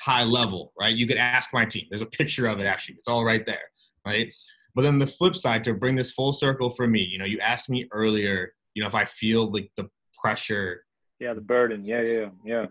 high 0.01 0.23
level, 0.23 0.73
right? 0.79 0.95
You 0.95 1.07
could 1.07 1.17
ask 1.17 1.53
my 1.53 1.65
team. 1.65 1.85
There's 1.89 2.01
a 2.01 2.07
picture 2.07 2.47
of 2.47 2.59
it 2.59 2.65
actually. 2.65 2.95
It's 2.95 3.07
all 3.07 3.23
right 3.23 3.45
there, 3.45 3.71
right? 4.05 4.29
But 4.75 4.81
then 4.81 4.97
the 4.97 5.07
flip 5.07 5.35
side 5.35 5.63
to 5.65 5.73
bring 5.73 5.95
this 5.95 6.11
full 6.11 6.33
circle 6.33 6.69
for 6.69 6.87
me, 6.87 7.01
you 7.01 7.17
know, 7.17 7.25
you 7.25 7.39
asked 7.39 7.69
me 7.69 7.87
earlier, 7.91 8.53
you 8.73 8.81
know, 8.81 8.87
if 8.87 8.95
I 8.95 9.05
feel 9.05 9.51
like 9.51 9.71
the 9.77 9.89
pressure. 10.21 10.83
Yeah, 11.19 11.33
the 11.33 11.41
burden. 11.41 11.85
Yeah, 11.85 12.01
yeah, 12.01 12.29
yeah. 12.43 12.65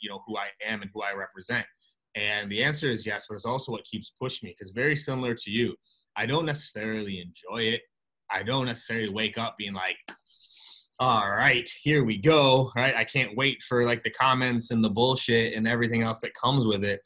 You 0.00 0.10
know, 0.10 0.22
who 0.26 0.36
I 0.36 0.48
am 0.64 0.82
and 0.82 0.90
who 0.94 1.02
I 1.02 1.12
represent. 1.14 1.66
And 2.14 2.50
the 2.50 2.62
answer 2.62 2.88
is 2.88 3.06
yes, 3.06 3.26
but 3.28 3.34
it's 3.34 3.44
also 3.44 3.72
what 3.72 3.84
keeps 3.84 4.12
pushing 4.18 4.46
me 4.46 4.54
because 4.56 4.70
very 4.70 4.96
similar 4.96 5.34
to 5.34 5.50
you, 5.50 5.74
I 6.16 6.26
don't 6.26 6.46
necessarily 6.46 7.20
enjoy 7.20 7.62
it. 7.62 7.82
I 8.30 8.42
don't 8.42 8.66
necessarily 8.66 9.10
wake 9.10 9.38
up 9.38 9.56
being 9.58 9.74
like, 9.74 9.96
all 10.98 11.28
right, 11.28 11.68
here 11.82 12.04
we 12.04 12.16
go. 12.16 12.72
Right. 12.74 12.96
I 12.96 13.04
can't 13.04 13.36
wait 13.36 13.62
for 13.62 13.84
like 13.84 14.02
the 14.02 14.10
comments 14.10 14.70
and 14.70 14.82
the 14.82 14.90
bullshit 14.90 15.54
and 15.54 15.68
everything 15.68 16.02
else 16.02 16.20
that 16.20 16.32
comes 16.34 16.66
with 16.66 16.84
it. 16.84 17.00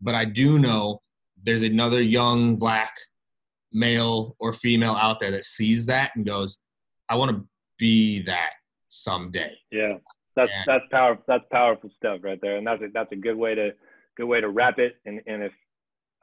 But 0.00 0.14
I 0.14 0.24
do 0.24 0.58
know 0.58 1.00
there's 1.42 1.62
another 1.62 2.02
young 2.02 2.56
black 2.56 2.92
male 3.72 4.36
or 4.40 4.52
female 4.52 4.94
out 4.94 5.20
there 5.20 5.30
that 5.30 5.44
sees 5.44 5.86
that 5.86 6.10
and 6.16 6.26
goes, 6.26 6.58
I 7.08 7.14
want 7.14 7.30
to 7.30 7.46
be 7.78 8.22
that 8.22 8.50
someday. 8.88 9.54
Yeah. 9.70 9.98
That's, 10.36 10.52
and, 10.52 10.64
that's 10.66 10.84
powerful. 10.90 11.24
That's 11.26 11.44
powerful 11.50 11.90
stuff 11.96 12.20
right 12.22 12.38
there. 12.40 12.56
And 12.56 12.66
that's 12.66 12.82
a, 12.82 12.88
that's 12.92 13.12
a 13.12 13.16
good 13.16 13.36
way 13.36 13.54
to, 13.54 13.70
good 14.16 14.26
way 14.26 14.40
to 14.40 14.48
wrap 14.48 14.78
it. 14.78 14.96
And 15.04 15.20
and 15.26 15.42
if 15.42 15.52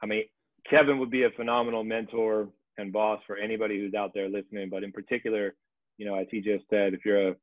I 0.02 0.06
mean 0.06 0.24
Kevin 0.68 0.98
would 0.98 1.10
be 1.10 1.24
a 1.24 1.30
phenomenal 1.30 1.84
mentor 1.84 2.48
and 2.78 2.92
boss 2.92 3.20
for 3.26 3.36
anybody 3.36 3.78
who's 3.78 3.94
out 3.94 4.12
there 4.14 4.28
listening, 4.28 4.68
but 4.70 4.82
in 4.82 4.92
particular, 4.92 5.54
you 5.98 6.06
know, 6.06 6.16
as 6.16 6.26
he 6.30 6.40
just 6.40 6.64
said, 6.70 6.94
if 6.94 7.04
you're 7.04 7.30
a 7.30 7.36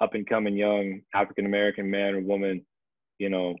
up 0.00 0.14
and 0.14 0.28
coming 0.28 0.56
young 0.56 1.00
African 1.14 1.46
American 1.46 1.90
man 1.90 2.14
or 2.14 2.20
woman, 2.20 2.64
you 3.18 3.30
know, 3.30 3.54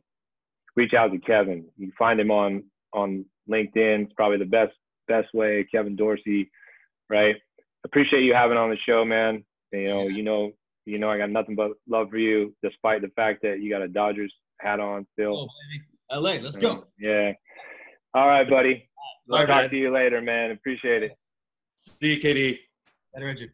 reach 0.76 0.94
out 0.94 1.12
to 1.12 1.18
Kevin. 1.18 1.64
You 1.76 1.92
find 1.98 2.20
him 2.20 2.30
on 2.30 2.64
on 2.92 3.24
LinkedIn. 3.50 4.04
It's 4.04 4.12
probably 4.12 4.38
the 4.38 4.44
best 4.44 4.72
best 5.08 5.28
way. 5.34 5.66
Kevin 5.72 5.96
Dorsey, 5.96 6.50
right? 7.08 7.36
Appreciate 7.84 8.22
you 8.22 8.34
having 8.34 8.58
on 8.58 8.70
the 8.70 8.76
show, 8.86 9.04
man. 9.04 9.44
You 9.72 9.88
know, 9.88 10.02
you 10.02 10.22
know, 10.22 10.52
you 10.86 10.98
know, 10.98 11.10
I 11.10 11.18
got 11.18 11.30
nothing 11.30 11.56
but 11.56 11.72
love 11.88 12.10
for 12.10 12.16
you, 12.16 12.54
despite 12.62 13.02
the 13.02 13.08
fact 13.08 13.42
that 13.42 13.60
you 13.60 13.68
got 13.68 13.82
a 13.82 13.88
Dodgers 13.88 14.32
hat 14.60 14.80
on 14.80 15.06
still. 15.12 15.48
Oh, 16.10 16.20
LA, 16.20 16.34
let's 16.34 16.56
go. 16.56 16.76
Mm, 16.76 16.84
yeah. 17.00 17.32
All 18.14 18.28
right, 18.28 18.48
buddy. 18.48 18.88
Bye, 19.28 19.40
I'll 19.40 19.46
talk 19.46 19.62
man. 19.62 19.70
to 19.70 19.76
you 19.76 19.92
later, 19.92 20.22
man. 20.22 20.52
Appreciate 20.52 21.02
it. 21.02 21.12
See 21.74 22.14
you, 22.14 22.20
KD. 22.20 22.58
Later, 23.14 23.26
Richard. 23.26 23.52